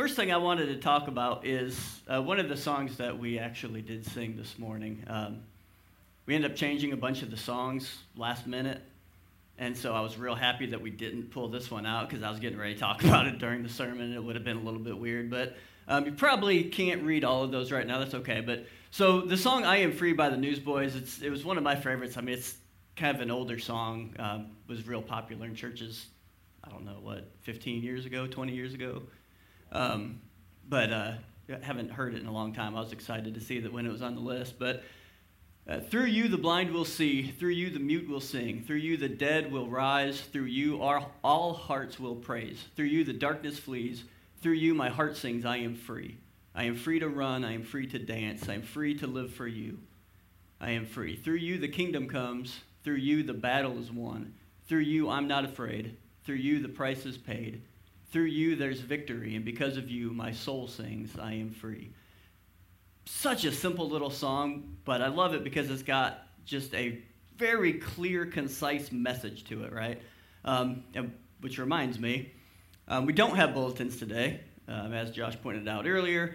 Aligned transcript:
first 0.00 0.16
thing 0.16 0.32
I 0.32 0.38
wanted 0.38 0.68
to 0.68 0.76
talk 0.76 1.08
about 1.08 1.44
is 1.44 2.00
uh, 2.08 2.22
one 2.22 2.40
of 2.40 2.48
the 2.48 2.56
songs 2.56 2.96
that 2.96 3.18
we 3.18 3.38
actually 3.38 3.82
did 3.82 4.06
sing 4.06 4.34
this 4.34 4.58
morning. 4.58 5.04
Um, 5.06 5.42
we 6.24 6.34
ended 6.34 6.50
up 6.50 6.56
changing 6.56 6.94
a 6.94 6.96
bunch 6.96 7.20
of 7.20 7.30
the 7.30 7.36
songs 7.36 7.98
last 8.16 8.46
minute, 8.46 8.80
and 9.58 9.76
so 9.76 9.92
I 9.92 10.00
was 10.00 10.16
real 10.16 10.34
happy 10.34 10.64
that 10.64 10.80
we 10.80 10.88
didn't 10.88 11.24
pull 11.24 11.48
this 11.48 11.70
one 11.70 11.84
out 11.84 12.08
because 12.08 12.24
I 12.24 12.30
was 12.30 12.40
getting 12.40 12.58
ready 12.58 12.72
to 12.72 12.80
talk 12.80 13.04
about 13.04 13.26
it 13.26 13.38
during 13.38 13.62
the 13.62 13.68
sermon, 13.68 14.00
and 14.00 14.14
it 14.14 14.24
would 14.24 14.36
have 14.36 14.44
been 14.44 14.56
a 14.56 14.62
little 14.62 14.80
bit 14.80 14.96
weird. 14.96 15.28
But 15.28 15.54
um, 15.86 16.06
you 16.06 16.12
probably 16.12 16.64
can't 16.64 17.02
read 17.02 17.22
all 17.22 17.44
of 17.44 17.50
those 17.50 17.70
right 17.70 17.86
now. 17.86 17.98
That's 17.98 18.14
okay. 18.14 18.40
But 18.40 18.64
so 18.90 19.20
the 19.20 19.36
song 19.36 19.64
"I 19.64 19.82
Am 19.82 19.92
Free" 19.92 20.14
by 20.14 20.30
the 20.30 20.38
Newsboys, 20.38 21.20
it 21.20 21.28
was 21.28 21.44
one 21.44 21.58
of 21.58 21.62
my 21.62 21.76
favorites. 21.76 22.16
I 22.16 22.22
mean, 22.22 22.36
it's 22.36 22.56
kind 22.96 23.14
of 23.14 23.20
an 23.20 23.30
older 23.30 23.58
song. 23.58 24.16
Um, 24.18 24.46
was 24.66 24.86
real 24.86 25.02
popular 25.02 25.44
in 25.44 25.54
churches. 25.54 26.06
I 26.64 26.70
don't 26.70 26.86
know 26.86 27.00
what, 27.02 27.30
15 27.42 27.82
years 27.82 28.06
ago, 28.06 28.26
20 28.26 28.54
years 28.54 28.72
ago. 28.72 29.02
Um, 29.72 30.20
but 30.68 30.92
uh, 30.92 31.12
haven't 31.62 31.90
heard 31.90 32.14
it 32.14 32.20
in 32.20 32.26
a 32.26 32.32
long 32.32 32.52
time. 32.52 32.76
I 32.76 32.80
was 32.80 32.92
excited 32.92 33.34
to 33.34 33.40
see 33.40 33.60
that 33.60 33.72
when 33.72 33.86
it 33.86 33.92
was 33.92 34.02
on 34.02 34.14
the 34.14 34.20
list. 34.20 34.58
But 34.58 34.82
uh, 35.68 35.80
through 35.80 36.06
you 36.06 36.28
the 36.28 36.38
blind 36.38 36.72
will 36.72 36.84
see, 36.84 37.30
through 37.30 37.50
you 37.50 37.70
the 37.70 37.78
mute 37.78 38.08
will 38.08 38.20
sing, 38.20 38.64
through 38.64 38.76
you 38.76 38.96
the 38.96 39.08
dead 39.08 39.52
will 39.52 39.68
rise, 39.68 40.20
through 40.20 40.44
you 40.44 40.82
all, 40.82 41.12
all 41.22 41.52
hearts 41.52 42.00
will 42.00 42.16
praise, 42.16 42.64
through 42.74 42.86
you 42.86 43.04
the 43.04 43.12
darkness 43.12 43.58
flees, 43.58 44.04
through 44.42 44.54
you 44.54 44.74
my 44.74 44.88
heart 44.88 45.16
sings, 45.16 45.44
I 45.44 45.58
am 45.58 45.76
free. 45.76 46.16
I 46.54 46.64
am 46.64 46.74
free 46.74 46.98
to 46.98 47.08
run, 47.08 47.44
I 47.44 47.52
am 47.52 47.62
free 47.62 47.86
to 47.88 47.98
dance, 47.98 48.48
I 48.48 48.54
am 48.54 48.62
free 48.62 48.94
to 48.98 49.06
live 49.06 49.32
for 49.32 49.46
you. 49.46 49.78
I 50.60 50.70
am 50.70 50.86
free. 50.86 51.16
Through 51.16 51.36
you 51.36 51.58
the 51.58 51.68
kingdom 51.68 52.08
comes, 52.08 52.60
through 52.82 52.96
you 52.96 53.22
the 53.22 53.32
battle 53.34 53.78
is 53.78 53.92
won, 53.92 54.34
through 54.66 54.80
you 54.80 55.08
I'm 55.08 55.28
not 55.28 55.44
afraid, 55.44 55.96
through 56.24 56.36
you 56.36 56.60
the 56.60 56.68
price 56.68 57.06
is 57.06 57.16
paid. 57.16 57.62
Through 58.10 58.24
you 58.24 58.56
there's 58.56 58.80
victory, 58.80 59.36
and 59.36 59.44
because 59.44 59.76
of 59.76 59.88
you 59.88 60.10
my 60.12 60.32
soul 60.32 60.66
sings, 60.66 61.16
I 61.18 61.34
am 61.34 61.50
free. 61.50 61.90
Such 63.06 63.44
a 63.44 63.52
simple 63.52 63.88
little 63.88 64.10
song, 64.10 64.76
but 64.84 65.00
I 65.00 65.08
love 65.08 65.34
it 65.34 65.44
because 65.44 65.70
it's 65.70 65.82
got 65.82 66.26
just 66.44 66.74
a 66.74 67.02
very 67.36 67.74
clear, 67.74 68.26
concise 68.26 68.90
message 68.90 69.44
to 69.44 69.64
it, 69.64 69.72
right? 69.72 70.00
Um, 70.44 70.82
which 71.40 71.58
reminds 71.58 71.98
me, 71.98 72.32
um, 72.88 73.06
we 73.06 73.12
don't 73.12 73.36
have 73.36 73.54
bulletins 73.54 73.96
today, 73.96 74.40
um, 74.66 74.92
as 74.92 75.10
Josh 75.10 75.36
pointed 75.40 75.68
out 75.68 75.86
earlier. 75.86 76.34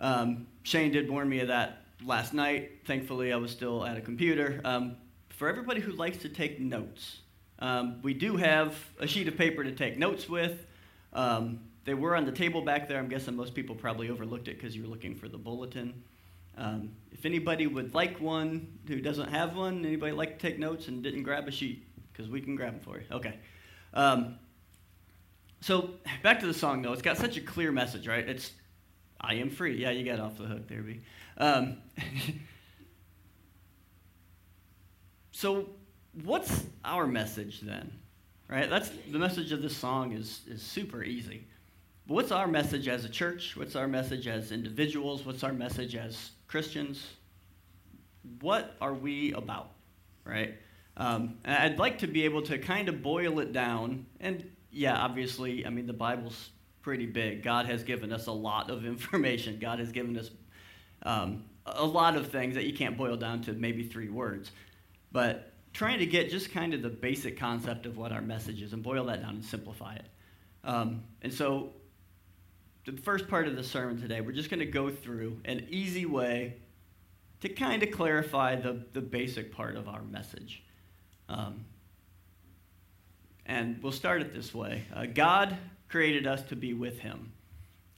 Um, 0.00 0.46
Shane 0.62 0.90
did 0.90 1.10
warn 1.10 1.28
me 1.28 1.40
of 1.40 1.48
that 1.48 1.84
last 2.04 2.32
night. 2.32 2.86
Thankfully, 2.86 3.32
I 3.32 3.36
was 3.36 3.50
still 3.50 3.84
at 3.84 3.96
a 3.98 4.00
computer. 4.00 4.60
Um, 4.64 4.96
for 5.28 5.48
everybody 5.48 5.80
who 5.80 5.92
likes 5.92 6.18
to 6.18 6.30
take 6.30 6.58
notes, 6.58 7.18
um, 7.58 8.00
we 8.02 8.14
do 8.14 8.36
have 8.36 8.74
a 8.98 9.06
sheet 9.06 9.28
of 9.28 9.36
paper 9.36 9.62
to 9.62 9.72
take 9.72 9.98
notes 9.98 10.28
with. 10.28 10.66
Um, 11.12 11.60
they 11.84 11.94
were 11.94 12.14
on 12.14 12.24
the 12.24 12.32
table 12.32 12.62
back 12.62 12.88
there. 12.88 12.98
I'm 12.98 13.08
guessing 13.08 13.34
most 13.34 13.54
people 13.54 13.74
probably 13.74 14.10
overlooked 14.10 14.48
it 14.48 14.56
because 14.56 14.76
you 14.76 14.82
were 14.82 14.88
looking 14.88 15.14
for 15.14 15.28
the 15.28 15.38
bulletin. 15.38 16.02
Um, 16.56 16.90
if 17.10 17.24
anybody 17.24 17.66
would 17.66 17.94
like 17.94 18.20
one 18.20 18.78
who 18.86 19.00
doesn't 19.00 19.30
have 19.30 19.56
one, 19.56 19.84
anybody 19.84 20.12
like 20.12 20.38
to 20.38 20.48
take 20.48 20.58
notes 20.58 20.88
and 20.88 21.02
didn't 21.02 21.22
grab 21.22 21.48
a 21.48 21.50
sheet? 21.50 21.86
Because 22.12 22.30
we 22.30 22.40
can 22.40 22.54
grab 22.54 22.74
them 22.74 22.80
for 22.80 22.98
you. 22.98 23.04
Okay. 23.10 23.38
Um, 23.94 24.38
so 25.60 25.90
back 26.22 26.40
to 26.40 26.46
the 26.46 26.54
song 26.54 26.82
though. 26.82 26.92
It's 26.92 27.02
got 27.02 27.16
such 27.16 27.36
a 27.36 27.40
clear 27.40 27.72
message, 27.72 28.06
right? 28.06 28.28
It's 28.28 28.52
I 29.20 29.34
am 29.34 29.50
free. 29.50 29.76
Yeah, 29.76 29.90
you 29.90 30.04
got 30.04 30.20
off 30.20 30.38
the 30.38 30.44
hook 30.44 30.68
there, 30.68 30.82
B. 30.82 31.00
Um, 31.36 31.78
so 35.30 35.70
what's 36.24 36.64
our 36.84 37.06
message 37.06 37.60
then? 37.60 37.92
Right? 38.50 38.68
That's 38.68 38.90
the 39.08 39.18
message 39.18 39.52
of 39.52 39.62
this 39.62 39.76
song 39.76 40.12
is, 40.12 40.40
is 40.48 40.60
super 40.60 41.04
easy. 41.04 41.46
But 42.08 42.14
what's 42.14 42.32
our 42.32 42.48
message 42.48 42.88
as 42.88 43.04
a 43.04 43.08
church? 43.08 43.56
What's 43.56 43.76
our 43.76 43.86
message 43.86 44.26
as 44.26 44.50
individuals? 44.50 45.24
What's 45.24 45.44
our 45.44 45.52
message 45.52 45.94
as 45.94 46.32
Christians? 46.48 47.06
What 48.40 48.74
are 48.80 48.92
we 48.92 49.32
about? 49.34 49.70
Right? 50.24 50.54
Um, 50.96 51.36
I'd 51.44 51.78
like 51.78 51.98
to 51.98 52.08
be 52.08 52.24
able 52.24 52.42
to 52.42 52.58
kind 52.58 52.88
of 52.88 53.02
boil 53.02 53.38
it 53.38 53.52
down. 53.52 54.06
And 54.18 54.50
yeah, 54.72 54.96
obviously, 54.96 55.64
I 55.64 55.70
mean, 55.70 55.86
the 55.86 55.92
Bible's 55.92 56.50
pretty 56.82 57.06
big. 57.06 57.44
God 57.44 57.66
has 57.66 57.84
given 57.84 58.12
us 58.12 58.26
a 58.26 58.32
lot 58.32 58.68
of 58.68 58.84
information. 58.84 59.60
God 59.60 59.78
has 59.78 59.92
given 59.92 60.18
us 60.18 60.28
um, 61.04 61.44
a 61.66 61.84
lot 61.84 62.16
of 62.16 62.32
things 62.32 62.56
that 62.56 62.64
you 62.64 62.74
can't 62.74 62.96
boil 62.96 63.16
down 63.16 63.42
to 63.42 63.52
maybe 63.52 63.84
three 63.84 64.08
words. 64.08 64.50
But 65.12 65.49
trying 65.72 65.98
to 66.00 66.06
get 66.06 66.30
just 66.30 66.50
kind 66.52 66.74
of 66.74 66.82
the 66.82 66.88
basic 66.88 67.38
concept 67.38 67.86
of 67.86 67.96
what 67.96 68.12
our 68.12 68.20
message 68.20 68.62
is 68.62 68.72
and 68.72 68.82
boil 68.82 69.04
that 69.04 69.22
down 69.22 69.36
and 69.36 69.44
simplify 69.44 69.94
it. 69.94 70.06
Um, 70.64 71.02
and 71.22 71.32
so, 71.32 71.70
the 72.86 72.92
first 72.92 73.28
part 73.28 73.46
of 73.46 73.56
the 73.56 73.62
sermon 73.62 74.00
today, 74.00 74.20
we're 74.20 74.32
just 74.32 74.50
going 74.50 74.60
to 74.60 74.66
go 74.66 74.90
through 74.90 75.38
an 75.44 75.66
easy 75.70 76.06
way 76.06 76.56
to 77.40 77.48
kind 77.48 77.82
of 77.82 77.90
clarify 77.90 78.56
the, 78.56 78.84
the 78.92 79.00
basic 79.00 79.52
part 79.52 79.76
of 79.76 79.88
our 79.88 80.02
message. 80.02 80.62
Um, 81.28 81.64
and 83.46 83.82
we'll 83.82 83.92
start 83.92 84.22
it 84.22 84.34
this 84.34 84.54
way 84.54 84.84
uh, 84.94 85.06
God 85.06 85.56
created 85.88 86.26
us 86.26 86.42
to 86.44 86.56
be 86.56 86.72
with 86.74 86.98
Him. 87.00 87.32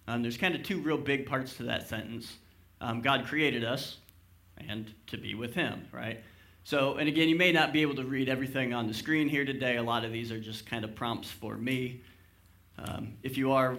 Um, 0.08 0.22
there's 0.22 0.36
kind 0.36 0.54
of 0.54 0.62
two 0.62 0.80
real 0.80 0.98
big 0.98 1.26
parts 1.26 1.56
to 1.56 1.64
that 1.64 1.88
sentence. 1.88 2.36
Um, 2.80 3.00
God 3.00 3.26
created 3.26 3.64
us 3.64 3.98
and 4.56 4.92
to 5.08 5.16
be 5.16 5.34
with 5.34 5.54
Him, 5.54 5.86
right? 5.92 6.20
So, 6.64 6.94
and 6.94 7.08
again, 7.08 7.28
you 7.28 7.36
may 7.36 7.50
not 7.50 7.72
be 7.72 7.82
able 7.82 7.96
to 7.96 8.04
read 8.04 8.28
everything 8.28 8.72
on 8.72 8.86
the 8.86 8.94
screen 8.94 9.28
here 9.28 9.44
today. 9.44 9.76
A 9.76 9.82
lot 9.82 10.04
of 10.04 10.12
these 10.12 10.30
are 10.30 10.38
just 10.38 10.64
kind 10.64 10.84
of 10.84 10.94
prompts 10.94 11.28
for 11.28 11.56
me. 11.56 12.02
Um, 12.78 13.14
if 13.22 13.36
you 13.36 13.52
are 13.52 13.78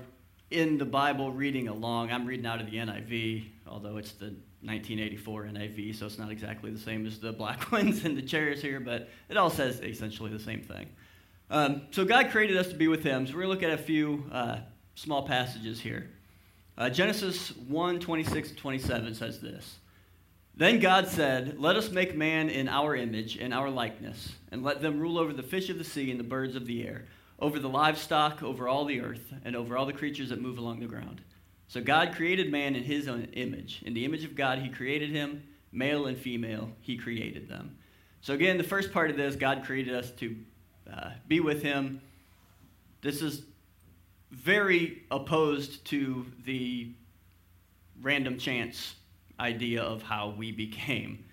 in 0.51 0.77
the 0.77 0.85
Bible 0.85 1.31
reading 1.31 1.69
along, 1.69 2.11
I'm 2.11 2.25
reading 2.25 2.45
out 2.45 2.59
of 2.59 2.69
the 2.69 2.77
NIV, 2.77 3.45
although 3.67 3.97
it's 3.97 4.11
the 4.13 4.35
1984 4.65 5.45
NIV, 5.45 5.95
so 5.95 6.05
it's 6.05 6.17
not 6.17 6.31
exactly 6.31 6.71
the 6.71 6.79
same 6.79 7.05
as 7.05 7.19
the 7.19 7.31
black 7.31 7.71
ones 7.71 8.05
in 8.05 8.15
the 8.15 8.21
chairs 8.21 8.61
here, 8.61 8.79
but 8.79 9.09
it 9.29 9.37
all 9.37 9.49
says 9.49 9.81
essentially 9.81 10.31
the 10.31 10.39
same 10.39 10.61
thing. 10.61 10.87
Um, 11.49 11.83
so 11.91 12.03
God 12.03 12.31
created 12.31 12.57
us 12.57 12.67
to 12.67 12.75
be 12.75 12.87
with 12.87 13.03
Him. 13.03 13.27
So 13.27 13.33
we're 13.33 13.43
going 13.43 13.59
to 13.59 13.65
look 13.65 13.73
at 13.73 13.79
a 13.79 13.83
few 13.83 14.25
uh, 14.31 14.57
small 14.95 15.27
passages 15.27 15.79
here. 15.79 16.09
Uh, 16.77 16.89
Genesis 16.89 17.55
1 17.67 17.99
26 17.99 18.49
and 18.49 18.57
27 18.57 19.15
says 19.15 19.39
this. 19.39 19.75
Then 20.55 20.79
God 20.79 21.07
said, 21.07 21.59
Let 21.59 21.75
us 21.75 21.89
make 21.89 22.15
man 22.15 22.49
in 22.49 22.67
our 22.67 22.95
image 22.95 23.37
and 23.37 23.53
our 23.53 23.69
likeness, 23.69 24.33
and 24.51 24.63
let 24.63 24.81
them 24.81 24.99
rule 24.99 25.17
over 25.17 25.33
the 25.33 25.43
fish 25.43 25.69
of 25.69 25.77
the 25.77 25.83
sea 25.83 26.11
and 26.11 26.19
the 26.19 26.23
birds 26.23 26.55
of 26.55 26.67
the 26.67 26.87
air, 26.87 27.05
over 27.39 27.59
the 27.59 27.69
livestock, 27.69 28.43
over 28.43 28.67
all 28.67 28.85
the 28.85 29.01
earth, 29.01 29.33
and 29.43 29.55
over 29.55 29.75
all 29.75 29.85
the 29.85 29.93
creatures 29.93 30.29
that 30.29 30.41
move 30.41 30.57
along 30.57 30.79
the 30.79 30.85
ground. 30.85 31.21
So 31.67 31.81
God 31.81 32.13
created 32.13 32.51
man 32.51 32.75
in 32.75 32.83
his 32.83 33.07
own 33.07 33.23
image. 33.33 33.81
In 33.83 33.95
the 33.95 34.05
image 34.05 34.23
of 34.23 34.35
God, 34.35 34.59
he 34.59 34.69
created 34.69 35.09
him, 35.09 35.43
male 35.71 36.05
and 36.05 36.17
female, 36.17 36.69
he 36.81 36.97
created 36.97 37.49
them. 37.49 37.77
So, 38.21 38.33
again, 38.33 38.57
the 38.57 38.63
first 38.63 38.93
part 38.93 39.09
of 39.09 39.17
this, 39.17 39.35
God 39.35 39.65
created 39.65 39.95
us 39.95 40.11
to 40.11 40.35
uh, 40.91 41.09
be 41.27 41.39
with 41.39 41.61
him. 41.61 41.99
This 43.01 43.21
is 43.21 43.43
very 44.31 45.03
opposed 45.11 45.83
to 45.85 46.25
the 46.45 46.91
random 48.01 48.37
chance 48.37 48.95
idea 49.39 49.81
of 49.81 50.01
how 50.01 50.33
we 50.37 50.51
became. 50.51 51.25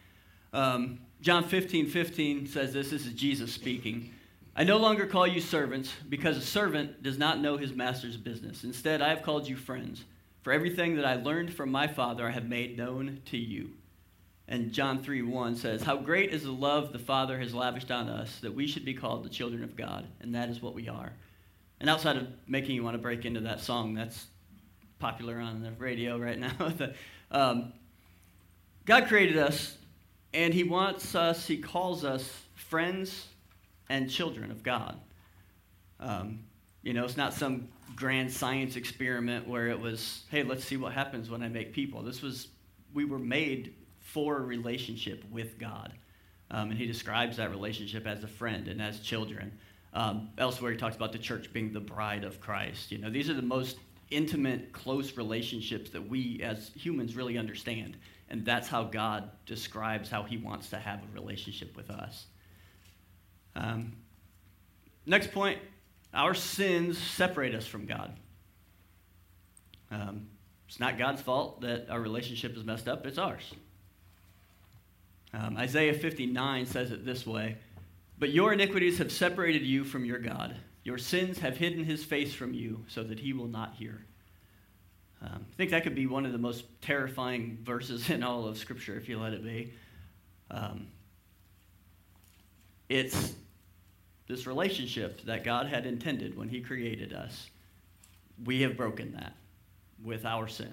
Um, 0.53 1.01
John 1.21 1.45
15, 1.45 1.87
15 1.89 2.47
says 2.47 2.73
this. 2.73 2.91
This 2.91 3.07
is 3.07 3.13
Jesus 3.13 3.53
speaking. 3.53 4.13
I 4.57 4.65
no 4.65 4.79
longer 4.79 5.07
call 5.07 5.27
you 5.27 5.41
servants 5.41 5.93
because 6.09 6.37
a 6.37 6.43
servant 6.43 7.03
does 7.03 7.19
not 7.19 7.41
know 7.41 7.57
his 7.57 7.73
master's 7.73 8.17
business. 8.17 8.65
Instead, 8.65 9.01
I 9.01 9.11
have 9.11 9.23
called 9.23 9.49
you 9.49 9.57
friends. 9.57 10.05
For 10.43 10.53
everything 10.53 10.97
that 10.97 11.05
I 11.05 11.17
learned 11.17 11.53
from 11.53 11.71
my 11.71 11.87
Father, 11.87 12.27
I 12.27 12.31
have 12.31 12.49
made 12.49 12.77
known 12.77 13.21
to 13.27 13.37
you. 13.37 13.71
And 14.49 14.73
John 14.73 15.03
3 15.03 15.23
1 15.23 15.55
says, 15.55 15.83
How 15.83 15.97
great 15.97 16.33
is 16.33 16.43
the 16.43 16.51
love 16.51 16.93
the 16.93 16.99
Father 16.99 17.39
has 17.39 17.55
lavished 17.55 17.91
on 17.91 18.09
us 18.09 18.39
that 18.41 18.55
we 18.55 18.67
should 18.67 18.85
be 18.85 18.95
called 18.95 19.25
the 19.25 19.29
children 19.29 19.63
of 19.63 19.77
God. 19.77 20.07
And 20.21 20.35
that 20.35 20.49
is 20.49 20.61
what 20.61 20.75
we 20.75 20.89
are. 20.89 21.13
And 21.79 21.89
outside 21.89 22.17
of 22.17 22.27
making 22.49 22.75
you 22.75 22.83
want 22.83 22.95
to 22.95 23.03
break 23.03 23.25
into 23.25 23.41
that 23.41 23.61
song 23.61 23.95
that's 23.95 24.27
popular 24.99 25.39
on 25.39 25.63
the 25.63 25.71
radio 25.73 26.19
right 26.19 26.39
now, 26.39 26.53
the, 26.59 26.95
um, 27.31 27.73
God 28.91 29.07
created 29.07 29.37
us, 29.37 29.77
and 30.35 30.53
He 30.53 30.65
wants 30.65 31.15
us, 31.15 31.47
He 31.47 31.59
calls 31.59 32.05
us 32.05 32.29
friends 32.57 33.29
and 33.89 34.11
children 34.11 34.51
of 34.51 34.65
God. 34.65 34.99
Um, 36.01 36.41
you 36.83 36.93
know, 36.93 37.05
it's 37.05 37.17
not 37.17 37.33
some 37.33 37.69
grand 37.95 38.33
science 38.33 38.75
experiment 38.75 39.47
where 39.47 39.69
it 39.69 39.79
was, 39.79 40.25
hey, 40.29 40.43
let's 40.43 40.65
see 40.65 40.77
what 40.77 40.93
happens 40.93 41.31
when 41.31 41.41
I 41.41 41.47
make 41.47 41.73
people. 41.73 42.03
This 42.03 42.21
was, 42.21 42.49
we 42.93 43.05
were 43.05 43.21
made 43.21 43.75
for 44.01 44.39
a 44.39 44.41
relationship 44.41 45.23
with 45.31 45.57
God. 45.57 45.93
Um, 46.51 46.71
and 46.71 46.77
he 46.77 46.87
describes 46.87 47.37
that 47.37 47.51
relationship 47.51 48.09
as 48.09 48.25
a 48.25 48.29
friend 48.29 48.67
and 48.67 48.83
as 48.83 48.99
children. 48.99 49.53
Um, 49.95 50.31
elsewhere, 50.37 50.73
he 50.73 50.77
talks 50.77 50.97
about 50.97 51.13
the 51.13 51.19
church 51.19 51.53
being 51.53 51.73
the 51.73 51.79
bride 51.79 52.25
of 52.25 52.41
Christ. 52.41 52.91
You 52.91 52.99
know, 52.99 53.09
these 53.09 53.31
are 53.31 53.35
the 53.35 53.41
most 53.41 53.77
intimate, 54.11 54.73
close 54.73 55.17
relationships 55.17 55.91
that 55.91 56.09
we 56.09 56.41
as 56.43 56.73
humans 56.75 57.15
really 57.15 57.39
understand. 57.39 57.97
And 58.31 58.45
that's 58.45 58.69
how 58.69 58.85
God 58.85 59.31
describes 59.45 60.09
how 60.09 60.23
he 60.23 60.37
wants 60.37 60.71
to 60.71 60.79
have 60.79 61.01
a 61.01 61.15
relationship 61.15 61.77
with 61.77 61.91
us. 61.91 62.27
Um, 63.57 63.95
next 65.05 65.33
point 65.33 65.59
our 66.13 66.35
sins 66.35 66.99
separate 66.99 67.55
us 67.55 67.67
from 67.67 67.87
God. 67.87 68.13
Um, 69.91 70.29
it's 70.69 70.81
not 70.81 70.99
God's 70.99 71.21
fault 71.21 71.61
that 71.63 71.89
our 71.91 72.01
relationship 72.01 72.57
is 72.57 72.65
messed 72.65 72.89
up, 72.89 73.07
it's 73.07 73.19
ours. 73.19 73.53
Um, 75.33 75.57
Isaiah 75.57 75.95
59 75.95 76.67
says 76.67 76.91
it 76.91 77.05
this 77.05 77.27
way 77.27 77.59
But 78.19 78.31
your 78.31 78.53
iniquities 78.53 78.99
have 78.99 79.13
separated 79.13 79.63
you 79.63 79.85
from 79.85 80.05
your 80.05 80.19
God. 80.19 80.57
Your 80.83 80.99
sins 80.99 81.39
have 81.41 81.57
hidden 81.57 81.85
his 81.85 82.05
face 82.05 82.33
from 82.33 82.55
you 82.55 82.85
so 82.89 83.03
that 83.03 83.21
he 83.21 83.33
will 83.33 83.49
not 83.49 83.75
hear. 83.75 84.05
Um, 85.23 85.45
I 85.51 85.57
think 85.57 85.71
that 85.71 85.83
could 85.83 85.95
be 85.95 86.07
one 86.07 86.25
of 86.25 86.33
the 86.33 86.39
most 86.39 86.65
terrifying 86.81 87.59
verses 87.63 88.09
in 88.11 88.23
all 88.23 88.47
of 88.47 88.57
Scripture 88.57 88.97
if 88.97 89.09
you 89.09 89.19
let 89.19 89.35
it 89.35 89.45
be. 89.45 89.73
Um, 90.51 90.87
it's 92.89 93.35
this 94.27 94.47
relationship 94.47 95.25
that 95.27 95.45
God 95.45 95.67
had 95.67 95.87
intended 95.87 96.37
when 96.37 96.49
He 96.49 96.61
created 96.61 97.13
us. 97.13 97.51
We 98.45 98.63
have 98.63 98.77
broken 98.77 99.13
that 99.13 99.35
with 100.03 100.25
our 100.25 100.49
sin. 100.49 100.73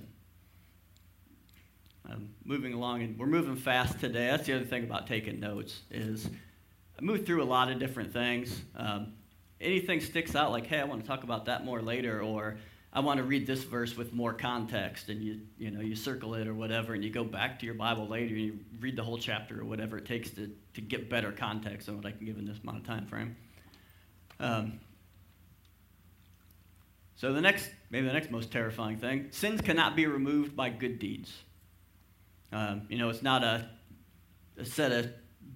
Um, 2.09 2.29
moving 2.45 2.73
along, 2.73 3.01
and 3.01 3.19
we're 3.19 3.25
moving 3.25 3.57
fast 3.57 4.00
today. 4.00 4.27
That's 4.27 4.45
the 4.45 4.53
other 4.53 4.65
thing 4.65 4.85
about 4.85 5.07
taking 5.07 5.41
notes 5.41 5.81
is 5.91 6.29
I 6.97 7.01
moved 7.01 7.25
through 7.25 7.43
a 7.43 7.45
lot 7.45 7.69
of 7.69 7.79
different 7.79 8.13
things. 8.13 8.61
Um, 8.77 9.13
anything 9.59 10.00
sticks 10.00 10.33
out, 10.33 10.51
like, 10.51 10.67
hey, 10.67 10.79
I 10.79 10.85
want 10.85 11.01
to 11.01 11.07
talk 11.07 11.23
about 11.23 11.45
that 11.45 11.65
more 11.65 11.81
later, 11.81 12.21
or 12.21 12.57
I 12.97 12.99
want 12.99 13.19
to 13.19 13.23
read 13.23 13.45
this 13.45 13.63
verse 13.63 13.95
with 13.95 14.11
more 14.11 14.33
context, 14.33 15.09
and 15.09 15.21
you 15.21 15.41
you 15.59 15.69
know 15.69 15.81
you 15.81 15.95
circle 15.95 16.33
it 16.33 16.47
or 16.47 16.55
whatever, 16.55 16.95
and 16.95 17.03
you 17.03 17.11
go 17.11 17.23
back 17.23 17.59
to 17.59 17.65
your 17.67 17.75
Bible 17.75 18.07
later 18.07 18.33
and 18.33 18.44
you 18.44 18.59
read 18.79 18.95
the 18.95 19.03
whole 19.03 19.19
chapter 19.19 19.61
or 19.61 19.65
whatever 19.65 19.99
it 19.99 20.07
takes 20.07 20.31
to 20.31 20.49
to 20.73 20.81
get 20.81 21.07
better 21.07 21.31
context 21.31 21.85
than 21.85 21.97
what 21.97 22.07
I 22.07 22.11
can 22.11 22.25
give 22.25 22.39
in 22.39 22.45
this 22.45 22.57
amount 22.63 22.79
of 22.79 22.88
time 22.88 23.05
frame. 23.05 23.35
Um, 24.39 24.79
so 27.17 27.33
the 27.33 27.41
next, 27.41 27.69
maybe 27.91 28.07
the 28.07 28.13
next 28.13 28.31
most 28.31 28.51
terrifying 28.51 28.97
thing: 28.97 29.27
sins 29.29 29.61
cannot 29.61 29.95
be 29.95 30.07
removed 30.07 30.55
by 30.55 30.69
good 30.69 30.97
deeds. 30.97 31.31
Um, 32.51 32.88
you 32.89 32.97
know, 32.97 33.09
it's 33.09 33.21
not 33.21 33.43
a, 33.43 33.69
a 34.57 34.65
set 34.65 34.91
of 34.91 35.11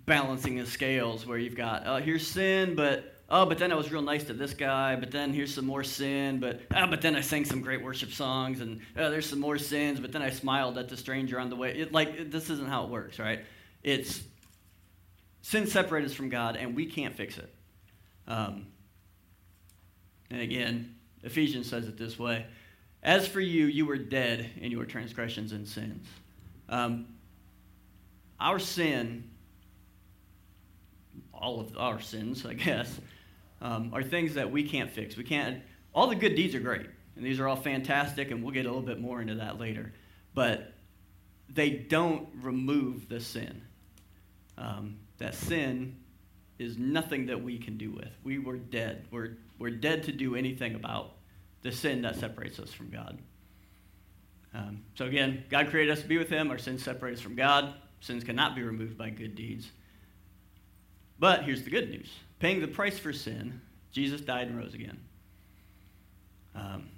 balancing 0.06 0.58
the 0.58 0.68
scales 0.68 1.26
where 1.26 1.40
you've 1.40 1.58
got, 1.58 1.88
oh, 1.88 1.98
here's 1.98 2.28
sin, 2.28 2.76
but 2.76 3.11
oh, 3.32 3.46
but 3.46 3.58
then 3.58 3.72
I 3.72 3.76
was 3.76 3.92
real 3.92 4.02
nice 4.02 4.26
to 4.26 4.34
this 4.34 4.54
guy, 4.54 4.98
but 4.98 5.10
then 5.10 5.34
here's 5.34 5.56
some 5.56 5.66
more 5.66 5.84
sin, 5.84 6.40
but 6.40 6.62
oh, 6.76 6.86
but 6.88 7.02
then 7.02 7.16
I 7.16 7.22
sang 7.22 7.46
some 7.46 7.62
great 7.62 7.82
worship 7.82 8.12
songs, 8.12 8.60
and 8.60 8.82
oh, 8.98 9.10
there's 9.10 9.28
some 9.28 9.40
more 9.40 9.58
sins, 9.58 10.00
but 10.02 10.12
then 10.12 10.22
I 10.22 10.30
smiled 10.30 10.78
at 10.78 10.90
the 10.90 10.98
stranger 10.98 11.40
on 11.40 11.50
the 11.50 11.56
way. 11.56 11.72
It, 11.72 11.94
like 11.94 12.10
it, 12.10 12.32
this 12.32 12.50
isn't 12.50 12.68
how 12.68 12.84
it 12.84 12.90
works, 12.90 13.18
right? 13.18 13.46
It's 13.82 14.22
sin 15.42 15.66
separates 15.66 16.12
us 16.12 16.14
from 16.14 16.30
God, 16.30 16.58
and 16.58 16.76
we 16.76 16.86
can't 16.86 17.16
fix 17.16 17.38
it. 17.38 17.52
Um, 18.28 18.68
and 20.30 20.42
again, 20.42 20.96
Ephesians 21.24 21.70
says 21.70 21.88
it 21.88 21.98
this 21.98 22.20
way: 22.20 22.46
As 23.02 23.28
for 23.28 23.40
you, 23.40 23.66
you 23.66 23.86
were 23.86 23.98
dead 23.98 24.50
in 24.60 24.72
your 24.72 24.86
transgressions 24.86 25.54
and 25.54 25.66
sins. 25.66 26.06
Um, 26.68 27.08
our 28.42 28.60
sin 28.60 29.32
all 31.34 31.60
of 31.60 31.76
our 31.76 32.00
sins, 32.00 32.46
I 32.46 32.54
guess, 32.54 33.00
um, 33.62 33.92
are 33.94 34.04
things 34.04 34.34
that 34.34 34.52
we 34.52 34.68
can't 34.68 34.92
fix. 34.92 35.16
We 35.16 35.24
can't. 35.24 35.62
All 35.94 36.08
the 36.08 36.16
good 36.16 36.36
deeds 36.36 36.56
are 36.56 36.60
great, 36.60 36.88
and 37.16 37.26
these 37.26 37.40
are 37.40 37.48
all 37.48 37.56
fantastic, 37.56 38.32
and 38.32 38.44
we'll 38.44 38.54
get 38.54 38.66
a 38.66 38.70
little 38.70 38.82
bit 38.82 39.00
more 39.00 39.22
into 39.22 39.36
that 39.36 39.60
later. 39.60 39.94
But 40.34 40.74
they 41.50 41.70
don't 41.70 42.28
remove 42.42 43.08
the 43.10 43.20
sin. 43.20 43.62
Um, 44.58 44.98
that 45.18 45.36
sin 45.36 45.98
is 46.60 46.78
nothing 46.78 47.26
that 47.28 47.42
we 47.42 47.58
can 47.58 47.78
do 47.78 47.92
with. 47.92 48.10
We 48.24 48.40
were 48.40 48.58
dead. 48.58 49.08
We're, 49.12 49.38
we're 49.60 49.72
dead 49.72 50.04
to 50.04 50.12
do 50.12 50.36
anything 50.36 50.76
about 50.76 51.14
the 51.62 51.72
sin 51.72 52.02
that 52.04 52.16
separates 52.16 52.60
us 52.60 52.72
from 52.72 52.90
God. 52.90 53.20
Um, 54.54 54.84
so 54.96 55.06
again, 55.06 55.44
God 55.50 55.70
created 55.70 55.92
us 55.92 56.02
to 56.02 56.08
be 56.08 56.18
with 56.18 56.30
Him. 56.30 56.52
Our 56.52 56.58
sins 56.58 56.84
separate 56.84 57.16
us 57.16 57.22
from 57.22 57.36
God. 57.36 57.74
Sins 58.00 58.24
cannot 58.24 58.56
be 58.56 58.64
removed 58.64 58.98
by 58.98 59.10
good 59.10 59.36
deeds. 59.36 59.70
But 61.20 61.44
here's 61.44 61.64
the 61.64 61.70
good 61.70 61.90
news 61.90 62.10
paying 62.42 62.60
the 62.60 62.68
price 62.68 62.98
for 62.98 63.14
sin, 63.14 63.62
Jesus 63.92 64.20
died 64.20 64.48
and 64.48 64.58
rose 64.58 64.74
again. 64.74 65.00
Um, 66.56 66.90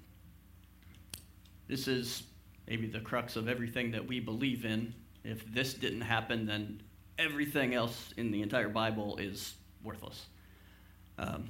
this 1.67 1.87
is 1.89 2.23
maybe 2.65 2.87
the 2.87 3.01
crux 3.01 3.35
of 3.35 3.49
everything 3.49 3.91
that 3.91 4.07
we 4.07 4.21
believe 4.21 4.63
in. 4.63 4.95
If 5.25 5.45
this 5.53 5.73
didn't 5.73 6.01
happen, 6.01 6.45
then 6.45 6.81
everything 7.19 7.73
else 7.73 8.13
in 8.15 8.31
the 8.31 8.41
entire 8.41 8.69
Bible 8.69 9.17
is 9.17 9.55
worthless. 9.83 10.25
Um, 11.17 11.49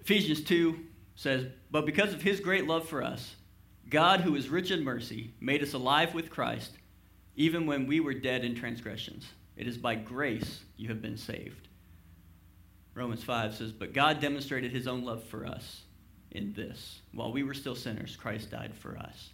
Ephesians 0.00 0.42
2 0.42 0.80
says, 1.14 1.46
But 1.70 1.86
because 1.86 2.12
of 2.12 2.22
his 2.22 2.40
great 2.40 2.66
love 2.66 2.88
for 2.88 3.04
us, 3.04 3.36
God, 3.88 4.20
who 4.20 4.34
is 4.34 4.48
rich 4.48 4.72
in 4.72 4.82
mercy, 4.82 5.32
made 5.40 5.62
us 5.62 5.74
alive 5.74 6.12
with 6.12 6.30
Christ, 6.30 6.72
even 7.36 7.66
when 7.66 7.86
we 7.86 8.00
were 8.00 8.14
dead 8.14 8.44
in 8.44 8.56
transgressions. 8.56 9.26
It 9.56 9.68
is 9.68 9.78
by 9.78 9.94
grace 9.94 10.64
you 10.76 10.88
have 10.88 11.00
been 11.00 11.16
saved. 11.16 11.68
Romans 12.96 13.22
5 13.22 13.54
says, 13.54 13.72
But 13.72 13.92
God 13.92 14.20
demonstrated 14.20 14.72
his 14.72 14.88
own 14.88 15.04
love 15.04 15.22
for 15.24 15.46
us 15.46 15.82
in 16.30 16.54
this. 16.54 17.00
While 17.12 17.30
we 17.30 17.42
were 17.42 17.52
still 17.52 17.74
sinners, 17.74 18.16
Christ 18.16 18.50
died 18.50 18.74
for 18.74 18.96
us. 18.96 19.30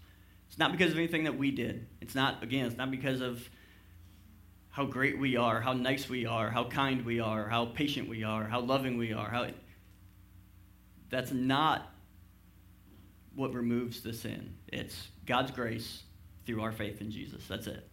It's 0.48 0.58
not 0.58 0.72
because 0.72 0.90
of 0.90 0.98
anything 0.98 1.24
that 1.24 1.38
we 1.38 1.52
did. 1.52 1.86
It's 2.00 2.14
not, 2.14 2.42
again, 2.42 2.66
it's 2.66 2.76
not 2.76 2.90
because 2.90 3.20
of 3.20 3.48
how 4.70 4.84
great 4.84 5.18
we 5.18 5.36
are, 5.36 5.60
how 5.60 5.74
nice 5.74 6.08
we 6.08 6.26
are, 6.26 6.50
how 6.50 6.64
kind 6.64 7.04
we 7.04 7.20
are, 7.20 7.48
how 7.48 7.66
patient 7.66 8.08
we 8.08 8.24
are, 8.24 8.44
how 8.44 8.60
loving 8.60 8.98
we 8.98 9.12
are. 9.12 9.30
How 9.30 9.46
That's 11.08 11.30
not 11.30 11.88
what 13.34 13.54
removes 13.54 14.02
the 14.02 14.12
sin. 14.12 14.54
It's 14.68 15.08
God's 15.24 15.52
grace 15.52 16.02
through 16.46 16.62
our 16.62 16.72
faith 16.72 17.00
in 17.00 17.12
Jesus. 17.12 17.46
That's 17.46 17.68
it. 17.68 17.88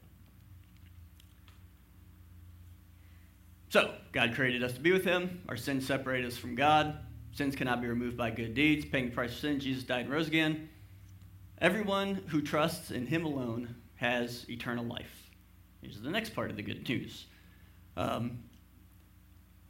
So, 3.69 3.93
God 4.11 4.33
created 4.33 4.63
us 4.63 4.73
to 4.73 4.79
be 4.79 4.91
with 4.91 5.05
Him. 5.05 5.41
Our 5.47 5.55
sins 5.55 5.85
separate 5.85 6.25
us 6.25 6.35
from 6.35 6.55
God. 6.55 6.97
Sins 7.33 7.55
cannot 7.55 7.81
be 7.81 7.87
removed 7.87 8.17
by 8.17 8.31
good 8.31 8.55
deeds. 8.55 8.83
Paying 8.83 9.09
the 9.09 9.15
price 9.15 9.31
for 9.31 9.41
sin, 9.41 9.59
Jesus 9.59 9.83
died 9.83 10.05
and 10.05 10.13
rose 10.13 10.27
again. 10.27 10.69
Everyone 11.59 12.15
who 12.29 12.41
trusts 12.41 12.89
in 12.89 13.05
Him 13.05 13.25
alone 13.25 13.75
has 13.95 14.49
eternal 14.49 14.85
life. 14.85 15.29
Here's 15.81 16.01
the 16.01 16.09
next 16.09 16.33
part 16.33 16.49
of 16.49 16.55
the 16.55 16.63
good 16.63 16.89
news. 16.89 17.27
Um, 17.95 18.39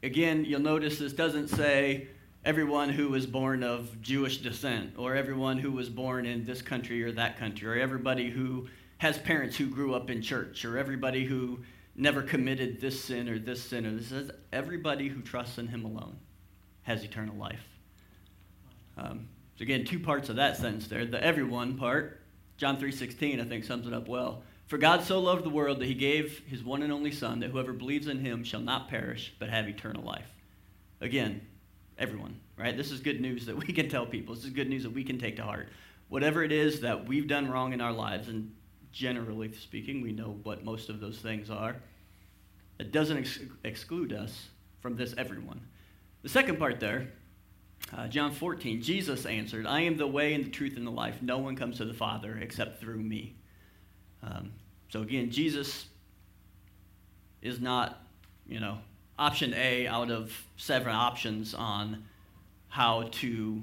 again, 0.02 0.46
you'll 0.46 0.62
notice 0.62 0.98
this 0.98 1.12
doesn't 1.12 1.50
say 1.50 2.08
everyone 2.46 2.88
who 2.88 3.10
was 3.10 3.26
born 3.26 3.64
of 3.64 4.02
Jewish 4.02 4.38
descent, 4.38 4.94
or 4.98 5.14
everyone 5.16 5.58
who 5.58 5.74
was 5.74 5.90
born 5.90 6.26
in 6.26 6.46
this 6.46 6.62
country 6.62 7.04
or 7.04 7.12
that 7.12 7.38
country, 7.38 7.68
or 7.68 7.76
everybody 7.76 8.30
who 8.30 8.70
has 9.00 9.18
parents 9.18 9.58
who 9.58 9.66
grew 9.68 9.94
up 9.94 10.10
in 10.10 10.22
church, 10.22 10.64
or 10.64 10.78
everybody 10.78 11.26
who 11.26 11.60
never 12.00 12.22
committed 12.22 12.80
this 12.80 13.04
sin 13.04 13.28
or 13.28 13.38
this 13.38 13.62
sin 13.62 13.86
or 13.86 13.92
this 13.94 14.32
everybody 14.54 15.10
who 15.10 15.22
trusts 15.22 15.58
in 15.58 15.68
him 15.68 15.84
alone 15.84 16.18
has 16.84 17.04
eternal 17.04 17.36
life. 17.36 17.68
Um, 18.98 19.28
so 19.58 19.64
again, 19.64 19.84
two 19.86 20.00
parts 20.00 20.30
of 20.30 20.38
that 20.38 20.58
sentence 20.58 20.88
there. 20.88 21.06
The 21.06 21.24
everyone 21.24 21.78
part, 21.78 22.22
John 22.58 22.78
3.16, 22.78 23.42
I 23.42 23.44
think 23.44 23.66
sums 23.66 23.86
it 23.86 23.94
up 23.94 24.08
well. 24.08 24.44
For 24.68 24.78
God 24.78 25.04
so 25.04 25.20
loved 25.20 25.44
the 25.44 25.50
world 25.50 25.80
that 25.80 25.88
he 25.88 25.94
gave 25.94 26.44
his 26.48 26.64
one 26.64 26.84
and 26.84 26.94
only 26.94 27.12
Son, 27.12 27.40
that 27.40 27.50
whoever 27.50 27.74
believes 27.74 28.08
in 28.08 28.20
him 28.20 28.44
shall 28.44 28.62
not 28.62 28.88
perish, 28.88 29.34
but 29.40 29.50
have 29.50 29.68
eternal 29.68 30.04
life. 30.04 30.32
Again, 31.02 31.42
everyone, 31.98 32.40
right? 32.56 32.78
This 32.78 32.92
is 32.92 33.00
good 33.00 33.20
news 33.20 33.46
that 33.48 33.58
we 33.58 33.74
can 33.74 33.90
tell 33.90 34.06
people. 34.06 34.36
This 34.36 34.46
is 34.46 34.52
good 34.52 34.70
news 34.70 34.84
that 34.84 34.94
we 34.94 35.04
can 35.04 35.18
take 35.18 35.36
to 35.38 35.44
heart. 35.44 35.70
Whatever 36.08 36.44
it 36.44 36.52
is 36.52 36.82
that 36.82 37.08
we've 37.08 37.28
done 37.28 37.50
wrong 37.50 37.74
in 37.74 37.82
our 37.82 37.92
lives, 37.92 38.30
and 38.30 38.54
generally 38.92 39.52
speaking, 39.54 40.02
we 40.02 40.12
know 40.12 40.40
what 40.44 40.64
most 40.64 40.90
of 40.90 41.00
those 41.00 41.20
things 41.20 41.50
are. 41.50 41.76
It 42.80 42.92
doesn't 42.92 43.18
ex- 43.18 43.40
exclude 43.64 44.14
us 44.14 44.50
from 44.82 44.96
this 44.96 45.14
everyone. 45.18 45.62
The 46.22 46.30
second 46.30 46.58
part 46.58 46.80
there, 46.80 47.10
uh, 47.96 48.08
John 48.08 48.32
14, 48.32 48.82
Jesus 48.82 49.26
answered, 49.26 49.66
I 49.66 49.82
am 49.82 49.98
the 49.98 50.08
way 50.08 50.34
and 50.34 50.46
the 50.46 50.50
truth 50.50 50.78
and 50.78 50.86
the 50.86 50.92
life. 50.92 51.22
No 51.22 51.38
one 51.38 51.56
comes 51.56 51.78
to 51.78 51.86
the 51.86 51.94
Father 51.94 52.38
except 52.42 52.80
through 52.80 53.02
me. 53.02 53.36
Um, 54.22 54.52
so 54.90 55.02
again, 55.02 55.32
Jesus 55.32 55.86
is 57.42 57.60
not, 57.60 58.02
you 58.48 58.60
know, 58.60 58.80
option 59.18 59.54
A 59.56 59.88
out 59.88 60.12
of 60.12 60.32
seven 60.58 60.94
options 60.94 61.54
on 61.54 62.04
how 62.70 63.04
to 63.12 63.62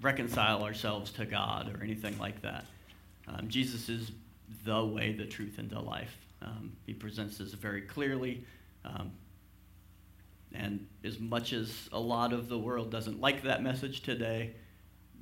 reconcile 0.00 0.62
ourselves 0.62 1.10
to 1.12 1.24
God 1.24 1.74
or 1.74 1.82
anything 1.82 2.18
like 2.18 2.40
that. 2.42 2.66
Um, 3.28 3.48
Jesus 3.48 3.88
is 3.88 4.10
the 4.64 4.84
way, 4.84 5.12
the 5.12 5.26
truth, 5.26 5.58
and 5.58 5.70
the 5.70 5.80
life. 5.80 6.16
Um, 6.42 6.72
he 6.86 6.92
presents 6.92 7.38
this 7.38 7.52
very 7.54 7.82
clearly. 7.82 8.44
Um, 8.84 9.12
and 10.52 10.86
as 11.02 11.18
much 11.18 11.52
as 11.52 11.88
a 11.92 11.98
lot 11.98 12.32
of 12.32 12.48
the 12.48 12.58
world 12.58 12.90
doesn't 12.90 13.20
like 13.20 13.42
that 13.42 13.62
message 13.62 14.02
today, 14.02 14.54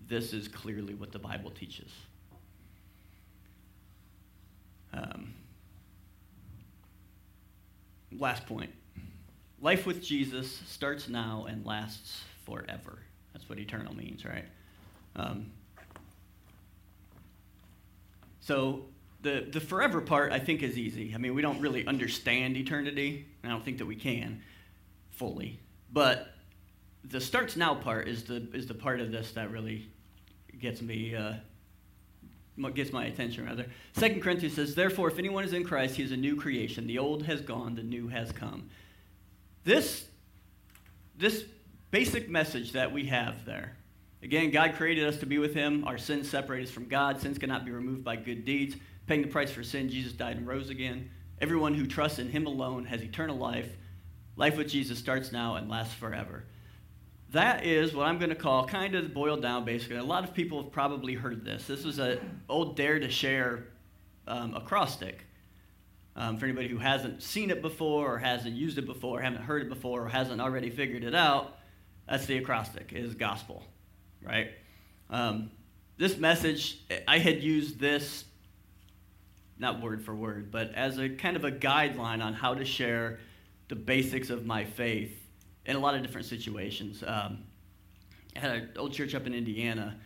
this 0.08 0.32
is 0.32 0.48
clearly 0.48 0.94
what 0.94 1.12
the 1.12 1.18
Bible 1.18 1.50
teaches. 1.50 1.90
Um, 4.92 5.32
last 8.18 8.46
point 8.46 8.70
life 9.62 9.86
with 9.86 10.02
Jesus 10.02 10.60
starts 10.66 11.08
now 11.08 11.46
and 11.48 11.64
lasts 11.64 12.20
forever. 12.44 12.98
That's 13.32 13.48
what 13.48 13.58
eternal 13.58 13.96
means, 13.96 14.24
right? 14.24 14.44
Um, 15.16 15.52
So 18.42 18.86
the, 19.22 19.46
the 19.50 19.60
forever 19.60 20.00
part, 20.00 20.32
I 20.32 20.38
think, 20.38 20.62
is 20.62 20.76
easy. 20.76 21.12
I 21.14 21.18
mean, 21.18 21.34
we 21.34 21.42
don't 21.42 21.60
really 21.60 21.86
understand 21.86 22.56
eternity. 22.56 23.26
I 23.44 23.48
don't 23.48 23.64
think 23.64 23.78
that 23.78 23.86
we 23.86 23.96
can 23.96 24.42
fully. 25.10 25.58
But 25.92 26.34
the 27.04 27.20
starts 27.20 27.56
now 27.56 27.74
part 27.74 28.08
is 28.08 28.24
the, 28.24 28.48
is 28.52 28.66
the 28.66 28.74
part 28.74 29.00
of 29.00 29.12
this 29.12 29.32
that 29.32 29.50
really 29.50 29.88
gets 30.60 30.82
me, 30.82 31.14
uh, 31.14 31.34
gets 32.74 32.92
my 32.92 33.06
attention, 33.06 33.46
rather. 33.46 33.66
Second 33.92 34.22
Corinthians 34.22 34.54
says, 34.54 34.74
Therefore, 34.74 35.08
if 35.08 35.18
anyone 35.18 35.44
is 35.44 35.52
in 35.52 35.64
Christ, 35.64 35.96
he 35.96 36.02
is 36.02 36.12
a 36.12 36.16
new 36.16 36.36
creation. 36.36 36.86
The 36.86 36.98
old 36.98 37.24
has 37.24 37.40
gone, 37.40 37.76
the 37.76 37.82
new 37.82 38.08
has 38.08 38.32
come. 38.32 38.70
This, 39.64 40.04
this 41.16 41.44
basic 41.90 42.28
message 42.28 42.72
that 42.72 42.92
we 42.92 43.06
have 43.06 43.44
there 43.44 43.76
Again, 44.22 44.52
God 44.52 44.74
created 44.74 45.08
us 45.08 45.16
to 45.18 45.26
be 45.26 45.38
with 45.38 45.52
Him. 45.52 45.84
Our 45.84 45.98
sins 45.98 46.30
separate 46.30 46.62
us 46.62 46.70
from 46.70 46.86
God. 46.86 47.20
Sins 47.20 47.38
cannot 47.38 47.64
be 47.64 47.72
removed 47.72 48.04
by 48.04 48.14
good 48.14 48.44
deeds. 48.44 48.76
Paying 49.06 49.22
the 49.22 49.28
price 49.28 49.50
for 49.50 49.62
sin, 49.62 49.88
Jesus 49.88 50.12
died 50.12 50.36
and 50.36 50.46
rose 50.46 50.70
again. 50.70 51.10
Everyone 51.40 51.74
who 51.74 51.86
trusts 51.86 52.18
in 52.18 52.28
Him 52.28 52.46
alone 52.46 52.84
has 52.86 53.02
eternal 53.02 53.36
life. 53.36 53.76
Life 54.36 54.56
with 54.56 54.68
Jesus 54.68 54.98
starts 54.98 55.32
now 55.32 55.56
and 55.56 55.68
lasts 55.68 55.94
forever. 55.94 56.44
That 57.30 57.64
is 57.64 57.94
what 57.94 58.06
I'm 58.06 58.18
going 58.18 58.30
to 58.30 58.36
call 58.36 58.66
kind 58.66 58.94
of 58.94 59.12
boiled 59.14 59.42
down 59.42 59.64
basically. 59.64 59.96
A 59.96 60.04
lot 60.04 60.24
of 60.24 60.34
people 60.34 60.62
have 60.62 60.72
probably 60.72 61.14
heard 61.14 61.44
this. 61.44 61.66
This 61.66 61.84
was 61.84 61.98
an 61.98 62.42
old 62.48 62.76
dare 62.76 62.98
to 62.98 63.10
share 63.10 63.68
um, 64.26 64.54
acrostic. 64.54 65.26
Um, 66.14 66.36
for 66.36 66.44
anybody 66.44 66.68
who 66.68 66.76
hasn't 66.76 67.22
seen 67.22 67.50
it 67.50 67.62
before 67.62 68.14
or 68.14 68.18
hasn't 68.18 68.54
used 68.54 68.76
it 68.76 68.84
before, 68.84 69.18
or 69.18 69.22
haven't 69.22 69.44
heard 69.44 69.62
it 69.62 69.70
before, 69.70 70.02
or 70.02 70.08
hasn't 70.08 70.42
already 70.42 70.68
figured 70.68 71.04
it 71.04 71.14
out, 71.14 71.56
that's 72.06 72.26
the 72.26 72.36
acrostic, 72.36 72.92
is 72.92 73.14
gospel 73.14 73.64
right? 74.24 74.50
Um, 75.10 75.50
this 75.98 76.16
message, 76.16 76.80
I 77.06 77.18
had 77.18 77.42
used 77.42 77.78
this, 77.78 78.24
not 79.62 79.80
word 79.80 80.04
for 80.04 80.14
word, 80.14 80.50
but 80.50 80.74
as 80.74 80.98
a 80.98 81.08
kind 81.08 81.36
of 81.36 81.44
a 81.44 81.52
guideline 81.52 82.22
on 82.22 82.34
how 82.34 82.52
to 82.52 82.64
share 82.64 83.20
the 83.68 83.76
basics 83.76 84.28
of 84.28 84.44
my 84.44 84.64
faith 84.64 85.16
in 85.64 85.76
a 85.76 85.78
lot 85.78 85.94
of 85.94 86.02
different 86.02 86.26
situations. 86.26 87.02
Um, 87.06 87.44
I 88.36 88.40
had 88.40 88.50
an 88.50 88.70
old 88.76 88.92
church 88.92 89.14
up 89.14 89.26
in 89.26 89.32
Indiana. 89.32 89.98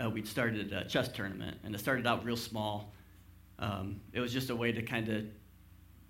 Uh, 0.00 0.08
we'd 0.08 0.28
started 0.28 0.72
a 0.72 0.84
chess 0.84 1.08
tournament, 1.08 1.58
and 1.64 1.74
it 1.74 1.78
started 1.78 2.06
out 2.06 2.24
real 2.24 2.36
small. 2.36 2.94
Um, 3.58 4.00
it 4.12 4.20
was 4.20 4.32
just 4.32 4.48
a 4.48 4.56
way 4.56 4.70
to 4.70 4.80
kind 4.80 5.08
of, 5.08 5.24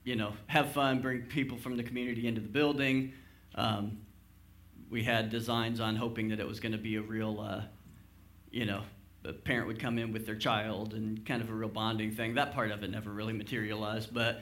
you 0.04 0.14
know, 0.14 0.34
have 0.46 0.72
fun, 0.72 1.00
bring 1.00 1.22
people 1.22 1.56
from 1.56 1.76
the 1.76 1.82
community 1.82 2.28
into 2.28 2.42
the 2.42 2.48
building. 2.48 3.14
Um, 3.54 3.98
we 4.90 5.02
had 5.02 5.30
designs 5.30 5.80
on 5.80 5.96
hoping 5.96 6.28
that 6.28 6.38
it 6.38 6.46
was 6.46 6.60
going 6.60 6.72
to 6.72 6.78
be 6.78 6.96
a 6.96 7.02
real, 7.02 7.40
uh, 7.40 7.62
you 8.50 8.66
know, 8.66 8.82
a 9.24 9.32
parent 9.32 9.66
would 9.66 9.78
come 9.78 9.98
in 9.98 10.12
with 10.12 10.26
their 10.26 10.36
child 10.36 10.94
and 10.94 11.24
kind 11.26 11.42
of 11.42 11.50
a 11.50 11.52
real 11.52 11.68
bonding 11.68 12.12
thing. 12.12 12.34
That 12.34 12.54
part 12.54 12.70
of 12.70 12.82
it 12.82 12.90
never 12.90 13.10
really 13.10 13.32
materialized, 13.32 14.12
but 14.14 14.40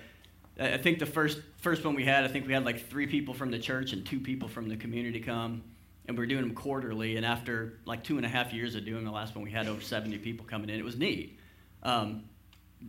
I 0.60 0.78
think 0.78 0.98
the 0.98 1.06
first 1.06 1.40
first 1.58 1.84
one 1.84 1.94
we 1.94 2.04
had, 2.04 2.24
I 2.24 2.28
think 2.28 2.46
we 2.46 2.52
had 2.52 2.64
like 2.64 2.88
three 2.88 3.06
people 3.06 3.34
from 3.34 3.50
the 3.50 3.58
church 3.58 3.92
and 3.92 4.04
two 4.04 4.20
people 4.20 4.48
from 4.48 4.68
the 4.68 4.76
community 4.76 5.20
come, 5.20 5.62
and 6.06 6.16
we 6.16 6.22
were 6.22 6.26
doing 6.26 6.42
them 6.42 6.54
quarterly. 6.54 7.16
And 7.16 7.24
after 7.24 7.78
like 7.84 8.02
two 8.02 8.16
and 8.16 8.26
a 8.26 8.28
half 8.28 8.52
years 8.52 8.74
of 8.74 8.84
doing 8.84 9.04
the 9.04 9.10
last 9.10 9.34
one, 9.34 9.44
we 9.44 9.50
had 9.50 9.68
over 9.68 9.80
70 9.80 10.18
people 10.18 10.46
coming 10.46 10.68
in. 10.68 10.78
It 10.78 10.84
was 10.84 10.96
neat. 10.96 11.38
Um, 11.82 12.24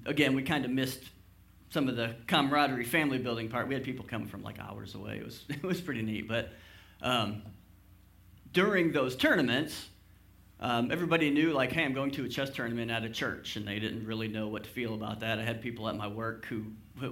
again, 0.06 0.36
we 0.36 0.42
kind 0.42 0.66
of 0.66 0.72
missed 0.72 1.04
some 1.70 1.88
of 1.88 1.96
the 1.96 2.16
camaraderie, 2.26 2.86
family 2.86 3.20
building 3.20 3.50
part. 3.50 3.68
We 3.68 3.76
had 3.76 3.84
people 3.84 4.04
coming 4.04 4.28
from 4.28 4.42
like 4.42 4.60
hours 4.60 4.96
away. 4.96 5.18
It 5.18 5.26
was 5.26 5.46
it 5.50 5.64
was 5.64 5.80
pretty 5.80 6.02
neat, 6.02 6.28
but 6.28 6.50
um, 7.02 7.44
during 8.52 8.92
those 8.92 9.16
tournaments, 9.16 9.90
um, 10.62 10.92
everybody 10.92 11.30
knew, 11.30 11.54
like, 11.54 11.72
hey, 11.72 11.86
I'm 11.86 11.94
going 11.94 12.12
to 12.12 12.26
a 12.26 12.28
chess 12.28 12.50
tournament 12.50 12.92
at 12.92 13.06
a 13.06 13.10
church, 13.10 13.56
and 13.56 13.66
they 13.66 13.80
didn't 13.80 14.06
really 14.06 14.28
know 14.28 14.50
what 14.50 14.64
to 14.66 14.70
feel 14.70 14.94
about 14.94 15.22
that. 15.22 15.40
I 15.40 15.44
had 15.44 15.62
people 15.62 15.88
at 15.88 15.96
my 15.96 16.08
work 16.08 16.46
who, 16.48 16.66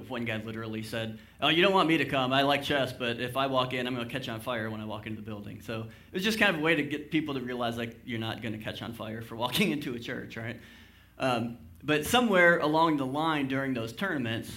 one 0.09 0.25
guy 0.25 0.35
literally 0.43 0.83
said, 0.83 1.17
Oh, 1.39 1.47
you 1.47 1.61
don't 1.61 1.73
want 1.73 1.87
me 1.87 1.97
to 1.97 2.03
come. 2.03 2.33
I 2.33 2.41
like 2.41 2.61
chess, 2.61 2.91
but 2.91 3.21
if 3.21 3.37
I 3.37 3.47
walk 3.47 3.73
in, 3.73 3.87
I'm 3.87 3.95
going 3.95 4.05
to 4.05 4.11
catch 4.11 4.27
on 4.27 4.41
fire 4.41 4.69
when 4.69 4.81
I 4.81 4.85
walk 4.85 5.07
into 5.07 5.21
the 5.21 5.25
building. 5.25 5.61
So 5.61 5.81
it 5.81 6.13
was 6.13 6.25
just 6.25 6.39
kind 6.39 6.53
of 6.53 6.61
a 6.61 6.63
way 6.63 6.75
to 6.75 6.83
get 6.83 7.09
people 7.09 7.35
to 7.35 7.39
realize, 7.39 7.77
like, 7.77 7.95
you're 8.05 8.19
not 8.19 8.41
going 8.41 8.51
to 8.51 8.61
catch 8.61 8.81
on 8.81 8.93
fire 8.93 9.21
for 9.21 9.35
walking 9.37 9.71
into 9.71 9.95
a 9.95 9.99
church, 9.99 10.35
right? 10.35 10.59
Um, 11.17 11.57
but 11.83 12.05
somewhere 12.05 12.59
along 12.59 12.97
the 12.97 13.05
line 13.05 13.47
during 13.47 13.73
those 13.73 13.93
tournaments, 13.93 14.51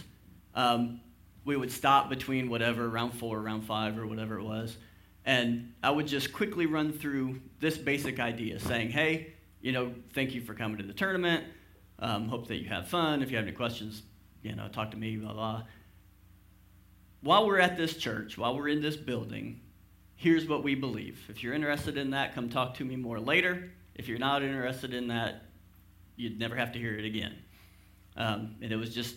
um, 0.56 1.00
we 1.44 1.56
would 1.56 1.70
stop 1.70 2.08
between 2.08 2.50
whatever, 2.50 2.88
round 2.88 3.14
four, 3.14 3.40
round 3.40 3.64
five, 3.64 3.98
or 3.98 4.06
whatever 4.06 4.36
it 4.36 4.42
was 4.42 4.76
and 5.30 5.74
I 5.80 5.92
would 5.92 6.08
just 6.08 6.32
quickly 6.32 6.66
run 6.66 6.92
through 6.92 7.40
this 7.60 7.78
basic 7.78 8.18
idea 8.18 8.58
saying, 8.58 8.90
hey, 8.90 9.34
you 9.60 9.70
know, 9.70 9.94
thank 10.12 10.34
you 10.34 10.40
for 10.40 10.54
coming 10.54 10.78
to 10.78 10.82
the 10.82 10.92
tournament. 10.92 11.44
Um, 12.00 12.26
hope 12.26 12.48
that 12.48 12.56
you 12.56 12.68
have 12.68 12.88
fun. 12.88 13.22
If 13.22 13.30
you 13.30 13.36
have 13.36 13.46
any 13.46 13.54
questions, 13.54 14.02
you 14.42 14.56
know, 14.56 14.66
talk 14.66 14.90
to 14.90 14.96
me, 14.96 15.14
blah, 15.18 15.32
blah. 15.32 15.62
While 17.20 17.46
we're 17.46 17.60
at 17.60 17.76
this 17.76 17.96
church, 17.96 18.36
while 18.36 18.56
we're 18.56 18.66
in 18.66 18.82
this 18.82 18.96
building, 18.96 19.60
here's 20.16 20.48
what 20.48 20.64
we 20.64 20.74
believe. 20.74 21.24
If 21.28 21.44
you're 21.44 21.54
interested 21.54 21.96
in 21.96 22.10
that, 22.10 22.34
come 22.34 22.48
talk 22.48 22.74
to 22.78 22.84
me 22.84 22.96
more 22.96 23.20
later. 23.20 23.70
If 23.94 24.08
you're 24.08 24.18
not 24.18 24.42
interested 24.42 24.92
in 24.92 25.06
that, 25.08 25.44
you'd 26.16 26.40
never 26.40 26.56
have 26.56 26.72
to 26.72 26.80
hear 26.80 26.96
it 26.96 27.04
again. 27.04 27.36
Um, 28.16 28.56
and 28.62 28.72
it 28.72 28.76
was 28.76 28.92
just 28.92 29.14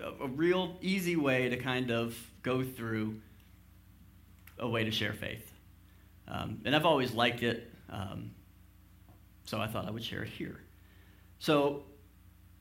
a, 0.00 0.24
a 0.24 0.28
real 0.28 0.78
easy 0.80 1.16
way 1.16 1.50
to 1.50 1.58
kind 1.58 1.90
of 1.90 2.16
go 2.42 2.64
through 2.64 3.20
a 4.58 4.68
way 4.68 4.84
to 4.84 4.90
share 4.90 5.12
faith. 5.12 5.50
Um, 6.28 6.60
and 6.64 6.74
I've 6.74 6.86
always 6.86 7.12
liked 7.12 7.42
it, 7.42 7.70
um, 7.90 8.30
so 9.44 9.60
I 9.60 9.66
thought 9.66 9.86
I 9.86 9.90
would 9.90 10.04
share 10.04 10.22
it 10.22 10.28
here. 10.28 10.60
So 11.38 11.82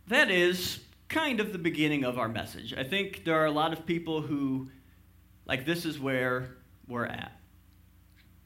that 0.08 0.32
is 0.32 0.80
kind 1.10 1.40
of 1.40 1.54
the 1.54 1.60
beginning 1.60 2.04
of 2.04 2.18
our 2.18 2.28
message. 2.28 2.74
I 2.74 2.84
think 2.84 3.24
there 3.26 3.36
are 3.36 3.46
a 3.46 3.52
lot 3.52 3.74
of 3.74 3.86
people 3.86 4.22
who, 4.22 4.70
like, 5.46 5.66
this 5.66 5.86
is 5.86 6.00
where 6.00 6.56
we're 6.88 7.06
at. 7.06 7.32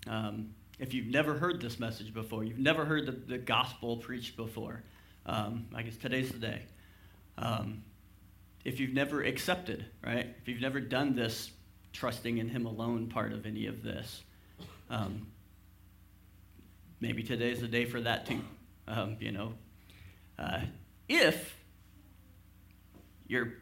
Um, 0.07 0.53
if 0.77 0.93
you've 0.93 1.07
never 1.07 1.35
heard 1.35 1.61
this 1.61 1.79
message 1.79 2.13
before, 2.13 2.43
you've 2.43 2.59
never 2.59 2.85
heard 2.85 3.05
the, 3.05 3.13
the 3.13 3.37
gospel 3.37 3.97
preached 3.97 4.35
before, 4.35 4.83
um, 5.25 5.67
I 5.73 5.83
guess 5.83 5.95
today's 5.95 6.31
the 6.31 6.39
day. 6.39 6.63
Um, 7.37 7.83
if 8.65 8.79
you've 8.79 8.93
never 8.93 9.23
accepted, 9.23 9.85
right? 10.03 10.35
If 10.41 10.47
you've 10.47 10.61
never 10.61 10.79
done 10.79 11.15
this 11.15 11.51
trusting 11.95 12.37
in 12.37 12.49
Him 12.49 12.65
alone 12.65 13.07
part 13.07 13.31
of 13.31 13.45
any 13.45 13.65
of 13.67 13.81
this. 13.81 14.21
Um, 14.89 15.27
maybe 16.99 17.23
today's 17.23 17.61
the 17.61 17.67
day 17.67 17.85
for 17.85 18.01
that 18.01 18.25
too. 18.25 18.41
Um, 18.87 19.17
you 19.19 19.31
know, 19.31 19.53
uh, 20.37 20.59
if 21.07 21.55
you're 23.27 23.53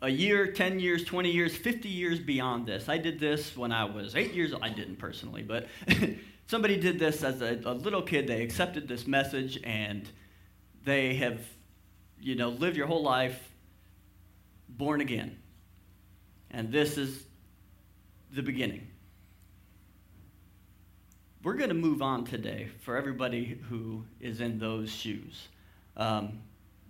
a 0.00 0.08
year, 0.08 0.52
10 0.52 0.78
years, 0.78 1.04
20 1.04 1.30
years, 1.30 1.56
50 1.56 1.88
years 1.88 2.20
beyond 2.20 2.66
this. 2.66 2.88
I 2.88 2.98
did 2.98 3.18
this 3.18 3.56
when 3.56 3.72
I 3.72 3.84
was 3.84 4.14
eight 4.14 4.32
years 4.32 4.52
old. 4.52 4.62
I 4.62 4.68
didn't 4.68 4.96
personally, 4.96 5.42
but 5.42 5.66
somebody 6.46 6.76
did 6.76 6.98
this 6.98 7.24
as 7.24 7.42
a, 7.42 7.60
a, 7.64 7.74
little 7.74 8.02
kid. 8.02 8.28
They 8.28 8.42
accepted 8.42 8.86
this 8.86 9.06
message 9.06 9.60
and 9.64 10.08
they 10.84 11.14
have, 11.16 11.40
you 12.20 12.36
know, 12.36 12.50
lived 12.50 12.76
your 12.76 12.86
whole 12.86 13.02
life 13.02 13.52
born 14.68 15.00
again. 15.00 15.38
And 16.50 16.72
this 16.72 16.96
is 16.96 17.24
the 18.32 18.42
beginning. 18.42 18.86
We're 21.42 21.54
going 21.54 21.68
to 21.68 21.74
move 21.74 22.02
on 22.02 22.24
today 22.24 22.68
for 22.80 22.96
everybody 22.96 23.60
who 23.68 24.04
is 24.20 24.40
in 24.40 24.58
those 24.58 24.90
shoes. 24.90 25.48
Um, 25.96 26.40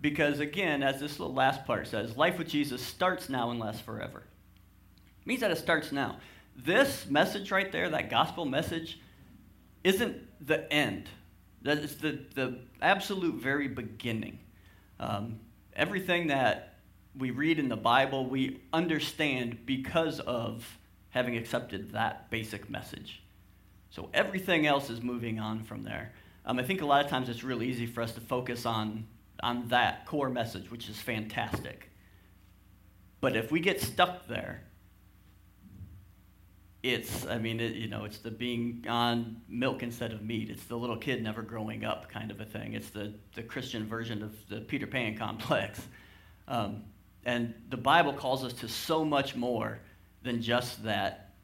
because, 0.00 0.40
again, 0.40 0.82
as 0.82 1.00
this 1.00 1.18
little 1.18 1.34
last 1.34 1.64
part 1.64 1.86
says, 1.86 2.16
life 2.16 2.38
with 2.38 2.48
Jesus 2.48 2.80
starts 2.80 3.28
now 3.28 3.50
and 3.50 3.58
lasts 3.58 3.82
forever. 3.82 4.22
It 5.20 5.26
means 5.26 5.40
that 5.40 5.50
it 5.50 5.58
starts 5.58 5.92
now. 5.92 6.16
This 6.56 7.06
message 7.08 7.50
right 7.50 7.70
there, 7.70 7.88
that 7.90 8.10
gospel 8.10 8.44
message, 8.44 9.00
isn't 9.84 10.16
the 10.46 10.72
end. 10.72 11.08
That 11.62 11.78
is 11.78 11.96
the, 11.96 12.20
the 12.34 12.58
absolute 12.80 13.40
very 13.40 13.68
beginning. 13.68 14.38
Um, 15.00 15.40
everything 15.74 16.28
that 16.28 16.77
we 17.18 17.30
read 17.30 17.58
in 17.58 17.68
the 17.68 17.76
Bible, 17.76 18.26
we 18.26 18.60
understand 18.72 19.66
because 19.66 20.20
of 20.20 20.78
having 21.10 21.36
accepted 21.36 21.92
that 21.92 22.30
basic 22.30 22.70
message. 22.70 23.22
So 23.90 24.08
everything 24.14 24.66
else 24.66 24.90
is 24.90 25.02
moving 25.02 25.40
on 25.40 25.64
from 25.64 25.82
there. 25.82 26.12
Um, 26.46 26.58
I 26.58 26.62
think 26.62 26.80
a 26.80 26.86
lot 26.86 27.04
of 27.04 27.10
times 27.10 27.28
it's 27.28 27.42
real 27.42 27.62
easy 27.62 27.86
for 27.86 28.02
us 28.02 28.12
to 28.12 28.20
focus 28.20 28.66
on, 28.66 29.06
on 29.42 29.68
that 29.68 30.06
core 30.06 30.30
message, 30.30 30.70
which 30.70 30.88
is 30.88 31.00
fantastic. 31.00 31.90
But 33.20 33.36
if 33.36 33.50
we 33.50 33.60
get 33.60 33.80
stuck 33.80 34.28
there, 34.28 34.62
it's, 36.82 37.26
I 37.26 37.38
mean, 37.38 37.58
it, 37.58 37.74
you 37.74 37.88
know, 37.88 38.04
it's 38.04 38.18
the 38.18 38.30
being 38.30 38.84
on 38.88 39.42
milk 39.48 39.82
instead 39.82 40.12
of 40.12 40.22
meat. 40.22 40.48
It's 40.48 40.64
the 40.64 40.76
little 40.76 40.96
kid 40.96 41.22
never 41.22 41.42
growing 41.42 41.84
up 41.84 42.08
kind 42.08 42.30
of 42.30 42.40
a 42.40 42.44
thing. 42.44 42.74
It's 42.74 42.90
the, 42.90 43.14
the 43.34 43.42
Christian 43.42 43.86
version 43.86 44.22
of 44.22 44.36
the 44.48 44.60
Peter 44.60 44.86
Pan 44.86 45.16
complex. 45.16 45.80
Um, 46.50 46.84
and 47.28 47.52
the 47.68 47.76
Bible 47.76 48.14
calls 48.14 48.42
us 48.42 48.54
to 48.54 48.68
so 48.68 49.04
much 49.04 49.36
more 49.36 49.80
than 50.22 50.40
just 50.40 50.82
that 50.84 51.34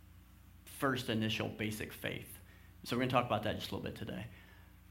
first 0.64 1.10
initial 1.10 1.46
basic 1.46 1.92
faith. 1.92 2.38
So 2.84 2.96
we're 2.96 3.00
going 3.00 3.10
to 3.10 3.14
talk 3.16 3.26
about 3.26 3.42
that 3.42 3.58
just 3.58 3.70
a 3.70 3.74
little 3.74 3.90
bit 3.90 3.98
today. 3.98 4.24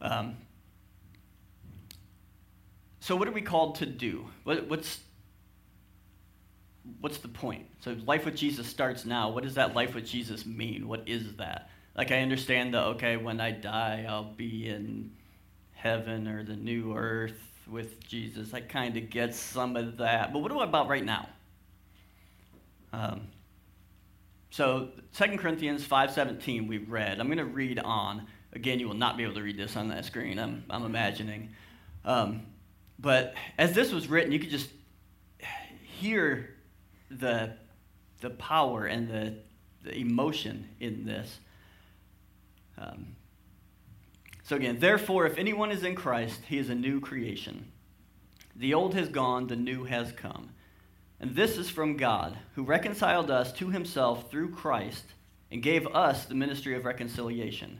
Um, 0.01 0.37
so, 2.99 3.15
what 3.15 3.27
are 3.27 3.31
we 3.31 3.41
called 3.41 3.75
to 3.77 3.87
do? 3.87 4.27
What, 4.43 4.69
what's, 4.69 4.99
what's 7.01 7.17
the 7.17 7.27
point? 7.27 7.65
So, 7.79 7.97
life 8.05 8.25
with 8.25 8.35
Jesus 8.35 8.67
starts 8.67 9.03
now. 9.03 9.29
What 9.29 9.43
does 9.43 9.55
that 9.55 9.73
life 9.73 9.95
with 9.95 10.05
Jesus 10.05 10.45
mean? 10.45 10.87
What 10.87 11.09
is 11.09 11.37
that? 11.37 11.71
Like, 11.97 12.11
I 12.11 12.19
understand 12.19 12.75
that, 12.75 12.83
okay, 12.83 13.17
when 13.17 13.41
I 13.41 13.49
die, 13.49 14.05
I'll 14.07 14.31
be 14.31 14.69
in 14.69 15.09
heaven 15.71 16.27
or 16.27 16.43
the 16.43 16.55
new 16.55 16.95
earth 16.95 17.52
with 17.67 18.05
Jesus. 18.07 18.53
I 18.53 18.61
kind 18.61 18.97
of 18.97 19.09
get 19.09 19.33
some 19.35 19.75
of 19.75 19.97
that. 19.97 20.33
But 20.33 20.39
what 20.39 20.51
about 20.51 20.87
right 20.87 21.03
now? 21.03 21.29
Um, 22.91 23.27
so 24.49 24.89
2 25.15 25.37
Corinthians 25.37 25.85
5.17 25.85 26.67
we've 26.67 26.89
read. 26.89 27.19
I'm 27.19 27.27
going 27.27 27.37
to 27.39 27.45
read 27.45 27.79
on. 27.79 28.27
Again, 28.53 28.79
you 28.79 28.87
will 28.87 28.95
not 28.95 29.17
be 29.17 29.23
able 29.23 29.33
to 29.35 29.41
read 29.41 29.57
this 29.57 29.75
on 29.75 29.89
that 29.89 30.05
screen, 30.05 30.37
I'm, 30.37 30.63
I'm 30.69 30.85
imagining. 30.85 31.49
Um, 32.05 32.45
but 32.99 33.33
as 33.57 33.73
this 33.73 33.91
was 33.91 34.07
written, 34.07 34.31
you 34.31 34.39
could 34.39 34.51
just 34.51 34.69
hear 35.81 36.55
the, 37.09 37.53
the 38.21 38.29
power 38.29 38.85
and 38.85 39.09
the, 39.09 39.35
the 39.83 39.95
emotion 39.97 40.69
in 40.79 41.05
this. 41.05 41.39
Um, 42.77 43.15
so 44.43 44.57
again, 44.57 44.79
therefore, 44.79 45.25
if 45.25 45.37
anyone 45.37 45.71
is 45.71 45.83
in 45.83 45.95
Christ, 45.95 46.41
he 46.47 46.57
is 46.57 46.69
a 46.69 46.75
new 46.75 46.99
creation. 46.99 47.71
The 48.55 48.73
old 48.73 48.93
has 48.93 49.07
gone, 49.07 49.47
the 49.47 49.55
new 49.55 49.85
has 49.85 50.11
come. 50.11 50.49
And 51.19 51.35
this 51.35 51.57
is 51.57 51.69
from 51.69 51.95
God, 51.95 52.37
who 52.55 52.63
reconciled 52.63 53.31
us 53.31 53.53
to 53.53 53.69
himself 53.69 54.29
through 54.29 54.51
Christ 54.51 55.05
and 55.49 55.63
gave 55.63 55.87
us 55.87 56.25
the 56.25 56.35
ministry 56.35 56.75
of 56.75 56.83
reconciliation. 56.83 57.79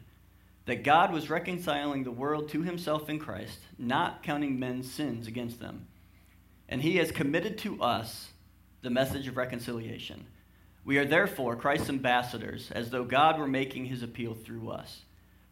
That 0.65 0.86
God 0.86 1.12
was 1.12 1.29
reconciling 1.29 2.03
the 2.05 2.12
world 2.12 2.48
to 2.50 2.62
himself 2.62 3.10
in 3.10 3.20
Christ, 3.20 3.60
not 3.77 4.24
counting 4.24 4.58
men's 4.58 4.89
sins 4.89 5.27
against 5.27 5.60
them. 5.60 5.88
And 6.70 6.82
he 6.82 6.96
has 6.96 7.12
committed 7.12 7.58
to 7.60 7.82
us 7.82 8.29
the 8.82 8.89
message 8.89 9.27
of 9.27 9.36
reconciliation. 9.36 10.25
We 10.86 10.98
are 10.98 11.05
therefore 11.05 11.58
Christ's 11.58 11.89
ambassadors, 11.89 12.72
as 12.72 12.89
though 12.89 13.03
God 13.03 13.38
were 13.38 13.48
making 13.48 13.86
his 13.86 14.01
appeal 14.01 14.34
through 14.34 14.70
us. 14.70 15.01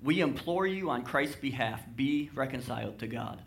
We 0.03 0.21
implore 0.21 0.65
you 0.65 0.89
on 0.89 1.03
Christ's 1.03 1.35
behalf, 1.35 1.81
be 1.95 2.31
reconciled 2.33 2.99
to 2.99 3.07
God. 3.07 3.41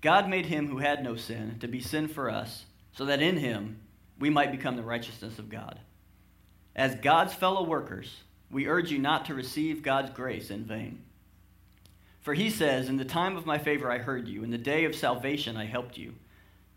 God 0.00 0.28
made 0.28 0.46
him 0.46 0.68
who 0.68 0.78
had 0.78 1.02
no 1.02 1.16
sin 1.16 1.56
to 1.60 1.68
be 1.68 1.80
sin 1.80 2.08
for 2.08 2.30
us 2.30 2.64
so 2.92 3.04
that 3.04 3.20
in 3.20 3.36
him 3.36 3.80
we 4.18 4.30
might 4.30 4.52
become 4.52 4.76
the 4.76 4.82
righteousness 4.82 5.38
of 5.38 5.50
God. 5.50 5.78
As 6.74 6.94
God's 6.96 7.34
fellow 7.34 7.64
workers, 7.64 8.22
we 8.50 8.66
urge 8.66 8.90
you 8.90 8.98
not 8.98 9.26
to 9.26 9.34
receive 9.34 9.82
God's 9.82 10.10
grace 10.10 10.50
in 10.50 10.64
vain. 10.64 11.02
For 12.20 12.34
he 12.34 12.50
says, 12.50 12.88
In 12.88 12.96
the 12.96 13.04
time 13.04 13.36
of 13.36 13.46
my 13.46 13.58
favor 13.58 13.90
I 13.90 13.98
heard 13.98 14.28
you, 14.28 14.44
in 14.44 14.50
the 14.50 14.58
day 14.58 14.84
of 14.84 14.94
salvation 14.94 15.56
I 15.56 15.66
helped 15.66 15.96
you. 15.96 16.14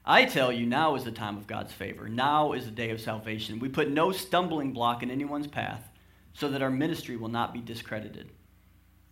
I 0.04 0.26
tell 0.26 0.52
you, 0.52 0.66
now 0.66 0.96
is 0.96 1.04
the 1.04 1.12
time 1.12 1.38
of 1.38 1.46
God's 1.46 1.72
favor. 1.72 2.10
Now 2.10 2.54
is 2.54 2.66
the 2.66 2.72
day 2.72 2.90
of 2.90 3.00
salvation. 3.00 3.60
We 3.60 3.70
put 3.70 3.90
no 3.90 4.12
stumbling 4.12 4.74
block 4.74 5.04
in 5.04 5.12
anyone's 5.12 5.48
path, 5.48 5.90
so 6.34 6.50
that 6.50 6.62
our 6.62 6.72
ministry 6.72 7.16
will 7.16 7.30
not 7.30 7.54
be 7.54 7.62
discredited. 7.62 8.32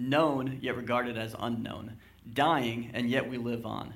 known, 0.00 0.58
yet 0.60 0.76
regarded 0.76 1.16
as 1.16 1.34
unknown, 1.38 1.96
dying, 2.32 2.90
and 2.94 3.08
yet 3.08 3.28
we 3.28 3.38
live 3.38 3.66
on 3.66 3.94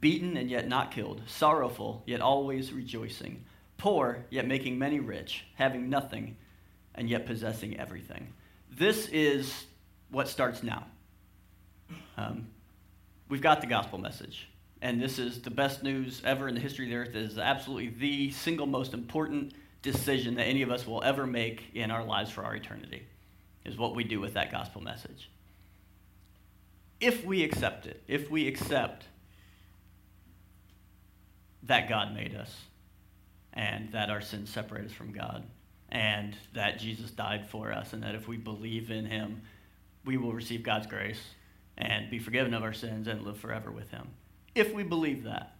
beaten 0.00 0.36
and 0.36 0.50
yet 0.50 0.68
not 0.68 0.90
killed, 0.90 1.22
sorrowful 1.26 2.02
yet 2.06 2.20
always 2.20 2.72
rejoicing, 2.72 3.44
poor 3.76 4.24
yet 4.30 4.46
making 4.46 4.78
many 4.78 5.00
rich, 5.00 5.44
having 5.54 5.88
nothing 5.88 6.36
and 6.94 7.08
yet 7.08 7.26
possessing 7.26 7.78
everything. 7.78 8.32
This 8.70 9.08
is 9.08 9.64
what 10.10 10.28
starts 10.28 10.62
now. 10.62 10.86
Um, 12.16 12.48
we've 13.28 13.42
got 13.42 13.60
the 13.60 13.66
gospel 13.66 13.98
message, 13.98 14.48
and 14.80 15.00
this 15.00 15.18
is 15.18 15.42
the 15.42 15.50
best 15.50 15.82
news 15.82 16.22
ever 16.24 16.48
in 16.48 16.54
the 16.54 16.60
history 16.60 16.86
of 16.86 16.90
the 16.90 16.96
earth. 16.96 17.16
It 17.16 17.30
is 17.30 17.38
absolutely 17.38 17.88
the 17.88 18.30
single 18.30 18.66
most 18.66 18.94
important 18.94 19.52
decision 19.82 20.34
that 20.36 20.44
any 20.44 20.62
of 20.62 20.70
us 20.70 20.86
will 20.86 21.02
ever 21.02 21.26
make 21.26 21.64
in 21.74 21.90
our 21.90 22.04
lives 22.04 22.30
for 22.30 22.44
our 22.44 22.56
eternity, 22.56 23.06
is 23.64 23.76
what 23.76 23.94
we 23.94 24.04
do 24.04 24.20
with 24.20 24.34
that 24.34 24.50
gospel 24.50 24.80
message. 24.80 25.28
If 27.00 27.24
we 27.24 27.42
accept 27.44 27.86
it, 27.86 28.02
if 28.08 28.30
we 28.30 28.48
accept 28.48 29.04
that 31.64 31.88
God 31.88 32.14
made 32.14 32.34
us 32.34 32.54
and 33.52 33.92
that 33.92 34.10
our 34.10 34.20
sins 34.20 34.50
separate 34.50 34.86
us 34.86 34.92
from 34.92 35.12
God 35.12 35.44
and 35.88 36.36
that 36.54 36.78
Jesus 36.78 37.10
died 37.10 37.48
for 37.48 37.72
us 37.72 37.92
and 37.92 38.02
that 38.02 38.14
if 38.14 38.28
we 38.28 38.36
believe 38.36 38.90
in 38.90 39.06
him, 39.06 39.42
we 40.04 40.16
will 40.16 40.32
receive 40.32 40.62
God's 40.62 40.86
grace 40.86 41.20
and 41.76 42.10
be 42.10 42.18
forgiven 42.18 42.54
of 42.54 42.62
our 42.62 42.72
sins 42.72 43.08
and 43.08 43.22
live 43.22 43.38
forever 43.38 43.70
with 43.70 43.90
him. 43.90 44.08
If 44.54 44.72
we 44.72 44.82
believe 44.82 45.24
that, 45.24 45.56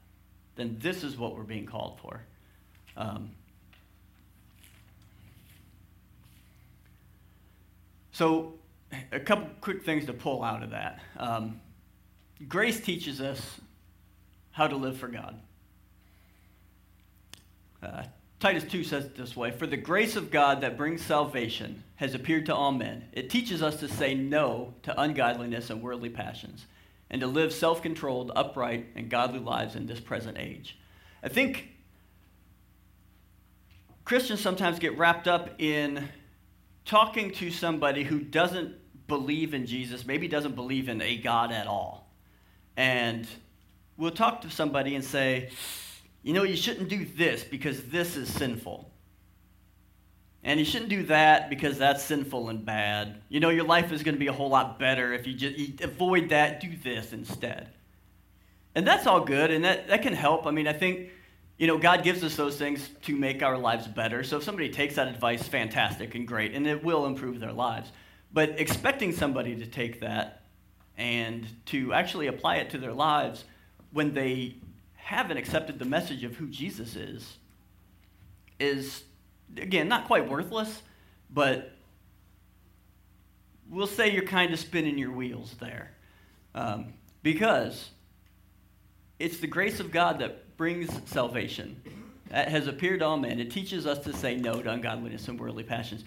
then 0.57 0.77
this 0.81 1.03
is 1.03 1.17
what 1.17 1.37
we're 1.37 1.43
being 1.43 1.67
called 1.67 1.99
for. 2.01 2.21
Um, 2.97 3.31
so, 8.13 8.55
a 9.13 9.21
couple 9.21 9.49
quick 9.61 9.85
things 9.85 10.07
to 10.07 10.13
pull 10.13 10.43
out 10.43 10.63
of 10.63 10.71
that. 10.71 11.01
Um, 11.17 11.61
grace 12.49 12.81
teaches 12.81 13.21
us 13.21 13.61
how 14.51 14.67
to 14.67 14.77
live 14.77 14.97
for 14.97 15.09
God. 15.09 15.41
Uh, 17.83 18.05
Titus 18.41 18.65
2 18.65 18.85
says 18.85 19.07
it 19.07 19.17
this 19.17 19.37
way 19.37 19.51
For 19.51 19.67
the 19.67 19.77
grace 19.77 20.17
of 20.17 20.31
God 20.31 20.61
that 20.61 20.77
brings 20.77 21.03
salvation 21.03 21.83
has 21.97 22.15
appeared 22.15 22.47
to 22.47 22.55
all 22.55 22.73
men. 22.73 23.09
It 23.13 23.31
teaches 23.31 23.63
us 23.63 23.77
to 23.81 23.89
say 23.89 24.15
no 24.15 24.75
to 24.83 25.01
ungodliness 25.01 25.71
and 25.71 25.83
worldly 25.83 26.11
passions, 26.11 26.67
and 27.11 27.21
to 27.21 27.27
live 27.27 27.53
self 27.53 27.83
controlled, 27.83 28.33
upright, 28.37 28.89
and 28.97 29.09
godly 29.09 29.39
lives 29.39 29.77
in 29.77 29.87
this 29.87 30.01
present 30.01 30.39
age. 30.39 30.79
I 31.23 31.29
think 31.29 31.69
Christians 34.05 34.41
sometimes 34.41 34.79
get 34.79 34.99
wrapped 34.99 35.27
up 35.27 35.59
in 35.59 36.09
talking 36.85 37.33
to 37.33 37.51
somebody 37.51 38.05
who 38.05 38.21
doesn't 38.21 38.75
believe 39.07 39.55
in 39.55 39.67
Jesus, 39.67 40.07
maybe 40.07 40.29
doesn't 40.29 40.55
believe 40.55 40.89
in 40.89 41.01
a 41.03 41.17
God 41.17 41.53
at 41.53 41.67
all. 41.67 42.11
And 42.77 43.27
we'll 43.97 44.11
talk 44.11 44.41
to 44.43 44.51
somebody 44.51 44.95
and 44.95 45.05
say, 45.05 45.51
you 46.23 46.33
know, 46.33 46.43
you 46.43 46.57
shouldn't 46.57 46.89
do 46.89 47.05
this 47.05 47.45
because 47.45 47.83
this 47.85 48.17
is 48.17 48.33
sinful. 48.33 48.91
And 50.43 50.61
you 50.61 50.67
shouldn't 50.67 50.91
do 50.91 51.05
that 51.05 51.49
because 51.49 51.79
that's 51.79 52.03
sinful 52.03 52.51
and 52.51 52.65
bad. 52.65 53.23
You 53.29 53.41
know, 53.41 53.49
your 53.49 53.65
life 53.65 53.93
is 53.93 54.03
going 54.03 54.15
to 54.15 54.19
be 54.19 54.27
a 54.27 54.33
whole 54.33 54.51
lot 54.51 54.79
better 54.79 55.13
if 55.15 55.27
you 55.27 55.35
just 55.35 55.57
you 55.57 55.75
avoid 55.83 56.29
that, 56.31 56.61
do 56.61 56.71
this 56.83 57.13
instead. 57.13 57.71
And 58.75 58.87
that's 58.87 59.07
all 59.07 59.21
good, 59.21 59.51
and 59.51 59.65
that, 59.65 59.89
that 59.89 60.03
can 60.03 60.13
help. 60.13 60.47
I 60.47 60.51
mean, 60.51 60.67
I 60.67 60.73
think, 60.73 61.11
you 61.59 61.67
know, 61.67 61.79
God 61.79 62.03
gives 62.03 62.25
us 62.25 62.35
those 62.37 62.57
things 62.57 62.91
to 63.03 63.17
make 63.17 63.43
our 63.43 63.57
lives 63.57 63.87
better. 63.87 64.25
So 64.25 64.39
if 64.39 64.43
somebody 64.43 64.69
takes 64.69 64.97
that 64.97 65.09
advice, 65.09 65.47
fantastic 65.47 66.15
and 66.15 66.27
great, 66.27 66.53
and 66.55 66.67
it 66.67 66.83
will 66.83 67.07
improve 67.07 67.39
their 67.39 67.53
lives. 67.53 67.93
But 68.35 68.59
expecting 68.59 69.13
somebody 69.13 69.55
to 69.55 69.67
take 69.67 70.01
that 70.01 70.43
and 70.99 71.47
to 71.67 71.93
actually 71.93 72.27
apply 72.27 72.57
it 72.57 72.71
to 72.71 72.79
their 72.79 72.93
lives 72.93 73.45
when 73.93 74.13
they 74.13 74.57
haven't 74.97 75.37
accepted 75.37 75.79
the 75.79 75.85
message 75.85 76.25
of 76.25 76.35
who 76.35 76.49
Jesus 76.49 76.97
is 76.97 77.37
is, 78.59 79.05
again, 79.57 79.87
not 79.87 80.07
quite 80.07 80.29
worthless, 80.29 80.83
but 81.31 81.77
we'll 83.71 83.87
say 83.87 84.13
you're 84.13 84.25
kind 84.25 84.53
of 84.53 84.59
spinning 84.59 84.99
your 84.99 85.13
wheels 85.13 85.55
there. 85.61 85.93
Um, 86.57 86.95
because 87.23 87.91
it's 89.21 89.39
the 89.39 89.47
grace 89.47 89.79
of 89.79 89.93
God 89.93 90.19
that 90.19 90.57
brings 90.57 90.91
salvation, 91.09 91.81
that 92.31 92.49
has 92.49 92.67
appeared 92.67 92.99
to 92.99 93.07
all 93.07 93.17
men. 93.17 93.39
It 93.39 93.53
teaches 93.53 93.87
us 93.87 94.01
to 94.01 94.13
say 94.13 94.35
no 94.35 94.61
to 94.61 94.71
ungodliness 94.71 95.29
and 95.29 95.39
worldly 95.39 95.63
passions. 95.63 96.05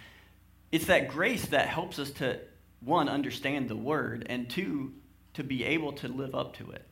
It's 0.72 0.86
that 0.88 1.08
grace 1.08 1.46
that 1.48 1.68
helps 1.68 2.00
us 2.00 2.12
to, 2.12 2.40
one, 2.82 3.10
understand 3.10 3.70
the 3.70 3.76
word, 3.76 4.26
and 4.30 4.50
two, 4.50 4.94
to 5.34 5.44
be 5.44 5.64
able 5.64 5.94
to 5.94 6.08
live 6.08 6.36
up 6.36 6.58
to 6.58 6.72
it. 6.72 6.86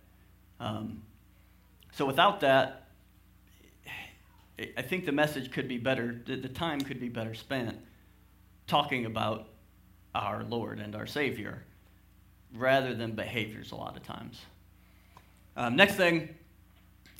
Um, 0.59 1.01
so 1.91 2.05
without 2.05 2.41
that, 2.41 2.87
I 4.77 4.81
think 4.81 5.05
the 5.05 5.11
message 5.11 5.51
could 5.51 5.67
be 5.67 5.77
better, 5.77 6.21
the 6.25 6.47
time 6.47 6.79
could 6.79 6.99
be 6.99 7.09
better 7.09 7.33
spent 7.33 7.77
talking 8.67 9.05
about 9.05 9.49
our 10.13 10.43
Lord 10.43 10.79
and 10.79 10.95
our 10.95 11.05
Savior 11.05 11.63
rather 12.53 12.93
than 12.93 13.11
behaviors 13.11 13.71
a 13.71 13.75
lot 13.75 13.97
of 13.97 14.03
times. 14.03 14.41
Um, 15.57 15.75
next 15.75 15.95
thing, 15.95 16.29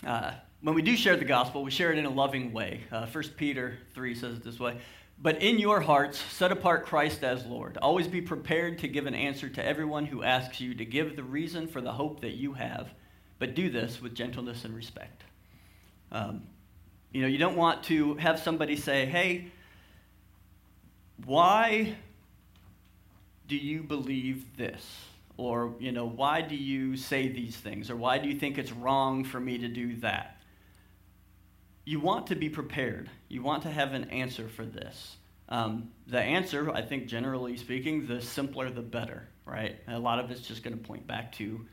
uh, 0.06 0.32
when 0.62 0.76
we 0.76 0.82
do 0.82 0.96
share 0.96 1.18
the 1.18 1.26
gospel, 1.26 1.64
we 1.64 1.72
share 1.72 1.92
it 1.92 1.98
in 1.98 2.06
a 2.06 2.10
loving 2.10 2.54
way. 2.54 2.82
Uh, 2.92 3.06
1 3.06 3.24
Peter 3.36 3.78
3 3.94 4.16
says 4.16 4.38
it 4.38 4.44
this 4.44 4.60
way 4.60 4.78
But 5.18 5.42
in 5.42 5.60
your 5.60 5.80
hearts, 5.80 6.20
set 6.20 6.52
apart 6.52 6.86
Christ 6.86 7.24
as 7.24 7.46
Lord. 7.46 7.78
Always 7.78 8.08
be 8.08 8.22
prepared 8.22 8.80
to 8.80 8.88
give 8.88 9.06
an 9.06 9.16
answer 9.16 9.50
to 9.50 9.66
everyone 9.66 10.06
who 10.06 10.24
asks 10.24 10.60
you 10.60 10.76
to 10.76 10.86
give 10.86 11.16
the 11.16 11.24
reason 11.24 11.68
for 11.68 11.82
the 11.82 11.94
hope 11.94 12.22
that 12.22 12.34
you 12.34 12.54
have, 12.54 12.90
but 13.40 13.56
do 13.56 13.70
this 13.70 14.02
with 14.02 14.14
gentleness 14.14 14.66
and 14.66 14.76
respect. 14.76 15.24
Um, 16.12 16.44
you 17.12 17.22
know, 17.22 17.28
you 17.28 17.38
don't 17.38 17.56
want 17.56 17.84
to 17.84 18.16
have 18.16 18.40
somebody 18.40 18.76
say, 18.76 19.06
hey, 19.06 19.52
why 21.24 21.96
do 23.48 23.56
you 23.56 23.84
believe 23.84 24.58
this? 24.58 24.86
Or, 25.38 25.74
you 25.80 25.92
know, 25.92 26.06
why 26.06 26.42
do 26.42 26.56
you 26.56 26.98
say 26.98 27.30
these 27.30 27.56
things? 27.56 27.90
Or 27.90 27.96
why 27.96 28.18
do 28.18 28.28
you 28.28 28.38
think 28.38 28.58
it's 28.58 28.72
wrong 28.72 29.24
for 29.24 29.40
me 29.40 29.58
to 29.60 29.68
do 29.68 29.96
that? 29.98 30.35
You 31.86 32.00
want 32.00 32.28
to 32.28 32.36
be 32.36 32.50
prepared. 32.50 33.10
You 33.30 33.44
want 33.44 33.64
to 33.64 33.70
have 33.70 33.94
an 33.94 34.06
answer 34.06 34.50
for 34.50 34.66
this. 34.66 35.18
Um, 35.48 35.92
the 36.08 36.20
answer, 36.20 36.72
I 36.72 36.82
think, 36.82 37.08
generally 37.08 37.58
speaking, 37.58 38.08
the 38.08 38.22
simpler 38.22 38.72
the 38.72 38.82
better, 38.82 39.28
right? 39.46 39.78
A 39.88 40.00
lot 40.00 40.20
of 40.20 40.32
it's 40.32 40.42
just 40.42 40.64
going 40.64 40.76
to 40.76 40.84
point 40.84 41.06
back 41.06 41.34
to 41.34 41.66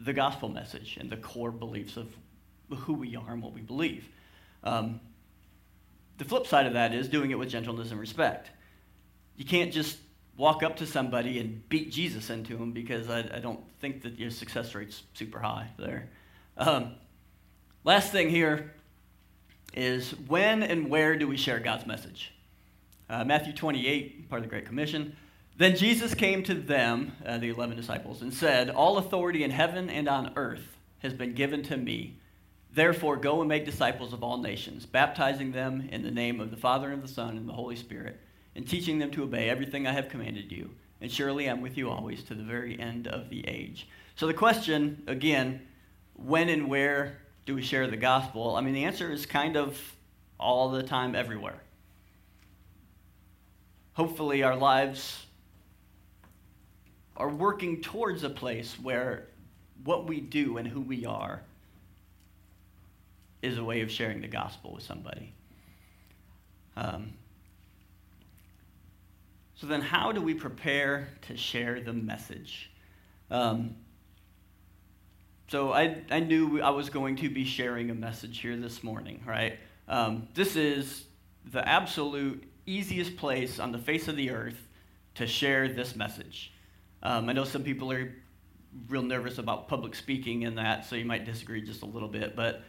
the 0.00 0.12
gospel 0.12 0.48
message 0.48 0.96
and 1.00 1.08
the 1.08 1.16
core 1.16 1.52
beliefs 1.52 1.96
of 1.96 2.08
who 2.68 2.94
we 2.94 3.14
are 3.14 3.32
and 3.32 3.40
what 3.40 3.52
we 3.52 3.60
believe. 3.60 4.08
Um, 4.64 5.00
the 6.18 6.24
flip 6.24 6.46
side 6.48 6.66
of 6.66 6.72
that 6.72 6.92
is 6.92 7.08
doing 7.08 7.30
it 7.30 7.38
with 7.38 7.48
gentleness 7.48 7.92
and 7.92 8.00
respect. 8.00 8.50
You 9.36 9.44
can't 9.44 9.72
just 9.72 9.98
walk 10.36 10.62
up 10.62 10.76
to 10.76 10.86
somebody 10.86 11.38
and 11.38 11.66
beat 11.68 11.92
Jesus 11.92 12.28
into 12.30 12.56
them 12.56 12.72
because 12.72 13.08
I, 13.08 13.20
I 13.20 13.38
don't 13.38 13.60
think 13.80 14.02
that 14.02 14.18
your 14.18 14.30
success 14.30 14.74
rate's 14.74 15.02
super 15.14 15.38
high 15.38 15.68
there. 15.78 16.10
Um, 16.58 16.94
last 17.84 18.10
thing 18.10 18.28
here 18.28 18.72
is 19.76 20.10
when 20.26 20.62
and 20.62 20.88
where 20.88 21.16
do 21.16 21.28
we 21.28 21.36
share 21.36 21.60
God's 21.60 21.86
message? 21.86 22.32
Uh, 23.08 23.24
Matthew 23.24 23.52
28, 23.52 24.28
part 24.28 24.40
of 24.40 24.44
the 24.44 24.50
Great 24.50 24.66
Commission. 24.66 25.14
Then 25.58 25.76
Jesus 25.76 26.14
came 26.14 26.42
to 26.44 26.54
them, 26.54 27.12
uh, 27.24 27.38
the 27.38 27.50
11 27.50 27.76
disciples, 27.76 28.22
and 28.22 28.32
said, 28.32 28.70
All 28.70 28.98
authority 28.98 29.44
in 29.44 29.50
heaven 29.50 29.88
and 29.88 30.08
on 30.08 30.32
earth 30.36 30.76
has 30.98 31.12
been 31.12 31.34
given 31.34 31.62
to 31.64 31.76
me. 31.76 32.18
Therefore, 32.72 33.16
go 33.16 33.40
and 33.40 33.48
make 33.48 33.64
disciples 33.64 34.12
of 34.12 34.22
all 34.22 34.38
nations, 34.38 34.84
baptizing 34.84 35.52
them 35.52 35.88
in 35.90 36.02
the 36.02 36.10
name 36.10 36.40
of 36.40 36.50
the 36.50 36.56
Father 36.56 36.90
and 36.90 37.02
the 37.02 37.08
Son 37.08 37.36
and 37.36 37.48
the 37.48 37.54
Holy 37.54 37.76
Spirit, 37.76 38.20
and 38.54 38.68
teaching 38.68 38.98
them 38.98 39.10
to 39.12 39.22
obey 39.22 39.48
everything 39.48 39.86
I 39.86 39.92
have 39.92 40.08
commanded 40.08 40.52
you. 40.52 40.70
And 41.00 41.10
surely 41.10 41.48
I'm 41.48 41.62
with 41.62 41.78
you 41.78 41.88
always 41.90 42.22
to 42.24 42.34
the 42.34 42.42
very 42.42 42.78
end 42.78 43.06
of 43.06 43.30
the 43.30 43.46
age. 43.48 43.88
So, 44.16 44.26
the 44.26 44.34
question, 44.34 45.02
again, 45.06 45.66
when 46.14 46.48
and 46.48 46.68
where 46.68 47.18
do 47.46 47.54
we 47.54 47.62
share 47.62 47.86
the 47.86 47.96
gospel? 47.96 48.56
I 48.56 48.60
mean, 48.60 48.74
the 48.74 48.84
answer 48.84 49.10
is 49.10 49.24
kind 49.24 49.56
of 49.56 49.80
all 50.38 50.68
the 50.70 50.82
time, 50.82 51.14
everywhere. 51.14 51.62
Hopefully, 53.94 54.42
our 54.42 54.56
lives 54.56 55.24
are 57.16 57.30
working 57.30 57.80
towards 57.80 58.24
a 58.24 58.28
place 58.28 58.78
where 58.78 59.28
what 59.84 60.06
we 60.06 60.20
do 60.20 60.58
and 60.58 60.68
who 60.68 60.80
we 60.80 61.06
are 61.06 61.40
is 63.40 63.56
a 63.56 63.64
way 63.64 63.80
of 63.80 63.90
sharing 63.90 64.20
the 64.20 64.28
gospel 64.28 64.74
with 64.74 64.82
somebody. 64.82 65.32
Um, 66.76 67.14
so 69.54 69.66
then, 69.66 69.80
how 69.80 70.12
do 70.12 70.20
we 70.20 70.34
prepare 70.34 71.08
to 71.28 71.36
share 71.36 71.80
the 71.80 71.92
message? 71.92 72.70
Um, 73.30 73.76
so 75.48 75.72
I, 75.72 76.02
I 76.10 76.20
knew 76.20 76.60
I 76.60 76.70
was 76.70 76.90
going 76.90 77.16
to 77.16 77.30
be 77.30 77.44
sharing 77.44 77.90
a 77.90 77.94
message 77.94 78.38
here 78.40 78.56
this 78.56 78.82
morning, 78.82 79.22
right? 79.24 79.58
Um, 79.86 80.26
this 80.34 80.56
is 80.56 81.04
the 81.52 81.66
absolute 81.66 82.42
easiest 82.66 83.16
place 83.16 83.60
on 83.60 83.70
the 83.70 83.78
face 83.78 84.08
of 84.08 84.16
the 84.16 84.30
earth 84.30 84.66
to 85.14 85.26
share 85.26 85.68
this 85.68 85.94
message. 85.94 86.52
Um, 87.02 87.28
I 87.28 87.32
know 87.32 87.44
some 87.44 87.62
people 87.62 87.92
are 87.92 88.12
real 88.88 89.02
nervous 89.02 89.38
about 89.38 89.68
public 89.68 89.94
speaking 89.94 90.44
and 90.44 90.58
that, 90.58 90.84
so 90.84 90.96
you 90.96 91.04
might 91.04 91.24
disagree 91.24 91.62
just 91.62 91.82
a 91.82 91.86
little 91.86 92.08
bit, 92.08 92.34
but 92.34 92.62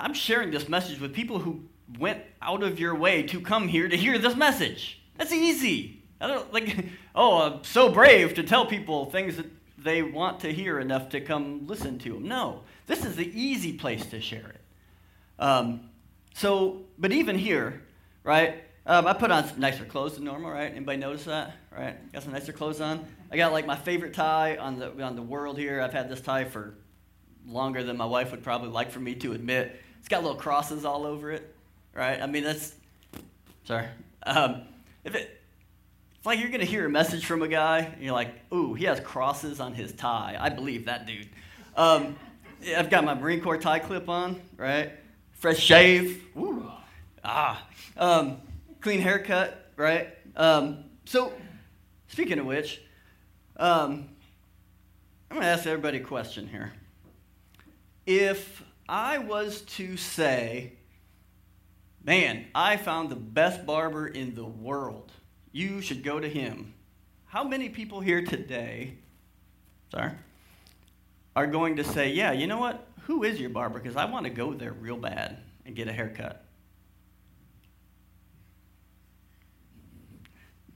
I'm 0.00 0.14
sharing 0.14 0.50
this 0.50 0.70
message 0.70 1.00
with 1.00 1.12
people 1.12 1.38
who 1.38 1.64
went 1.98 2.22
out 2.40 2.62
of 2.62 2.80
your 2.80 2.94
way 2.94 3.22
to 3.24 3.40
come 3.42 3.68
here 3.68 3.88
to 3.88 3.96
hear 3.96 4.18
this 4.18 4.34
message. 4.34 5.02
That's 5.18 5.32
easy. 5.32 6.02
I 6.18 6.28
don't 6.28 6.50
like, 6.50 6.86
oh, 7.14 7.42
I'm 7.42 7.64
so 7.64 7.90
brave 7.90 8.34
to 8.34 8.42
tell 8.42 8.64
people 8.64 9.10
things 9.10 9.36
that 9.36 9.46
they 9.84 10.02
want 10.02 10.40
to 10.40 10.52
hear 10.52 10.80
enough 10.80 11.10
to 11.10 11.20
come 11.20 11.66
listen 11.66 11.98
to 12.00 12.14
them. 12.14 12.26
No, 12.26 12.62
this 12.86 13.04
is 13.04 13.16
the 13.16 13.40
easy 13.40 13.74
place 13.74 14.04
to 14.06 14.20
share 14.20 14.48
it. 14.48 14.60
Um, 15.38 15.90
so, 16.34 16.82
but 16.98 17.12
even 17.12 17.38
here, 17.38 17.82
right? 18.24 18.64
Um, 18.86 19.06
I 19.06 19.12
put 19.12 19.30
on 19.30 19.48
nicer 19.58 19.84
clothes 19.84 20.16
than 20.16 20.24
normal, 20.24 20.50
right? 20.50 20.70
Anybody 20.70 20.98
notice 20.98 21.24
that? 21.24 21.54
Right? 21.70 22.12
Got 22.12 22.22
some 22.22 22.32
nicer 22.32 22.52
clothes 22.52 22.80
on. 22.80 23.06
I 23.30 23.36
got 23.36 23.52
like 23.52 23.66
my 23.66 23.76
favorite 23.76 24.14
tie 24.14 24.56
on 24.56 24.78
the 24.78 25.02
on 25.02 25.16
the 25.16 25.22
world 25.22 25.58
here. 25.58 25.80
I've 25.80 25.92
had 25.92 26.08
this 26.08 26.20
tie 26.20 26.44
for 26.44 26.74
longer 27.46 27.82
than 27.84 27.96
my 27.96 28.06
wife 28.06 28.30
would 28.30 28.42
probably 28.42 28.70
like 28.70 28.90
for 28.90 29.00
me 29.00 29.14
to 29.16 29.32
admit. 29.32 29.80
It's 29.98 30.08
got 30.08 30.22
little 30.22 30.38
crosses 30.38 30.84
all 30.84 31.06
over 31.06 31.30
it, 31.30 31.54
right? 31.94 32.20
I 32.20 32.26
mean, 32.26 32.44
that's 32.44 32.74
sorry. 33.64 33.86
Um, 34.24 34.62
if 35.04 35.14
it, 35.14 35.42
it's 36.24 36.26
like 36.26 36.40
you're 36.40 36.48
gonna 36.48 36.64
hear 36.64 36.86
a 36.86 36.90
message 36.90 37.26
from 37.26 37.42
a 37.42 37.48
guy, 37.48 37.80
and 37.80 38.02
you're 38.02 38.14
like, 38.14 38.30
"Ooh, 38.50 38.72
he 38.72 38.86
has 38.86 38.98
crosses 38.98 39.60
on 39.60 39.74
his 39.74 39.92
tie." 39.92 40.38
I 40.40 40.48
believe 40.48 40.86
that 40.86 41.06
dude. 41.06 41.28
Um, 41.76 42.16
I've 42.74 42.88
got 42.88 43.04
my 43.04 43.12
Marine 43.12 43.42
Corps 43.42 43.58
tie 43.58 43.78
clip 43.78 44.08
on, 44.08 44.40
right? 44.56 44.92
Fresh 45.32 45.58
shave. 45.58 46.24
Ah. 47.22 47.66
Um, 47.98 48.38
clean 48.80 49.00
haircut, 49.00 49.70
right? 49.76 50.16
Um, 50.34 50.84
so, 51.04 51.30
speaking 52.08 52.38
of 52.38 52.46
which, 52.46 52.80
um, 53.58 54.08
I'm 55.30 55.36
gonna 55.36 55.44
ask 55.44 55.66
everybody 55.66 55.98
a 55.98 56.04
question 56.04 56.48
here. 56.48 56.72
If 58.06 58.64
I 58.88 59.18
was 59.18 59.60
to 59.76 59.98
say, 59.98 60.72
man, 62.02 62.46
I 62.54 62.78
found 62.78 63.10
the 63.10 63.16
best 63.16 63.66
barber 63.66 64.06
in 64.06 64.34
the 64.34 64.46
world, 64.46 65.12
you 65.54 65.80
should 65.80 66.02
go 66.02 66.18
to 66.18 66.28
him. 66.28 66.74
How 67.26 67.44
many 67.44 67.68
people 67.68 68.00
here 68.00 68.22
today, 68.22 68.96
sorry, 69.92 70.10
are 71.36 71.46
going 71.46 71.76
to 71.76 71.84
say, 71.84 72.10
yeah, 72.10 72.32
you 72.32 72.48
know 72.48 72.58
what? 72.58 72.88
Who 73.02 73.22
is 73.22 73.40
your 73.40 73.50
barber? 73.50 73.78
Because 73.78 73.96
I 73.96 74.04
want 74.06 74.24
to 74.24 74.30
go 74.30 74.52
there 74.52 74.72
real 74.72 74.96
bad 74.96 75.38
and 75.64 75.76
get 75.76 75.86
a 75.86 75.92
haircut. 75.92 76.44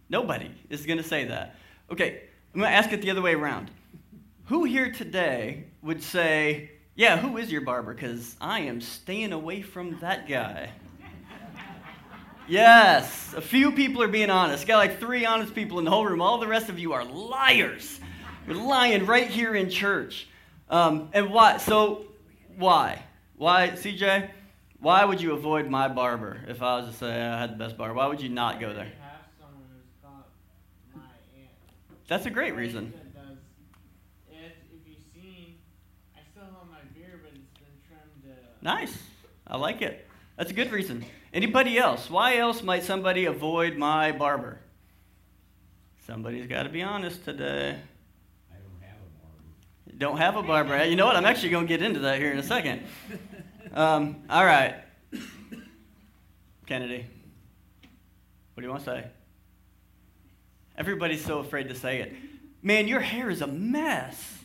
Nobody 0.08 0.50
is 0.70 0.86
going 0.86 0.98
to 0.98 1.04
say 1.04 1.24
that. 1.24 1.56
Okay, 1.90 2.22
I'm 2.54 2.60
going 2.60 2.70
to 2.70 2.76
ask 2.76 2.92
it 2.92 3.02
the 3.02 3.10
other 3.10 3.20
way 3.20 3.34
around. 3.34 3.72
Who 4.44 4.62
here 4.62 4.92
today 4.92 5.64
would 5.82 6.04
say, 6.04 6.70
yeah, 6.94 7.16
who 7.16 7.36
is 7.36 7.50
your 7.50 7.62
barber? 7.62 7.94
Because 7.94 8.36
I 8.40 8.60
am 8.60 8.80
staying 8.80 9.32
away 9.32 9.60
from 9.60 9.98
that 10.00 10.28
guy. 10.28 10.70
Yes, 12.48 13.34
a 13.34 13.40
few 13.40 13.72
people 13.72 14.02
are 14.02 14.08
being 14.08 14.30
honest. 14.30 14.66
Got 14.66 14.78
like 14.78 15.00
three 15.00 15.24
honest 15.24 15.54
people 15.54 15.78
in 15.78 15.84
the 15.84 15.90
whole 15.90 16.06
room. 16.06 16.20
All 16.20 16.38
the 16.38 16.46
rest 16.46 16.68
of 16.68 16.78
you 16.78 16.92
are 16.92 17.04
liars. 17.04 18.00
You're 18.46 18.56
lying 18.56 19.06
right 19.06 19.28
here 19.28 19.54
in 19.54 19.70
church. 19.70 20.28
Um, 20.70 21.10
and 21.12 21.30
why? 21.30 21.58
So, 21.58 22.06
why? 22.56 23.02
Why, 23.36 23.70
CJ? 23.70 24.30
Why 24.80 25.04
would 25.04 25.20
you 25.20 25.32
avoid 25.32 25.68
my 25.68 25.88
barber 25.88 26.40
if 26.46 26.62
I 26.62 26.78
was 26.78 26.90
to 26.90 26.96
say 26.96 27.10
I 27.10 27.40
had 27.40 27.52
the 27.52 27.56
best 27.56 27.76
barber? 27.76 27.94
Why 27.94 28.06
would 28.06 28.20
you 28.20 28.28
not 28.28 28.60
go 28.60 28.72
there? 28.72 28.92
That's 32.06 32.26
a 32.26 32.30
great 32.30 32.54
reason. 32.54 32.92
Nice. 38.62 39.02
I 39.46 39.56
like 39.56 39.82
it. 39.82 40.06
That's 40.36 40.50
a 40.50 40.54
good 40.54 40.72
reason. 40.72 41.04
Anybody 41.38 41.78
else? 41.78 42.10
Why 42.10 42.38
else 42.38 42.64
might 42.64 42.82
somebody 42.82 43.26
avoid 43.26 43.76
my 43.76 44.10
barber? 44.10 44.58
Somebody's 46.04 46.48
got 46.48 46.64
to 46.64 46.68
be 46.68 46.82
honest 46.82 47.24
today. 47.24 47.78
I 48.50 48.56
don't 48.56 48.82
have 48.82 48.96
a 48.96 49.20
barber. 49.22 49.98
Don't 49.98 50.16
have 50.18 50.36
a 50.36 50.42
barber. 50.42 50.84
You 50.84 50.96
know 50.96 51.06
what? 51.06 51.14
I'm 51.14 51.24
actually 51.24 51.50
going 51.50 51.68
to 51.68 51.68
get 51.68 51.80
into 51.80 52.00
that 52.00 52.18
here 52.18 52.32
in 52.32 52.38
a 52.38 52.42
second. 52.42 52.82
Um, 53.70 54.22
all 54.30 54.46
right. 54.46 54.76
Kennedy, 56.66 57.04
what 58.54 58.62
do 58.62 58.66
you 58.66 58.70
want 58.70 58.82
to 58.84 58.90
say? 58.90 59.06
Everybody's 60.76 61.22
so 61.22 61.40
afraid 61.40 61.68
to 61.68 61.74
say 61.74 62.00
it. 62.00 62.14
Man, 62.62 62.88
your 62.88 63.00
hair 63.00 63.28
is 63.28 63.42
a 63.42 63.46
mess. 63.46 64.38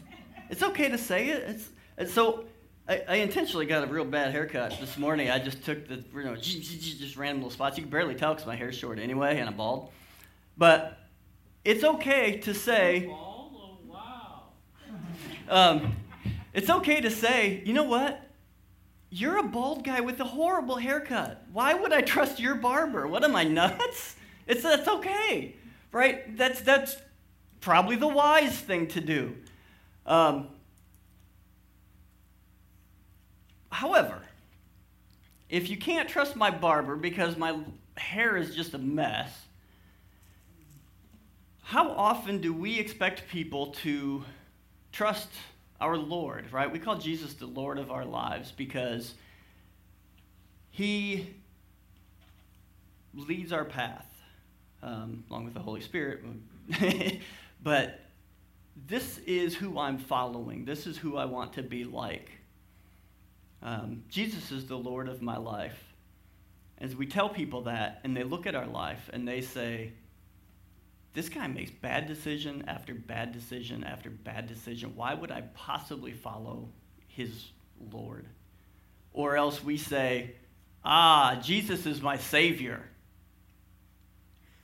It's 0.50 0.62
okay 0.62 0.90
to 0.90 0.98
say 0.98 1.30
it. 1.30 1.44
It's, 1.48 1.70
it's 1.98 2.14
so 2.14 2.44
I, 2.88 3.02
I, 3.08 3.16
intentionally 3.18 3.66
got 3.66 3.84
a 3.84 3.88
real 3.88 4.04
bad 4.04 4.32
haircut 4.32 4.78
this 4.80 4.98
morning. 4.98 5.30
I 5.30 5.40
just 5.40 5.64
took 5.64 5.88
the, 5.88 6.04
you 6.14 6.24
know, 6.24 6.36
just 6.36 7.16
random 7.16 7.38
little 7.38 7.52
spots. 7.52 7.78
You 7.78 7.84
can 7.84 7.92
barely 7.92 8.16
tell 8.16 8.34
because 8.34 8.46
my 8.46 8.58
hair's 8.58 8.76
short 8.76 9.00
anyway 9.00 9.40
and 9.40 9.48
I'm 9.48 9.56
bald. 9.56 9.92
But 10.58 11.00
it's 11.64 11.84
okay 11.84 12.40
to 12.40 12.54
say. 12.54 13.08
Oh, 13.10 13.78
wow. 13.88 14.44
um, 15.48 15.96
it's 16.54 16.70
okay 16.70 17.00
to 17.00 17.10
say, 17.10 17.64
you 17.66 17.74
know 17.74 17.84
what? 17.84 18.30
You're 19.10 19.38
a 19.38 19.44
bald 19.44 19.86
guy 19.86 20.02
with 20.02 20.20
a 20.20 20.26
horrible 20.26 20.76
haircut. 20.76 21.46
Why 21.54 21.74
would 21.74 21.94
I 21.94 22.02
trust 22.02 22.40
your 22.40 22.56
barber? 22.56 23.08
What 23.08 23.24
am 23.24 23.36
I 23.36 23.44
nuts? 23.44 24.16
It's 24.46 24.62
that's 24.62 24.90
okay, 24.90 25.56
right? 25.94 26.36
That's 26.36 26.60
that's 26.60 26.98
probably 27.62 27.96
the 27.96 28.10
wise 28.10 28.60
thing 28.60 28.88
to 28.88 29.00
do. 29.00 29.38
Um, 30.06 30.50
however, 33.74 34.22
if 35.50 35.70
you 35.70 35.78
can't 35.78 36.10
trust 36.10 36.36
my 36.36 36.50
barber 36.50 36.96
because 36.96 37.38
my 37.38 37.60
hair 37.98 38.38
is 38.38 38.56
just 38.56 38.74
a 38.74 38.78
mess, 38.78 39.30
how 41.62 41.92
often 41.92 42.42
do 42.42 42.54
we 42.54 42.80
expect 42.80 43.28
people 43.30 43.68
to 43.84 44.24
trust 44.92 45.30
our 45.80 45.98
Lord, 45.98 46.52
right? 46.52 46.72
We 46.72 46.80
call 46.80 46.98
Jesus 46.98 47.34
the 47.34 47.46
Lord 47.46 47.78
of 47.78 47.92
our 47.92 48.06
lives 48.06 48.52
because 48.52 49.16
he 50.72 51.30
leads 53.14 53.52
our 53.52 53.66
path 53.66 54.08
um, 54.82 55.24
along 55.30 55.46
with 55.46 55.54
the 55.54 55.60
Holy 55.60 55.82
Spirit. 55.82 56.24
but 57.64 58.02
this 58.88 59.20
is 59.20 59.56
who 59.56 59.80
I'm 59.80 59.98
following, 59.98 60.66
this 60.66 60.88
is 60.88 60.98
who 60.98 61.18
I 61.18 61.26
want 61.26 61.54
to 61.54 61.64
be 61.64 61.84
like. 61.84 62.32
Um, 63.64 64.04
Jesus 64.10 64.52
is 64.52 64.68
the 64.68 64.78
Lord 64.78 65.08
of 65.08 65.22
my 65.22 65.38
life. 65.38 65.82
As 66.80 66.96
we 66.96 67.08
tell 67.08 67.30
people 67.30 67.62
that, 67.62 68.02
and 68.04 68.16
they 68.16 68.24
look 68.24 68.46
at 68.46 68.56
our 68.56 68.68
life 68.68 69.10
and 69.14 69.26
they 69.26 69.40
say, 69.40 69.94
this 71.14 71.30
guy 71.30 71.48
makes 71.48 71.72
bad 71.72 72.08
decision 72.08 72.66
after 72.68 72.94
bad 72.94 73.32
decision 73.32 73.84
after 73.84 74.10
bad 74.10 74.48
decision. 74.48 74.94
Why 74.96 75.14
would 75.14 75.32
I 75.32 75.42
possibly 75.54 76.12
follow 76.12 76.68
his 77.08 77.52
Lord? 77.92 78.26
Or 79.14 79.38
else 79.38 79.64
we 79.64 79.78
say, 79.78 80.36
ah, 80.84 81.40
Jesus 81.42 81.86
is 81.86 82.02
my 82.02 82.18
Savior. 82.18 82.84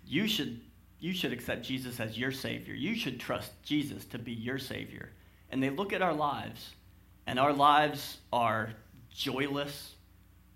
You 0.05 0.27
should, 0.27 0.59
you 0.99 1.13
should 1.13 1.31
accept 1.31 1.62
Jesus 1.62 1.99
as 1.99 2.17
your 2.17 2.31
Savior. 2.31 2.73
You 2.73 2.95
should 2.95 3.19
trust 3.19 3.51
Jesus 3.63 4.03
to 4.05 4.17
be 4.17 4.33
your 4.33 4.57
Savior. 4.57 5.12
And 5.51 5.62
they 5.62 5.69
look 5.69 5.93
at 5.93 6.01
our 6.01 6.13
lives, 6.13 6.73
and 7.27 7.39
our 7.39 7.53
lives 7.53 8.17
are 8.33 8.73
joyless, 9.19 9.95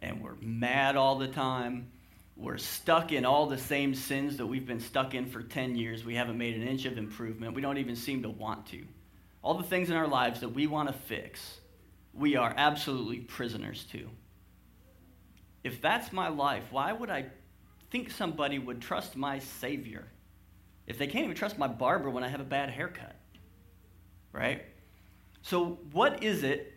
and 0.02 0.23
we're 0.23 0.36
mad 0.39 0.95
all 0.95 1.17
the 1.17 1.28
time, 1.28 1.91
we're 2.36 2.58
stuck 2.58 3.12
in 3.12 3.26
all 3.26 3.45
the 3.45 3.58
same 3.58 3.93
sins 3.93 4.38
that 4.38 4.45
we've 4.45 4.65
been 4.65 4.80
stuck 4.80 5.13
in 5.13 5.28
for 5.28 5.43
10 5.43 5.76
years. 5.76 6.04
We 6.04 6.15
haven't 6.15 6.38
made 6.38 6.56
an 6.56 6.67
inch 6.67 6.86
of 6.86 6.97
improvement. 6.97 7.54
We 7.54 7.62
don't 7.62 7.78
even 7.78 7.95
seem 7.95 8.23
to 8.23 8.30
want 8.30 8.65
to. 8.67 8.84
All 9.43 9.54
the 9.56 9.63
things 9.63 9.89
in 9.89 9.95
our 9.95 10.08
lives 10.08 10.39
that 10.39 10.49
we 10.49 10.65
want 10.65 10.88
to 10.88 10.93
fix, 10.93 11.60
we 12.13 12.36
are 12.38 12.54
absolutely 12.58 13.19
prisoners 13.19 13.86
to. 13.91 14.10
If 15.63 15.82
that's 15.82 16.12
my 16.12 16.30
life, 16.30 16.63
why 16.71 16.91
would 16.91 17.10
I 17.10 17.26
think 17.91 18.10
somebody 18.10 18.58
would 18.58 18.82
trust 18.82 19.15
my 19.15 19.39
Savior 19.39 20.08
if 20.88 20.97
they 20.97 21.08
can't 21.08 21.26
even 21.26 21.36
trust 21.36 21.58
my 21.58 21.67
barber 21.67 22.10
when 22.10 22.23
I 22.23 22.30
have 22.30 22.41
a 22.41 22.45
bad 22.45 22.69
haircut? 22.69 23.15
Right? 24.32 24.65
So, 25.43 25.78
what 25.91 26.23
is 26.23 26.43
it? 26.43 26.73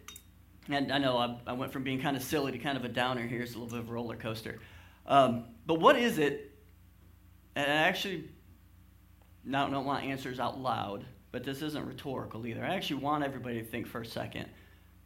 And 0.69 0.93
I 0.93 0.99
know 0.99 1.17
I, 1.17 1.37
I 1.47 1.53
went 1.53 1.73
from 1.73 1.85
being 1.85 2.01
kind 2.01 2.17
of 2.17 2.23
silly 2.23 2.53
to 2.53 2.59
kind 2.59 2.77
of 2.77 2.85
a 2.85 2.89
downer 2.89 3.27
here. 3.27 3.43
It's 3.43 3.55
a 3.55 3.59
little 3.59 3.71
bit 3.71 3.81
of 3.81 3.89
a 3.89 3.93
roller 3.93 4.17
coaster. 4.17 4.59
Um, 5.07 5.45
but 5.67 5.81
what 5.81 5.97
is 5.97 6.19
it? 6.19 6.53
And 7.55 7.71
I 7.71 7.75
actually 7.75 8.29
not, 9.45 9.71
don't 9.71 9.85
want 9.85 10.05
answers 10.05 10.41
out 10.41 10.59
loud, 10.59 11.05
but 11.31 11.45
this 11.45 11.63
isn't 11.63 11.87
rhetorical 11.87 12.47
either. 12.47 12.65
I 12.65 12.75
actually 12.75 13.01
want 13.03 13.23
everybody 13.23 13.61
to 13.61 13.65
think 13.65 13.87
for 13.87 14.01
a 14.01 14.07
second. 14.07 14.47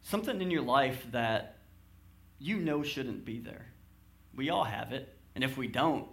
Something 0.01 0.41
in 0.41 0.49
your 0.49 0.63
life 0.63 1.05
that 1.11 1.59
you 2.39 2.57
know 2.57 2.81
shouldn't 2.81 3.23
be 3.23 3.39
there. 3.39 3.67
We 4.35 4.49
all 4.49 4.63
have 4.63 4.93
it. 4.93 5.15
And 5.35 5.43
if 5.43 5.57
we 5.57 5.67
don't, 5.67 6.07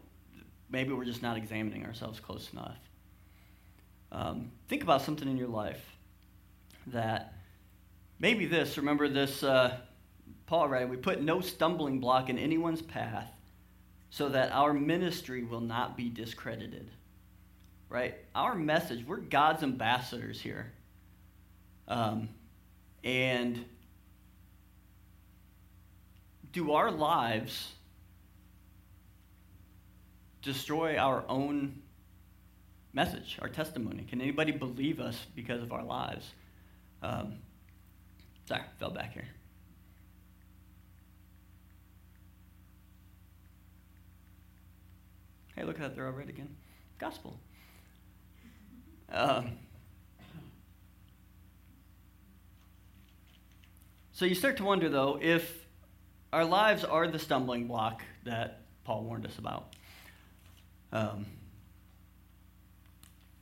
maybe 0.68 0.92
we're 0.92 1.06
just 1.06 1.22
not 1.22 1.38
examining 1.38 1.86
ourselves 1.86 2.20
close 2.20 2.50
enough. 2.52 2.76
Um, 4.12 4.52
think 4.68 4.82
about 4.82 5.02
something 5.02 5.28
in 5.28 5.36
your 5.36 5.48
life 5.48 5.96
that 6.88 7.37
maybe 8.18 8.46
this, 8.46 8.76
remember 8.76 9.08
this, 9.08 9.42
uh, 9.42 9.76
Paul, 10.46 10.68
right? 10.68 10.88
We 10.88 10.96
put 10.96 11.22
no 11.22 11.40
stumbling 11.40 12.00
block 12.00 12.28
in 12.30 12.38
anyone's 12.38 12.82
path 12.82 13.30
so 14.10 14.30
that 14.30 14.52
our 14.52 14.72
ministry 14.72 15.42
will 15.42 15.60
not 15.60 15.96
be 15.96 16.08
discredited. 16.08 16.90
Right? 17.90 18.16
Our 18.34 18.54
message, 18.54 19.06
we're 19.06 19.16
God's 19.16 19.62
ambassadors 19.62 20.40
here. 20.40 20.72
Um, 21.86 22.28
and 23.02 23.64
do 26.52 26.72
our 26.72 26.90
lives 26.90 27.72
destroy 30.42 30.96
our 30.96 31.24
own 31.28 31.82
message, 32.92 33.38
our 33.40 33.48
testimony? 33.48 34.04
Can 34.08 34.20
anybody 34.20 34.52
believe 34.52 35.00
us 35.00 35.26
because 35.34 35.62
of 35.62 35.72
our 35.72 35.84
lives? 35.84 36.26
Um, 37.02 37.34
sorry, 38.48 38.62
fell 38.78 38.90
back 38.90 39.12
here. 39.12 39.28
Hey, 45.54 45.64
look 45.64 45.76
at 45.76 45.82
that, 45.82 45.94
they're 45.94 46.06
all 46.06 46.12
right 46.12 46.28
again. 46.28 46.56
Gospel. 46.98 47.38
Um, 49.12 49.50
so 54.12 54.24
you 54.24 54.34
start 54.34 54.56
to 54.56 54.64
wonder, 54.64 54.88
though, 54.88 55.18
if 55.20 55.66
our 56.32 56.44
lives 56.46 56.84
are 56.84 57.06
the 57.06 57.18
stumbling 57.18 57.66
block 57.66 58.02
that 58.24 58.62
Paul 58.84 59.04
warned 59.04 59.26
us 59.26 59.36
about. 59.36 59.74
Um, 60.90 61.26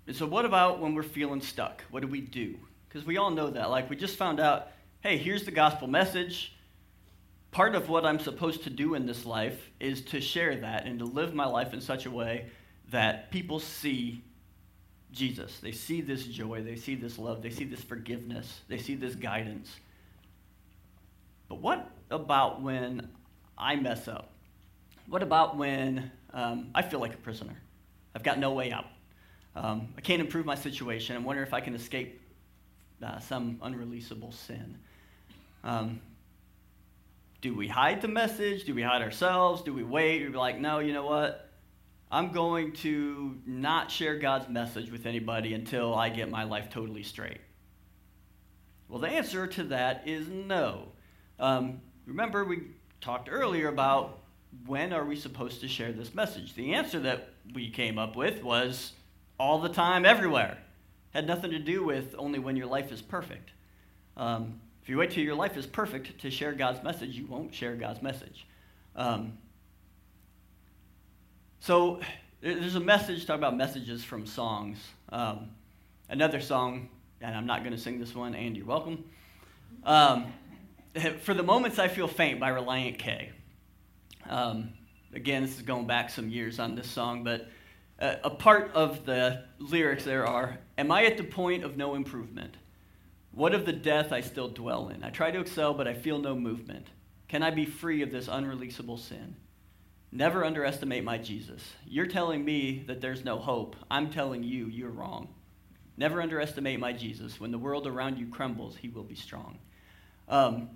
and 0.08 0.16
so, 0.16 0.26
what 0.26 0.44
about 0.44 0.80
when 0.80 0.94
we're 0.94 1.04
feeling 1.04 1.40
stuck? 1.40 1.84
What 1.92 2.00
do 2.00 2.08
we 2.08 2.20
do? 2.20 2.56
Because 2.88 3.06
we 3.06 3.18
all 3.18 3.30
know 3.30 3.50
that. 3.50 3.70
Like, 3.70 3.88
we 3.88 3.94
just 3.94 4.16
found 4.16 4.40
out 4.40 4.70
hey, 5.00 5.18
here's 5.18 5.44
the 5.44 5.50
gospel 5.50 5.88
message 5.88 6.52
part 7.56 7.74
of 7.74 7.88
what 7.88 8.04
I'm 8.04 8.18
supposed 8.18 8.64
to 8.64 8.70
do 8.70 8.92
in 8.92 9.06
this 9.06 9.24
life 9.24 9.70
is 9.80 10.02
to 10.02 10.20
share 10.20 10.56
that 10.56 10.84
and 10.84 10.98
to 10.98 11.06
live 11.06 11.32
my 11.32 11.46
life 11.46 11.72
in 11.72 11.80
such 11.80 12.04
a 12.04 12.10
way 12.10 12.50
that 12.90 13.30
people 13.30 13.60
see 13.60 14.22
Jesus. 15.10 15.58
They 15.60 15.72
see 15.72 16.02
this 16.02 16.24
joy, 16.26 16.62
they 16.62 16.76
see 16.76 16.94
this 16.94 17.18
love, 17.18 17.40
they 17.40 17.48
see 17.48 17.64
this 17.64 17.80
forgiveness, 17.80 18.60
they 18.68 18.76
see 18.76 18.94
this 18.94 19.14
guidance. 19.14 19.74
But 21.48 21.62
what 21.62 21.90
about 22.10 22.60
when 22.60 23.08
I 23.56 23.76
mess 23.76 24.06
up? 24.06 24.32
What 25.08 25.22
about 25.22 25.56
when 25.56 26.10
um, 26.34 26.68
I 26.74 26.82
feel 26.82 27.00
like 27.00 27.14
a 27.14 27.18
prisoner? 27.18 27.56
I've 28.14 28.22
got 28.22 28.38
no 28.38 28.52
way 28.52 28.70
out. 28.70 28.84
Um, 29.54 29.94
I 29.96 30.02
can't 30.02 30.20
improve 30.20 30.44
my 30.44 30.56
situation. 30.56 31.16
I'm 31.16 31.24
wondering 31.24 31.46
if 31.46 31.54
I 31.54 31.60
can 31.60 31.74
escape 31.74 32.20
uh, 33.02 33.18
some 33.20 33.56
unreleasable 33.62 34.32
sin. 34.32 34.78
Um, 35.64 36.00
do 37.40 37.54
we 37.54 37.68
hide 37.68 38.00
the 38.00 38.08
message? 38.08 38.64
Do 38.64 38.74
we 38.74 38.82
hide 38.82 39.02
ourselves? 39.02 39.62
Do 39.62 39.72
we 39.72 39.84
wait? 39.84 40.22
Or 40.22 40.30
be 40.30 40.36
like, 40.36 40.58
no, 40.58 40.78
you 40.78 40.92
know 40.92 41.06
what? 41.06 41.50
I'm 42.10 42.32
going 42.32 42.72
to 42.74 43.36
not 43.46 43.90
share 43.90 44.18
God's 44.18 44.48
message 44.48 44.90
with 44.90 45.06
anybody 45.06 45.54
until 45.54 45.94
I 45.94 46.08
get 46.08 46.30
my 46.30 46.44
life 46.44 46.70
totally 46.70 47.02
straight. 47.02 47.40
Well, 48.88 49.00
the 49.00 49.08
answer 49.08 49.46
to 49.46 49.64
that 49.64 50.06
is 50.06 50.28
no. 50.28 50.88
Um, 51.40 51.80
remember, 52.06 52.44
we 52.44 52.62
talked 53.00 53.28
earlier 53.30 53.68
about 53.68 54.20
when 54.66 54.92
are 54.92 55.04
we 55.04 55.16
supposed 55.16 55.60
to 55.60 55.68
share 55.68 55.92
this 55.92 56.14
message? 56.14 56.54
The 56.54 56.74
answer 56.74 57.00
that 57.00 57.30
we 57.52 57.70
came 57.70 57.98
up 57.98 58.16
with 58.16 58.42
was 58.42 58.92
all 59.38 59.60
the 59.60 59.68
time, 59.68 60.06
everywhere. 60.06 60.58
Had 61.16 61.26
nothing 61.26 61.52
to 61.52 61.58
do 61.58 61.82
with 61.82 62.14
only 62.18 62.38
when 62.38 62.56
your 62.56 62.66
life 62.66 62.92
is 62.92 63.00
perfect. 63.00 63.52
Um, 64.18 64.60
if 64.82 64.90
you 64.90 64.98
wait 64.98 65.12
till 65.12 65.24
your 65.24 65.34
life 65.34 65.56
is 65.56 65.64
perfect 65.64 66.20
to 66.20 66.30
share 66.30 66.52
God's 66.52 66.84
message, 66.84 67.16
you 67.16 67.24
won't 67.24 67.54
share 67.54 67.74
God's 67.74 68.02
message. 68.02 68.46
Um, 68.94 69.38
so 71.58 72.00
there's 72.42 72.74
a 72.74 72.80
message, 72.80 73.24
talk 73.24 73.38
about 73.38 73.56
messages 73.56 74.04
from 74.04 74.26
songs. 74.26 74.76
Um, 75.08 75.52
another 76.10 76.38
song, 76.38 76.90
and 77.22 77.34
I'm 77.34 77.46
not 77.46 77.60
going 77.60 77.74
to 77.74 77.80
sing 77.80 77.98
this 77.98 78.14
one, 78.14 78.34
and 78.34 78.54
you're 78.54 78.66
welcome. 78.66 79.02
Um, 79.84 80.34
For 81.22 81.32
the 81.32 81.42
Moments 81.42 81.78
I 81.78 81.88
Feel 81.88 82.08
Faint 82.08 82.40
by 82.40 82.50
Relient 82.50 82.98
K. 82.98 83.32
Um, 84.28 84.74
again, 85.14 85.40
this 85.40 85.56
is 85.56 85.62
going 85.62 85.86
back 85.86 86.10
some 86.10 86.28
years 86.28 86.58
on 86.58 86.74
this 86.74 86.90
song, 86.90 87.24
but 87.24 87.48
a 87.98 88.30
part 88.30 88.72
of 88.74 89.06
the 89.06 89.44
lyrics 89.58 90.04
there 90.04 90.26
are 90.26 90.58
Am 90.78 90.90
I 90.90 91.04
at 91.04 91.16
the 91.16 91.24
point 91.24 91.64
of 91.64 91.76
no 91.76 91.94
improvement? 91.94 92.56
What 93.32 93.54
of 93.54 93.66
the 93.66 93.72
death 93.72 94.12
I 94.12 94.20
still 94.20 94.48
dwell 94.48 94.88
in? 94.88 95.02
I 95.02 95.10
try 95.10 95.30
to 95.30 95.40
excel, 95.40 95.74
but 95.74 95.86
I 95.86 95.94
feel 95.94 96.18
no 96.18 96.34
movement. 96.34 96.86
Can 97.28 97.42
I 97.42 97.50
be 97.50 97.66
free 97.66 98.02
of 98.02 98.10
this 98.10 98.28
unreleasable 98.28 98.98
sin? 98.98 99.36
Never 100.12 100.44
underestimate 100.44 101.04
my 101.04 101.18
Jesus. 101.18 101.62
You're 101.86 102.06
telling 102.06 102.44
me 102.44 102.84
that 102.86 103.00
there's 103.00 103.24
no 103.24 103.38
hope. 103.38 103.76
I'm 103.90 104.10
telling 104.10 104.42
you, 104.42 104.66
you're 104.66 104.90
wrong. 104.90 105.28
Never 105.96 106.22
underestimate 106.22 106.78
my 106.78 106.92
Jesus. 106.92 107.40
When 107.40 107.50
the 107.50 107.58
world 107.58 107.86
around 107.86 108.18
you 108.18 108.26
crumbles, 108.26 108.76
he 108.76 108.88
will 108.88 109.02
be 109.02 109.14
strong. 109.14 109.58
Um, 110.28 110.70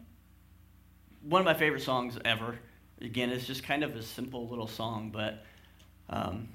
one 1.22 1.40
of 1.40 1.46
my 1.46 1.54
favorite 1.54 1.82
songs 1.82 2.18
ever. 2.24 2.58
Again, 3.00 3.30
it's 3.30 3.46
just 3.46 3.62
kind 3.62 3.84
of 3.84 3.96
a 3.96 4.02
simple 4.02 4.48
little 4.48 4.66
song, 4.66 5.10
but 5.12 5.44
um, 6.08 6.48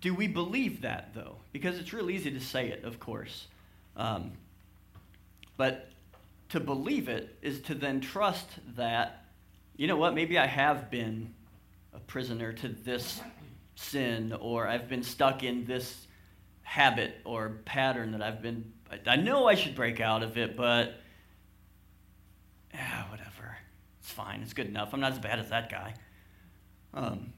do 0.00 0.14
we 0.14 0.28
believe 0.28 0.82
that, 0.82 1.14
though? 1.14 1.36
Because 1.52 1.78
it's 1.78 1.92
real 1.92 2.10
easy 2.10 2.30
to 2.30 2.40
say 2.40 2.68
it, 2.68 2.84
of 2.84 3.00
course. 3.00 3.46
Um, 3.96 4.32
but 5.56 5.90
to 6.50 6.60
believe 6.60 7.08
it 7.08 7.36
is 7.42 7.60
to 7.62 7.74
then 7.74 8.00
trust 8.00 8.48
that, 8.76 9.24
you 9.76 9.86
know 9.86 9.96
what, 9.96 10.14
maybe 10.14 10.38
I 10.38 10.46
have 10.46 10.90
been 10.90 11.34
a 11.92 12.00
prisoner 12.00 12.52
to 12.52 12.68
this 12.68 13.20
sin, 13.74 14.32
or 14.32 14.66
I've 14.66 14.88
been 14.88 15.02
stuck 15.02 15.42
in 15.42 15.64
this 15.64 16.06
habit 16.62 17.16
or 17.24 17.60
pattern 17.64 18.12
that 18.12 18.22
I've 18.22 18.42
been. 18.42 18.72
I 19.06 19.16
know 19.16 19.46
I 19.46 19.54
should 19.54 19.74
break 19.74 20.00
out 20.00 20.22
of 20.22 20.36
it, 20.38 20.56
but 20.56 20.94
yeah, 22.72 23.10
whatever. 23.10 23.56
It's 24.00 24.10
fine. 24.10 24.42
It's 24.42 24.52
good 24.52 24.66
enough. 24.66 24.92
I'm 24.92 25.00
not 25.00 25.12
as 25.12 25.18
bad 25.18 25.38
as 25.38 25.50
that 25.50 25.70
guy. 25.70 25.94
Um, 26.94 27.32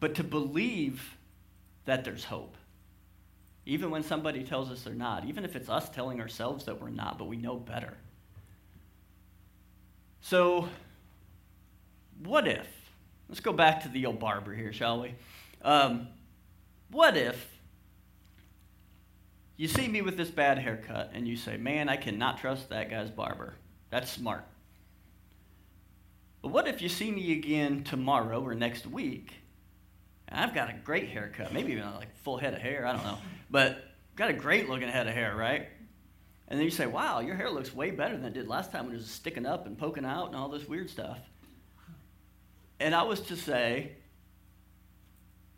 but 0.00 0.16
to 0.16 0.24
believe 0.24 1.16
that 1.84 2.04
there's 2.04 2.24
hope, 2.24 2.56
even 3.66 3.90
when 3.90 4.02
somebody 4.02 4.42
tells 4.44 4.70
us 4.70 4.82
they're 4.82 4.94
not, 4.94 5.24
even 5.24 5.44
if 5.44 5.56
it's 5.56 5.68
us 5.68 5.88
telling 5.88 6.20
ourselves 6.20 6.64
that 6.64 6.80
we're 6.80 6.90
not, 6.90 7.18
but 7.18 7.26
we 7.26 7.36
know 7.36 7.56
better. 7.56 7.94
So, 10.20 10.68
what 12.22 12.48
if? 12.48 12.66
Let's 13.28 13.40
go 13.40 13.52
back 13.52 13.82
to 13.82 13.88
the 13.88 14.06
old 14.06 14.18
barber 14.18 14.54
here, 14.54 14.72
shall 14.72 15.02
we? 15.02 15.14
Um, 15.62 16.08
what 16.90 17.16
if 17.16 17.58
you 19.56 19.68
see 19.68 19.88
me 19.88 20.02
with 20.02 20.16
this 20.16 20.30
bad 20.30 20.58
haircut 20.58 21.10
and 21.14 21.26
you 21.26 21.36
say, 21.36 21.56
man, 21.56 21.88
I 21.88 21.96
cannot 21.96 22.38
trust 22.38 22.68
that 22.70 22.90
guy's 22.90 23.10
barber? 23.10 23.54
That's 23.90 24.10
smart. 24.10 24.44
But 26.42 26.48
what 26.48 26.68
if 26.68 26.82
you 26.82 26.88
see 26.88 27.10
me 27.10 27.32
again 27.32 27.84
tomorrow 27.84 28.40
or 28.42 28.54
next 28.54 28.86
week? 28.86 29.32
I've 30.28 30.54
got 30.54 30.70
a 30.70 30.72
great 30.72 31.08
haircut, 31.08 31.52
maybe 31.52 31.72
even 31.72 31.84
like 31.94 32.14
full 32.18 32.38
head 32.38 32.54
of 32.54 32.60
hair, 32.60 32.86
I 32.86 32.92
don't 32.92 33.04
know. 33.04 33.18
But 33.50 33.84
got 34.16 34.30
a 34.30 34.32
great 34.32 34.68
looking 34.68 34.88
head 34.88 35.06
of 35.06 35.14
hair, 35.14 35.36
right? 35.36 35.68
And 36.48 36.58
then 36.58 36.64
you 36.64 36.70
say, 36.70 36.86
wow, 36.86 37.20
your 37.20 37.36
hair 37.36 37.50
looks 37.50 37.74
way 37.74 37.90
better 37.90 38.16
than 38.16 38.26
it 38.26 38.34
did 38.34 38.48
last 38.48 38.72
time 38.72 38.86
when 38.86 38.94
it 38.94 38.98
was 38.98 39.06
sticking 39.06 39.46
up 39.46 39.66
and 39.66 39.78
poking 39.78 40.04
out 40.04 40.26
and 40.26 40.36
all 40.36 40.48
this 40.48 40.68
weird 40.68 40.90
stuff. 40.90 41.18
And 42.80 42.94
I 42.94 43.02
was 43.04 43.20
to 43.22 43.36
say, 43.36 43.92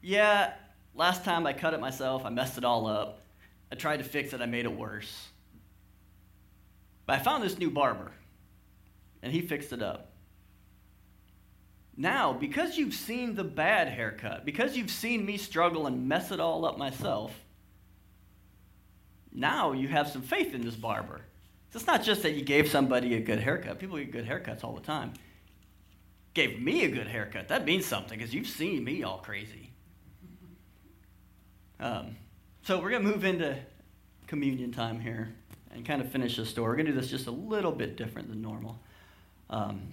yeah, 0.00 0.52
last 0.94 1.24
time 1.24 1.46
I 1.46 1.52
cut 1.52 1.74
it 1.74 1.81
myself, 1.81 2.24
I 2.24 2.31
messed 2.31 2.59
it 2.59 2.64
all 2.64 2.87
up. 2.87 3.22
I 3.72 3.74
tried 3.74 3.98
to 3.98 4.05
fix 4.05 4.33
it, 4.33 4.40
I 4.40 4.46
made 4.46 4.64
it 4.64 4.76
worse. 4.76 5.29
But 7.07 7.20
I 7.20 7.22
found 7.22 7.42
this 7.42 7.59
new 7.59 7.70
barber, 7.70 8.12
and 9.22 9.33
he 9.33 9.40
fixed 9.40 9.72
it 9.72 9.83
up. 9.83 10.12
Now, 11.96 12.32
because 12.32 12.76
you've 12.76 12.94
seen 12.94 13.35
the 13.35 13.44
bad 13.44 13.88
haircut, 13.88 14.44
because 14.44 14.76
you've 14.76 14.90
seen 14.90 15.24
me 15.24 15.38
struggle 15.38 15.87
and 15.87 16.06
mess 16.06 16.30
it 16.30 16.40
all 16.40 16.66
up 16.66 16.76
myself, 16.76 17.32
now 19.32 19.72
you 19.72 19.88
have 19.88 20.09
some 20.09 20.22
faith 20.22 20.54
in 20.54 20.62
this 20.62 20.76
barber. 20.76 21.22
So 21.70 21.78
it's 21.78 21.87
not 21.87 22.02
just 22.02 22.22
that 22.22 22.32
you 22.32 22.42
gave 22.42 22.68
somebody 22.68 23.14
a 23.14 23.20
good 23.20 23.40
haircut. 23.40 23.78
People 23.78 23.96
get 23.98 24.12
good 24.12 24.26
haircuts 24.26 24.62
all 24.62 24.74
the 24.74 24.80
time. 24.80 25.14
Gave 26.35 26.61
me 26.61 26.85
a 26.85 26.88
good 26.88 27.06
haircut. 27.06 27.48
That 27.48 27.64
means 27.64 27.87
something 27.87 28.18
because 28.18 28.35
you've 28.35 28.46
seen 28.46 28.85
me 28.85 29.02
all 29.02 29.18
crazy. 29.18 29.70
Um, 31.80 32.16
so 32.62 32.80
we're 32.80 32.90
going 32.90 33.02
to 33.02 33.09
move 33.09 33.24
into 33.24 33.56
communion 34.26 34.72
time 34.72 35.00
here 35.00 35.35
and 35.72 35.85
kind 35.85 36.00
of 36.00 36.11
finish 36.11 36.37
the 36.37 36.46
story. 36.46 36.68
We're 36.68 36.76
going 36.76 36.87
to 36.87 36.92
do 36.92 37.00
this 37.00 37.11
just 37.11 37.26
a 37.26 37.30
little 37.30 37.72
bit 37.72 37.96
different 37.96 38.28
than 38.28 38.42
normal. 38.42 38.78
Um, 39.50 39.92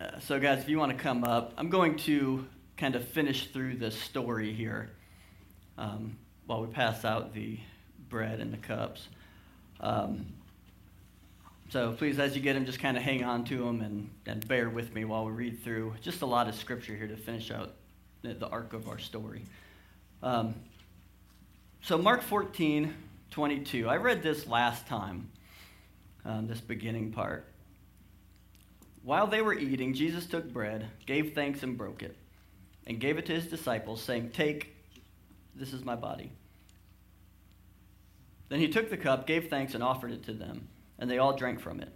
uh, 0.00 0.18
so, 0.20 0.40
guys, 0.40 0.60
if 0.60 0.68
you 0.68 0.78
want 0.78 0.96
to 0.96 0.98
come 0.98 1.24
up, 1.24 1.52
I'm 1.58 1.68
going 1.68 1.96
to 1.98 2.46
kind 2.78 2.94
of 2.94 3.06
finish 3.06 3.48
through 3.48 3.76
this 3.76 3.94
story 3.94 4.54
here 4.54 4.90
um, 5.76 6.16
while 6.46 6.62
we 6.62 6.68
pass 6.68 7.04
out 7.04 7.34
the 7.34 7.58
bread 8.08 8.40
and 8.40 8.50
the 8.50 8.56
cups. 8.56 9.08
Um, 9.80 10.26
so, 11.68 11.92
please, 11.92 12.18
as 12.18 12.34
you 12.34 12.40
get 12.40 12.54
them, 12.54 12.64
just 12.64 12.80
kind 12.80 12.96
of 12.96 13.02
hang 13.02 13.24
on 13.24 13.44
to 13.44 13.58
them 13.58 13.82
and, 13.82 14.08
and 14.24 14.48
bear 14.48 14.70
with 14.70 14.94
me 14.94 15.04
while 15.04 15.26
we 15.26 15.32
read 15.32 15.62
through 15.62 15.92
just 16.00 16.22
a 16.22 16.26
lot 16.26 16.48
of 16.48 16.54
scripture 16.54 16.96
here 16.96 17.06
to 17.06 17.16
finish 17.16 17.50
out 17.50 17.74
the, 18.22 18.32
the 18.32 18.48
arc 18.48 18.72
of 18.72 18.88
our 18.88 18.98
story. 18.98 19.42
Um, 20.22 20.54
so, 21.82 21.98
Mark 21.98 22.22
14, 22.22 22.94
22. 23.32 23.86
I 23.86 23.96
read 23.96 24.22
this 24.22 24.46
last 24.46 24.86
time, 24.86 25.30
um, 26.24 26.46
this 26.46 26.60
beginning 26.60 27.12
part. 27.12 27.49
While 29.02 29.26
they 29.26 29.42
were 29.42 29.54
eating, 29.54 29.94
Jesus 29.94 30.26
took 30.26 30.52
bread, 30.52 30.86
gave 31.06 31.34
thanks, 31.34 31.62
and 31.62 31.76
broke 31.76 32.02
it, 32.02 32.16
and 32.86 33.00
gave 33.00 33.18
it 33.18 33.26
to 33.26 33.34
his 33.34 33.46
disciples, 33.46 34.02
saying, 34.02 34.30
Take, 34.30 34.76
this 35.54 35.72
is 35.72 35.84
my 35.84 35.96
body. 35.96 36.32
Then 38.48 38.58
he 38.58 38.68
took 38.68 38.90
the 38.90 38.96
cup, 38.96 39.26
gave 39.26 39.48
thanks, 39.48 39.74
and 39.74 39.82
offered 39.82 40.12
it 40.12 40.24
to 40.24 40.32
them, 40.32 40.68
and 40.98 41.10
they 41.10 41.18
all 41.18 41.36
drank 41.36 41.60
from 41.60 41.80
it. 41.80 41.92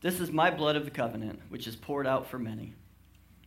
This 0.00 0.20
is 0.20 0.30
my 0.30 0.50
blood 0.50 0.76
of 0.76 0.84
the 0.84 0.90
covenant, 0.90 1.40
which 1.48 1.66
is 1.66 1.76
poured 1.76 2.06
out 2.06 2.26
for 2.26 2.38
many. 2.38 2.74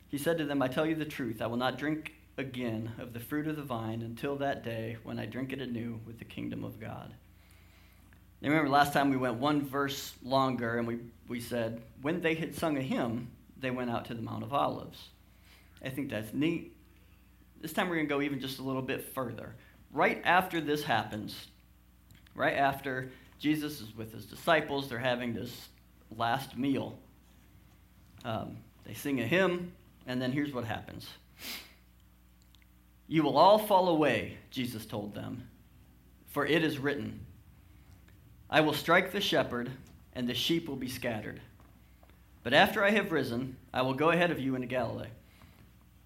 He 0.08 0.18
said 0.18 0.38
to 0.38 0.46
them, 0.46 0.62
I 0.62 0.68
tell 0.68 0.86
you 0.86 0.96
the 0.96 1.06
truth, 1.06 1.42
I 1.42 1.48
will 1.48 1.58
not 1.58 1.78
drink 1.78 2.14
again 2.38 2.92
of 3.00 3.14
the 3.14 3.20
fruit 3.20 3.48
of 3.48 3.56
the 3.56 3.64
vine 3.64 4.02
until 4.02 4.36
that 4.38 4.64
day 4.64 4.98
when 5.04 5.20
I 5.20 5.26
drink 5.26 5.54
it 5.54 5.62
anew 5.62 6.00
with 6.06 6.20
the 6.20 6.26
kingdom 6.26 6.64
of 6.64 6.80
God. 6.80 7.14
Remember 8.42 8.70
last 8.70 8.94
time 8.94 9.10
we 9.10 9.18
went 9.18 9.36
one 9.36 9.66
verse 9.66 10.14
longer 10.24 10.78
and 10.78 10.88
we, 10.88 11.00
we 11.28 11.40
said, 11.40 11.82
when 12.02 12.22
they 12.22 12.36
had 12.36 12.54
sung 12.56 12.78
a 12.78 12.82
hymn, 12.82 13.30
they 13.58 13.72
went 13.72 13.90
out 13.90 14.06
to 14.06 14.14
the 14.14 14.22
Mount 14.22 14.44
of 14.44 14.54
Olives. 14.54 15.10
I 15.84 15.90
think 15.90 16.10
that's 16.10 16.34
neat. 16.34 16.76
This 17.62 17.74
time 17.74 17.90
we're 17.90 17.96
going 17.96 18.08
to 18.08 18.14
go 18.14 18.22
even 18.22 18.40
just 18.40 18.60
a 18.60 18.62
little 18.62 18.82
bit 18.82 19.14
further. 19.14 19.56
Right 19.92 20.22
after 20.26 20.62
this 20.62 20.84
happens, 20.84 21.48
right 22.36 22.56
after 22.56 23.12
Jesus 23.40 23.82
is 23.82 23.96
with 23.96 24.14
his 24.14 24.26
disciples, 24.26 24.90
they're 24.90 25.00
having 25.00 25.34
this 25.34 25.70
last 26.16 26.58
meal. 26.58 27.00
Um, 28.24 28.58
they 28.86 28.94
sing 28.94 29.20
a 29.22 29.28
hymn, 29.28 29.72
and 30.06 30.22
then 30.22 30.32
here's 30.32 30.54
what 30.54 30.66
happens. 30.66 31.08
You 33.08 33.24
will 33.24 33.38
all 33.38 33.58
fall 33.58 33.90
away, 33.90 34.38
Jesus 34.52 34.86
told 34.86 35.14
them, 35.14 35.48
for 36.28 36.46
it 36.46 36.64
is 36.64 36.80
written, 36.80 37.25
I 38.56 38.62
will 38.62 38.72
strike 38.72 39.12
the 39.12 39.20
shepherd, 39.20 39.70
and 40.14 40.30
the 40.30 40.34
sheep 40.34 40.70
will 40.70 40.78
be 40.78 40.88
scattered. 40.88 41.42
But 42.42 42.54
after 42.54 42.86
I 42.86 42.92
have 42.92 43.12
risen, 43.12 43.58
I 43.74 43.82
will 43.82 43.96
go 43.96 44.12
ahead 44.12 44.32
of 44.32 44.40
you 44.40 44.56
into 44.56 44.66
Galilee. 44.66 45.10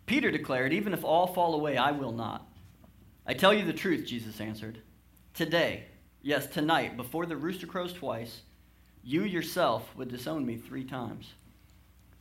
Peter 0.07 0.31
declared, 0.31 0.73
Even 0.73 0.95
if 0.95 1.03
all 1.03 1.27
fall 1.27 1.53
away, 1.53 1.77
I 1.77 1.91
will 1.91 2.11
not. 2.11 2.49
I 3.27 3.35
tell 3.35 3.53
you 3.53 3.65
the 3.65 3.71
truth, 3.71 4.07
Jesus 4.07 4.41
answered. 4.41 4.81
Today, 5.35 5.83
yes, 6.23 6.47
tonight, 6.47 6.97
before 6.97 7.27
the 7.27 7.37
rooster 7.37 7.67
crows 7.67 7.93
twice, 7.93 8.41
you 9.03 9.25
yourself 9.25 9.95
would 9.95 10.09
disown 10.09 10.43
me 10.43 10.57
three 10.57 10.85
times. 10.85 11.35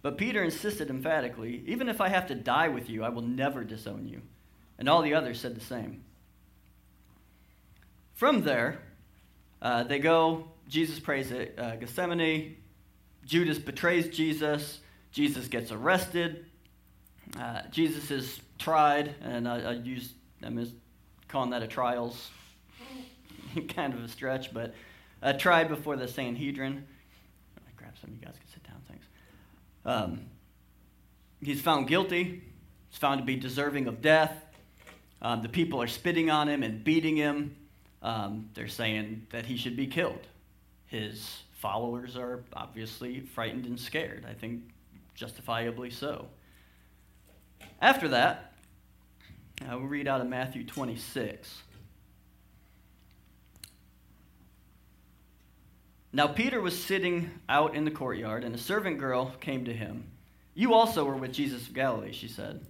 But 0.02 0.18
Peter 0.18 0.44
insisted 0.44 0.90
emphatically, 0.90 1.64
Even 1.66 1.88
if 1.88 2.02
I 2.02 2.10
have 2.10 2.26
to 2.26 2.34
die 2.34 2.68
with 2.68 2.90
you, 2.90 3.02
I 3.02 3.08
will 3.08 3.22
never 3.22 3.64
disown 3.64 4.06
you. 4.06 4.20
And 4.78 4.90
all 4.90 5.00
the 5.00 5.14
others 5.14 5.40
said 5.40 5.56
the 5.56 5.64
same. 5.64 6.04
From 8.12 8.42
there, 8.42 8.82
uh, 9.60 9.82
they 9.84 9.98
go, 9.98 10.48
Jesus 10.68 10.98
prays 11.00 11.32
at 11.32 11.58
uh, 11.58 11.76
Gethsemane. 11.76 12.56
Judas 13.24 13.58
betrays 13.58 14.08
Jesus. 14.08 14.80
Jesus 15.10 15.48
gets 15.48 15.72
arrested. 15.72 16.46
Uh, 17.38 17.62
Jesus 17.70 18.10
is 18.10 18.40
tried, 18.58 19.14
and 19.22 19.48
I, 19.48 19.60
I 19.60 19.72
use, 19.72 20.14
I'm 20.42 20.70
calling 21.28 21.50
that 21.50 21.62
a 21.62 21.66
trials, 21.66 22.30
kind 23.68 23.92
of 23.92 24.02
a 24.02 24.08
stretch, 24.08 24.52
but 24.52 24.74
uh, 25.22 25.32
tried 25.34 25.68
before 25.68 25.96
the 25.96 26.08
Sanhedrin. 26.08 26.86
I 27.56 27.70
grab 27.76 27.92
some, 28.00 28.10
you 28.10 28.24
guys 28.24 28.34
can 28.38 28.48
sit 28.52 28.62
down, 28.64 28.80
thanks. 28.88 29.06
Um, 29.84 30.20
he's 31.42 31.60
found 31.60 31.88
guilty. 31.88 32.42
He's 32.88 32.98
found 32.98 33.20
to 33.20 33.24
be 33.24 33.36
deserving 33.36 33.86
of 33.86 34.00
death. 34.00 34.32
Um, 35.20 35.42
the 35.42 35.48
people 35.48 35.82
are 35.82 35.88
spitting 35.88 36.30
on 36.30 36.48
him 36.48 36.62
and 36.62 36.82
beating 36.82 37.16
him. 37.16 37.56
Um, 38.08 38.48
they're 38.54 38.68
saying 38.68 39.26
that 39.32 39.44
he 39.44 39.58
should 39.58 39.76
be 39.76 39.86
killed. 39.86 40.26
His 40.86 41.42
followers 41.52 42.16
are 42.16 42.42
obviously 42.54 43.20
frightened 43.20 43.66
and 43.66 43.78
scared. 43.78 44.24
I 44.26 44.32
think 44.32 44.62
justifiably 45.14 45.90
so. 45.90 46.26
After 47.82 48.08
that, 48.08 48.54
uh, 49.60 49.76
we'll 49.76 49.88
read 49.88 50.08
out 50.08 50.22
of 50.22 50.26
Matthew 50.26 50.64
26. 50.64 51.62
Now, 56.10 56.28
Peter 56.28 56.62
was 56.62 56.82
sitting 56.82 57.30
out 57.46 57.74
in 57.74 57.84
the 57.84 57.90
courtyard, 57.90 58.42
and 58.42 58.54
a 58.54 58.58
servant 58.58 58.98
girl 58.98 59.34
came 59.38 59.66
to 59.66 59.74
him. 59.74 60.04
You 60.54 60.72
also 60.72 61.04
were 61.04 61.14
with 61.14 61.32
Jesus 61.32 61.68
of 61.68 61.74
Galilee, 61.74 62.12
she 62.12 62.28
said. 62.28 62.64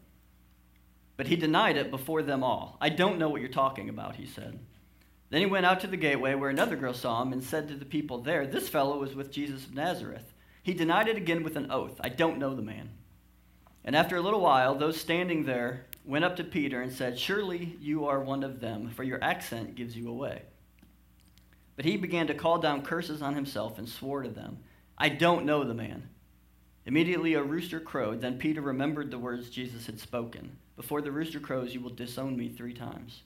But 1.17 1.29
he 1.29 1.37
denied 1.37 1.77
it 1.77 1.93
before 1.93 2.25
them 2.25 2.43
all. 2.43 2.77
I 2.81 2.89
don't 2.89 3.21
know 3.21 3.29
what 3.29 3.41
you're 3.41 3.51
talking 3.51 3.89
about, 3.89 4.17
he 4.17 4.27
said. 4.27 4.59
Then 5.31 5.41
he 5.41 5.47
went 5.47 5.67
out 5.67 5.81
to 5.81 5.87
the 5.87 5.97
gateway 5.97 6.35
where 6.35 6.51
another 6.51 6.77
girl 6.77 6.95
saw 6.95 7.23
him 7.23 7.33
and 7.33 7.43
said 7.43 7.69
to 7.69 7.75
the 7.75 7.85
people 7.85 8.23
there, 8.23 8.47
This 8.47 8.69
fellow 8.69 8.99
was 8.99 9.15
with 9.15 9.31
Jesus 9.31 9.65
of 9.65 9.75
Nazareth. 9.75 10.33
He 10.63 10.75
denied 10.75 11.09
it 11.09 11.17
again 11.17 11.43
with 11.43 11.57
an 11.57 11.71
oath 11.71 12.01
I 12.01 12.09
don't 12.09 12.39
know 12.39 12.55
the 12.55 12.63
man. 12.63 12.91
And 13.85 13.95
after 13.95 14.17
a 14.17 14.23
little 14.23 14.41
while, 14.41 14.75
those 14.75 15.01
standing 15.01 15.45
there 15.45 15.87
went 16.05 16.25
up 16.25 16.37
to 16.37 16.45
Peter 16.45 16.81
and 16.81 16.93
said, 16.93 17.19
Surely 17.19 17.77
you 17.81 18.07
are 18.07 18.21
one 18.21 18.43
of 18.43 18.61
them, 18.61 18.91
for 18.91 19.03
your 19.03 19.23
accent 19.23 19.75
gives 19.75 19.97
you 19.97 20.09
away. 20.09 20.43
But 21.77 21.85
he 21.85 21.97
began 21.97 22.27
to 22.27 22.35
call 22.35 22.59
down 22.59 22.83
curses 22.83 23.23
on 23.23 23.35
himself 23.35 23.79
and 23.79 23.89
swore 23.89 24.23
to 24.23 24.29
them, 24.29 24.59
I 24.97 25.11
don't 25.11 25.47
know 25.47 25.63
the 25.63 25.75
man. 25.75 26.09
Immediately 26.87 27.35
a 27.35 27.43
rooster 27.43 27.81
crowed. 27.81 28.21
Then 28.21 28.39
Peter 28.39 28.61
remembered 28.63 29.11
the 29.11 29.19
words 29.19 29.51
Jesus 29.51 29.87
had 29.87 30.01
spoken 30.01 30.57
Before 30.75 31.03
the 31.03 31.13
rooster 31.13 31.39
crows, 31.39 31.75
you 31.75 31.81
will 31.81 31.91
disown 31.91 32.37
me 32.37 32.49
three 32.49 32.73
times. 32.73 33.23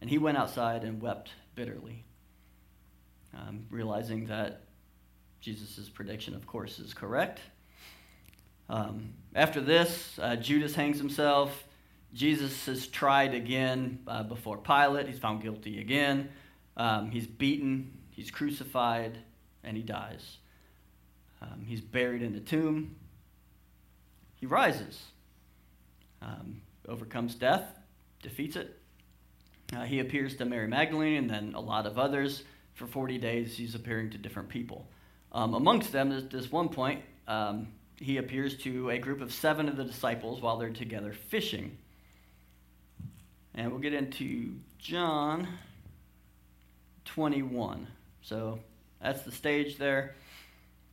And 0.00 0.10
he 0.10 0.18
went 0.18 0.36
outside 0.36 0.84
and 0.84 1.00
wept 1.00 1.30
bitterly, 1.54 2.04
um, 3.34 3.66
realizing 3.70 4.26
that 4.26 4.62
Jesus' 5.40 5.88
prediction, 5.88 6.34
of 6.34 6.46
course, 6.46 6.78
is 6.78 6.92
correct. 6.92 7.40
Um, 8.68 9.14
after 9.34 9.60
this, 9.60 10.18
uh, 10.20 10.36
Judas 10.36 10.74
hangs 10.74 10.98
himself. 10.98 11.64
Jesus 12.12 12.66
is 12.68 12.86
tried 12.86 13.34
again 13.34 14.00
uh, 14.06 14.22
before 14.22 14.56
Pilate. 14.56 15.06
He's 15.06 15.18
found 15.18 15.42
guilty 15.42 15.80
again. 15.80 16.30
Um, 16.76 17.10
he's 17.10 17.26
beaten, 17.26 17.98
he's 18.10 18.30
crucified, 18.30 19.18
and 19.64 19.76
he 19.76 19.82
dies. 19.82 20.38
Um, 21.40 21.64
he's 21.66 21.80
buried 21.80 22.22
in 22.22 22.32
the 22.32 22.40
tomb. 22.40 22.96
He 24.36 24.46
rises, 24.46 25.02
um, 26.20 26.60
overcomes 26.88 27.34
death, 27.34 27.64
defeats 28.22 28.56
it. 28.56 28.78
Uh, 29.74 29.84
he 29.84 30.00
appears 30.00 30.36
to 30.36 30.44
Mary 30.44 30.68
Magdalene 30.68 31.16
and 31.16 31.30
then 31.30 31.54
a 31.54 31.60
lot 31.60 31.86
of 31.86 31.98
others. 31.98 32.44
For 32.74 32.86
40 32.86 33.18
days, 33.18 33.56
he's 33.56 33.74
appearing 33.74 34.10
to 34.10 34.18
different 34.18 34.48
people. 34.48 34.86
Um, 35.32 35.54
amongst 35.54 35.92
them, 35.92 36.12
at 36.12 36.30
this 36.30 36.52
one 36.52 36.68
point, 36.68 37.02
um, 37.26 37.68
he 37.96 38.18
appears 38.18 38.56
to 38.58 38.90
a 38.90 38.98
group 38.98 39.20
of 39.20 39.32
seven 39.32 39.68
of 39.68 39.76
the 39.76 39.84
disciples 39.84 40.40
while 40.40 40.58
they're 40.58 40.70
together 40.70 41.12
fishing. 41.12 41.78
And 43.54 43.70
we'll 43.70 43.80
get 43.80 43.94
into 43.94 44.56
John 44.78 45.48
21. 47.06 47.86
So 48.20 48.60
that's 49.00 49.22
the 49.22 49.32
stage 49.32 49.78
there. 49.78 50.14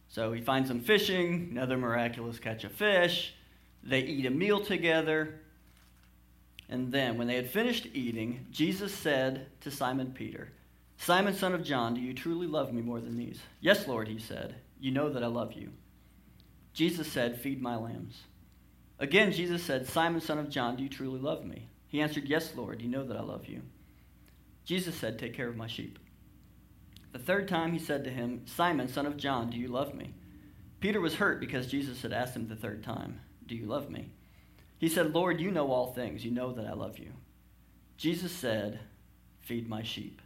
So 0.08 0.32
he 0.32 0.42
finds 0.42 0.70
them 0.70 0.80
fishing, 0.80 1.50
another 1.52 1.78
miraculous 1.78 2.40
catch 2.40 2.64
of 2.64 2.72
fish. 2.72 3.34
They 3.84 4.02
eat 4.02 4.26
a 4.26 4.30
meal 4.30 4.62
together. 4.62 5.40
And 6.70 6.91
then, 6.91 7.18
when 7.18 7.28
they 7.28 7.36
had 7.36 7.49
finished 7.49 7.88
eating, 7.93 8.47
Jesus 8.51 8.93
said 8.93 9.47
to 9.61 9.72
Simon 9.72 10.11
Peter, 10.14 10.51
Simon, 10.97 11.34
son 11.34 11.53
of 11.53 11.64
John, 11.64 11.93
do 11.93 12.01
you 12.01 12.14
truly 12.14 12.47
love 12.47 12.74
me 12.74 12.82
more 12.82 13.01
than 13.01 13.18
these? 13.18 13.39
Yes, 13.59 13.88
Lord, 13.88 14.07
he 14.07 14.20
said. 14.20 14.55
You 14.80 14.91
know 14.91 15.09
that 15.09 15.24
I 15.24 15.28
love 15.28 15.53
you. 15.53 15.72
Jesus 16.74 17.11
said, 17.11 17.39
Feed 17.39 17.61
my 17.61 17.76
lambs. 17.76 18.24
Again, 18.99 19.32
Jesus 19.32 19.64
said, 19.64 19.88
Simon, 19.88 20.22
son 20.22 20.39
of 20.39 20.49
John, 20.49 20.76
do 20.76 20.84
you 20.84 20.89
truly 20.89 21.20
love 21.20 21.45
me? 21.45 21.68
He 21.88 22.01
answered, 22.01 22.26
Yes, 22.26 22.53
Lord, 22.55 22.82
you 22.82 22.89
know 22.89 23.03
that 23.05 23.18
I 23.18 23.22
love 23.22 23.47
you. 23.47 23.61
Jesus 24.66 24.95
said, 24.95 25.20
Take 25.20 25.34
care 25.34 25.49
of 25.49 25.57
my 25.57 25.68
sheep. 25.68 25.99
The 27.11 27.20
third 27.20 27.47
time 27.47 27.74
he 27.74 27.80
said 27.80 28.03
to 28.05 28.09
him, 28.09 28.41
Simon, 28.45 28.88
son 28.88 29.05
of 29.05 29.18
John, 29.18 29.49
do 29.49 29.57
you 29.57 29.68
love 29.68 29.93
me? 29.93 30.14
Peter 30.80 30.99
was 30.99 31.16
hurt 31.16 31.39
because 31.39 31.68
Jesus 31.68 32.01
had 32.01 32.11
asked 32.11 32.36
him 32.36 32.47
the 32.47 32.55
third 32.55 32.84
time, 32.84 33.20
Do 33.45 33.55
you 33.55 33.68
love 33.68 33.89
me? 33.89 34.09
He 34.84 34.90
said, 34.90 35.14
Lord, 35.14 35.40
you 35.40 35.50
know 35.50 35.72
all 35.72 35.94
things. 35.94 36.26
You 36.26 36.32
know 36.32 36.52
that 36.52 36.68
I 36.68 36.74
love 36.74 37.00
you. 37.00 37.14
Jesus 37.96 38.34
said, 38.34 38.82
Feed 39.40 39.70
my 39.70 39.82
sheep. 39.82 40.22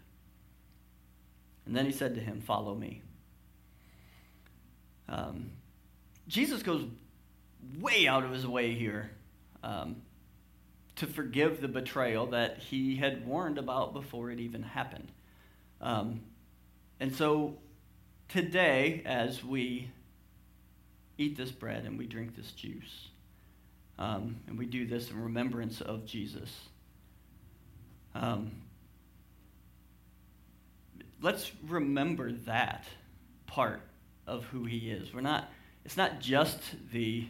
And 1.68 1.76
then 1.76 1.86
he 1.86 1.92
said 1.92 2.16
to 2.16 2.20
him, 2.20 2.42
Follow 2.42 2.74
me. 2.74 3.04
Um, 5.08 5.52
Jesus 6.28 6.64
goes 6.64 6.84
way 7.80 8.08
out 8.08 8.24
of 8.24 8.32
his 8.32 8.48
way 8.48 8.74
here 8.74 9.12
um, 9.62 9.98
to 10.96 11.06
forgive 11.06 11.62
the 11.62 11.68
betrayal 11.68 12.26
that 12.32 12.58
he 12.58 12.96
had 12.96 13.28
warned 13.28 13.60
about 13.60 13.94
before 13.94 14.32
it 14.32 14.40
even 14.40 14.64
happened. 14.64 15.12
Um, 15.82 16.22
and 17.00 17.16
so 17.16 17.60
today, 18.28 19.04
as 19.06 19.44
we 19.44 19.92
eat 21.20 21.38
this 21.38 21.52
bread 21.52 21.86
and 21.86 21.96
we 21.96 22.08
drink 22.08 22.36
this 22.36 22.52
juice, 22.54 23.10
um, 24.00 24.38
and 24.48 24.58
we 24.58 24.66
do 24.66 24.86
this 24.86 25.10
in 25.10 25.22
remembrance 25.22 25.82
of 25.82 26.06
Jesus, 26.06 26.52
um, 28.16 28.52
let's 31.22 31.52
remember 31.68 32.32
that 32.32 32.86
part 33.46 33.82
of 34.26 34.44
who 34.46 34.66
he 34.66 34.92
is. 34.92 35.14
We're 35.14 35.22
not, 35.22 35.50
it's 35.86 35.98
not 35.98 36.20
just 36.20 36.60
the, 36.92 37.28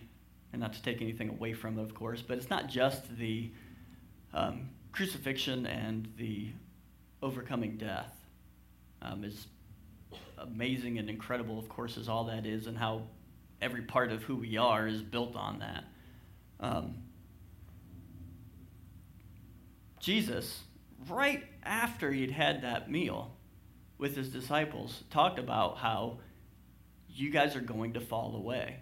and 0.52 0.62
not 0.62 0.74
to 0.74 0.82
take 0.82 1.02
anything 1.02 1.30
away 1.30 1.54
from 1.54 1.80
it, 1.80 1.82
of 1.82 1.94
course, 1.94 2.22
but 2.22 2.38
it's 2.38 2.50
not 2.50 2.68
just 2.68 3.18
the 3.18 3.52
um, 4.34 4.70
crucifixion 4.92 5.66
and 5.66 6.08
the 6.18 6.50
overcoming 7.22 7.78
death. 7.78 8.14
Um, 9.02 9.24
is 9.24 9.48
amazing 10.40 10.98
and 10.98 11.10
incredible, 11.10 11.60
of 11.60 11.70
course, 11.70 11.98
is 11.98 12.10
all 12.10 12.26
that 12.26 12.46
is, 12.46 12.68
and 12.68 12.78
how 12.78 13.04
every 13.62 13.84
part 13.84 14.12
of 14.12 14.24
who 14.24 14.36
we 14.36 14.58
are 14.58 14.88
is 14.88 15.02
built 15.02 15.36
on 15.36 15.60
that. 15.60 15.84
Um, 16.60 17.04
Jesus, 20.00 20.64
right 21.10 21.44
after 21.64 22.12
he'd 22.12 22.32
had 22.32 22.62
that 22.64 22.90
meal 22.90 23.36
with 23.98 24.16
his 24.16 24.30
disciples, 24.30 25.04
talked 25.10 25.40
about 25.40 25.78
how 25.78 26.20
you 27.10 27.30
guys 27.30 27.56
are 27.56 27.62
going 27.62 27.94
to 27.94 28.00
fall 28.00 28.36
away. 28.36 28.78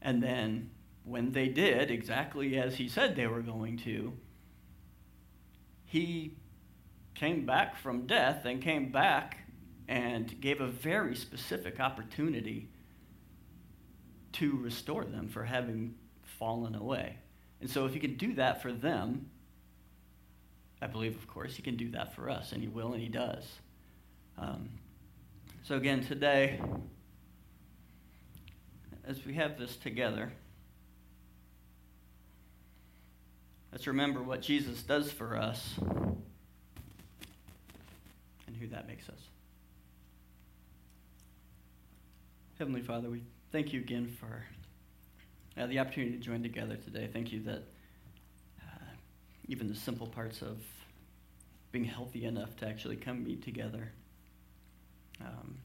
And 0.00 0.22
then 0.22 0.70
when 1.04 1.32
they 1.32 1.48
did, 1.48 1.90
exactly 1.90 2.56
as 2.58 2.76
he 2.76 2.88
said 2.88 3.16
they 3.16 3.26
were 3.26 3.42
going 3.42 3.78
to, 3.78 4.12
he 5.84 6.36
came 7.14 7.46
back 7.46 7.76
from 7.76 8.06
death 8.06 8.44
and 8.44 8.60
came 8.60 8.90
back 8.90 9.38
and 9.86 10.40
gave 10.40 10.60
a 10.60 10.66
very 10.66 11.14
specific 11.14 11.78
opportunity 11.78 12.70
to 14.32 14.56
restore 14.56 15.04
them 15.04 15.28
for 15.28 15.44
having 15.44 15.94
fallen 16.38 16.74
away. 16.74 17.16
And 17.60 17.70
so, 17.70 17.86
if 17.86 17.94
he 17.94 18.00
can 18.00 18.16
do 18.16 18.34
that 18.34 18.62
for 18.62 18.72
them, 18.72 19.30
I 20.82 20.86
believe, 20.86 21.16
of 21.16 21.26
course, 21.26 21.56
he 21.56 21.62
can 21.62 21.76
do 21.76 21.90
that 21.92 22.14
for 22.14 22.28
us, 22.28 22.52
and 22.52 22.60
he 22.60 22.68
will, 22.68 22.92
and 22.92 23.00
he 23.00 23.08
does. 23.08 23.44
Um, 24.36 24.68
so, 25.62 25.76
again, 25.76 26.04
today, 26.04 26.60
as 29.06 29.24
we 29.24 29.34
have 29.34 29.58
this 29.58 29.76
together, 29.76 30.32
let's 33.72 33.86
remember 33.86 34.22
what 34.22 34.42
Jesus 34.42 34.82
does 34.82 35.10
for 35.10 35.36
us 35.36 35.74
and 38.46 38.56
who 38.58 38.66
that 38.68 38.86
makes 38.86 39.08
us. 39.08 39.20
Heavenly 42.58 42.82
Father, 42.82 43.10
we 43.10 43.22
thank 43.52 43.72
you 43.72 43.80
again 43.80 44.14
for 44.20 44.44
uh, 45.58 45.66
the 45.66 45.78
opportunity 45.78 46.12
to 46.12 46.18
join 46.18 46.42
together 46.42 46.76
today. 46.76 47.08
Thank 47.12 47.32
you 47.32 47.40
that 47.44 47.62
uh, 48.60 48.90
even 49.48 49.68
the 49.68 49.74
simple 49.74 50.06
parts 50.06 50.42
of 50.42 50.58
being 51.72 51.84
healthy 51.84 52.24
enough 52.24 52.56
to 52.56 52.66
actually 52.66 52.96
come 52.96 53.24
meet 53.24 53.42
together, 53.42 53.92
um, 55.20 55.56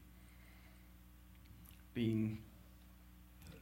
being 1.94 2.38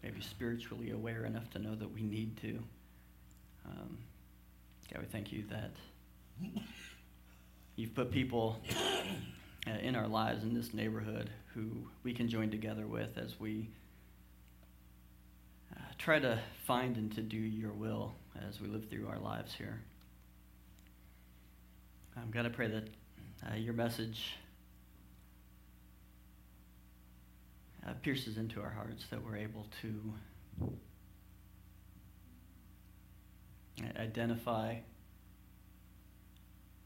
maybe 0.03 0.21
spiritually 0.21 0.91
aware 0.91 1.25
enough 1.25 1.51
to 1.51 1.59
know 1.59 1.75
that 1.75 1.93
we 1.93 2.03
need 2.03 2.37
to. 2.39 2.59
Um, 3.67 3.99
God, 4.93 5.03
we 5.03 5.09
thank 5.09 5.33
you 5.33 5.45
that 5.51 5.73
you've 7.77 7.95
put 7.95 8.11
people 8.11 8.61
uh, 9.67 9.71
in 9.71 9.95
our 9.95 10.09
lives 10.09 10.43
in 10.43 10.55
this 10.55 10.73
neighborhood 10.73 11.31
who 11.55 11.71
we 12.03 12.15
can 12.15 12.29
join 12.29 12.51
together 12.51 12.87
with 12.87 13.19
as 13.19 13.39
we 13.39 13.69
uh, 15.79 15.83
try 15.99 16.19
to 16.19 16.39
find 16.67 16.97
and 16.97 17.15
to 17.15 17.23
do 17.23 17.37
your 17.37 17.73
will 17.73 18.15
as 18.49 18.61
we 18.61 18.69
live 18.69 18.89
through 18.89 19.09
our 19.09 19.19
lives 19.19 19.55
here. 19.55 19.81
I'm 22.17 22.31
going 22.31 22.45
to 22.45 22.51
pray 22.51 22.69
that 22.69 22.89
uh, 23.49 23.55
your 23.57 23.75
message 23.75 24.37
uh, 27.87 27.93
pierces 28.03 28.37
into 28.37 28.61
our 28.61 28.71
hearts, 28.71 29.05
that 29.11 29.25
we're 29.25 29.37
able 29.37 29.67
to 29.83 30.13
identify 33.97 34.77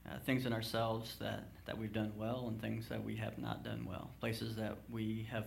uh, 0.06 0.18
things 0.26 0.46
in 0.46 0.52
ourselves 0.52 1.16
that, 1.20 1.48
that 1.64 1.78
we've 1.78 1.92
done 1.92 2.12
well 2.16 2.46
and 2.48 2.60
things 2.60 2.88
that 2.88 3.02
we 3.02 3.16
have 3.16 3.38
not 3.38 3.64
done 3.64 3.86
well. 3.88 4.10
Places 4.20 4.56
that 4.56 4.76
we 4.90 5.26
have 5.30 5.46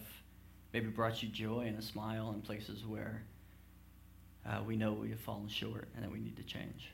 maybe 0.74 0.88
brought 0.88 1.22
you 1.22 1.30
joy 1.30 1.66
and 1.68 1.78
a 1.78 1.82
smile, 1.82 2.32
and 2.32 2.44
places 2.44 2.86
where 2.86 3.24
uh, 4.48 4.62
we 4.64 4.76
know 4.76 4.94
we 4.94 5.10
have 5.10 5.20
fallen 5.20 5.48
short 5.48 5.88
and 5.96 6.04
that 6.04 6.12
we 6.12 6.20
need 6.20 6.38
to 6.38 6.44
change. 6.44 6.92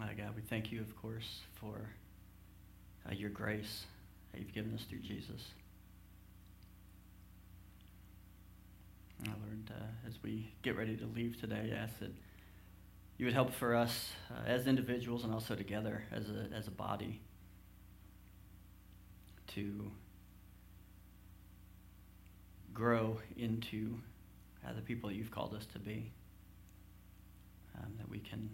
Uh, 0.00 0.06
God, 0.16 0.34
we 0.34 0.42
thank 0.42 0.72
you, 0.72 0.80
of 0.80 0.96
course, 1.00 1.40
for 1.60 1.90
uh, 3.08 3.14
your 3.14 3.30
grace 3.30 3.84
that 4.32 4.40
you've 4.40 4.54
given 4.54 4.74
us 4.74 4.84
through 4.88 5.00
Jesus. 5.00 5.48
Uh, 9.26 9.30
Lord, 9.44 9.70
uh, 9.70 10.08
as 10.08 10.14
we 10.22 10.50
get 10.62 10.76
ready 10.76 10.96
to 10.96 11.06
leave 11.14 11.38
today, 11.38 11.72
I 11.74 11.82
ask 11.82 11.98
that 12.00 12.12
you 13.18 13.26
would 13.26 13.34
help 13.34 13.52
for 13.52 13.74
us 13.74 14.10
uh, 14.30 14.48
as 14.48 14.66
individuals 14.66 15.24
and 15.24 15.34
also 15.34 15.54
together 15.54 16.04
as 16.10 16.30
a, 16.30 16.48
as 16.56 16.66
a 16.66 16.70
body 16.70 17.20
to 19.48 19.90
grow 22.72 23.18
into 23.36 23.96
uh, 24.66 24.72
the 24.74 24.82
people 24.82 25.08
that 25.08 25.16
you've 25.16 25.30
called 25.30 25.54
us 25.54 25.66
to 25.72 25.78
be. 25.78 26.12
Um, 27.78 27.92
that 27.98 28.08
we 28.08 28.18
can 28.18 28.50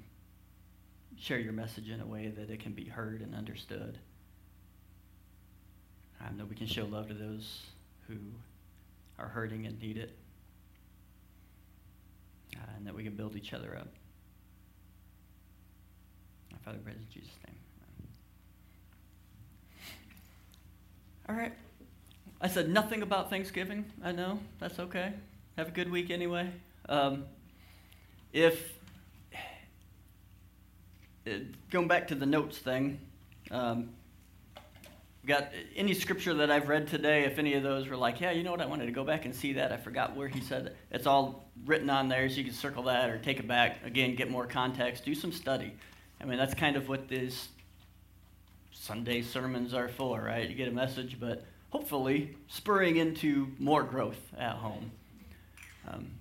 share 1.18 1.38
your 1.38 1.52
message 1.52 1.88
in 1.88 2.00
a 2.00 2.07
way 2.07 2.28
that 2.28 2.50
it 2.50 2.61
can 2.61 2.72
be 2.72 2.84
heard 2.84 3.22
and 3.22 3.34
understood. 3.34 3.98
Um, 6.20 6.38
that 6.38 6.48
we 6.48 6.54
can 6.54 6.66
show 6.66 6.84
love 6.84 7.09
to 7.09 7.14
those 7.14 7.62
who 8.09 8.16
are 9.18 9.28
hurting 9.28 9.66
and 9.66 9.80
need 9.80 9.96
it. 9.96 10.16
Uh, 12.54 12.70
and 12.76 12.86
that 12.86 12.94
we 12.94 13.02
can 13.02 13.14
build 13.14 13.36
each 13.36 13.52
other 13.52 13.76
up. 13.76 13.88
Our 16.52 16.59
Father, 16.64 16.78
praise 16.78 16.96
in 16.96 17.07
Jesus' 17.12 17.34
name. 17.46 17.57
All 21.28 21.34
right. 21.34 21.52
I 22.40 22.48
said 22.48 22.68
nothing 22.68 23.02
about 23.02 23.30
Thanksgiving. 23.30 23.84
I 24.02 24.12
know. 24.12 24.38
That's 24.61 24.78
okay. 24.78 25.12
Have 25.57 25.68
a 25.68 25.70
good 25.70 25.90
week 25.90 26.11
anyway. 26.11 26.50
Um, 26.86 27.24
if 28.34 28.74
uh, 31.26 31.30
going 31.70 31.88
back 31.88 32.09
to 32.09 32.14
the 32.14 32.26
notes 32.26 32.59
thing, 32.59 33.00
um, 33.50 33.88
got 35.26 35.48
any 35.74 35.94
scripture 35.94 36.34
that 36.34 36.50
I've 36.50 36.68
read 36.68 36.88
today, 36.88 37.24
if 37.24 37.38
any 37.38 37.54
of 37.54 37.62
those 37.62 37.88
were 37.88 37.96
like, 37.96 38.20
yeah, 38.20 38.32
you 38.32 38.42
know 38.42 38.50
what, 38.50 38.61
I 38.61 38.66
wanted 38.66 38.84
to 38.84 38.92
go 38.92 39.02
back 39.02 39.24
and 39.24 39.34
see 39.34 39.54
that. 39.54 39.72
I 39.72 39.78
forgot 39.78 40.14
where 40.14 40.28
he 40.28 40.42
said 40.42 40.66
it. 40.66 40.76
It's 40.90 41.07
all 41.07 41.48
written 41.64 41.88
on 41.88 42.11
there, 42.11 42.28
so 42.28 42.36
you 42.36 42.44
can 42.44 42.52
circle 42.52 42.82
that 42.82 43.09
or 43.09 43.16
take 43.16 43.38
it 43.38 43.48
back. 43.48 43.78
Again, 43.82 44.14
get 44.14 44.30
more 44.30 44.44
context, 44.44 45.07
do 45.07 45.14
some 45.14 45.32
study. 45.32 45.72
I 46.20 46.26
mean, 46.26 46.36
that's 46.36 46.52
kind 46.52 46.76
of 46.76 46.90
what 46.90 47.09
these 47.09 47.48
Sunday 48.72 49.22
sermons 49.22 49.72
are 49.72 49.88
for, 49.88 50.20
right? 50.20 50.46
You 50.46 50.54
get 50.54 50.68
a 50.68 50.72
message, 50.72 51.16
but 51.18 51.46
hopefully 51.70 52.36
spurring 52.46 52.98
into 52.98 53.48
more 53.59 53.84
growth 53.84 54.20
at 54.36 54.57
home. 54.57 54.90
Um, 55.87 56.20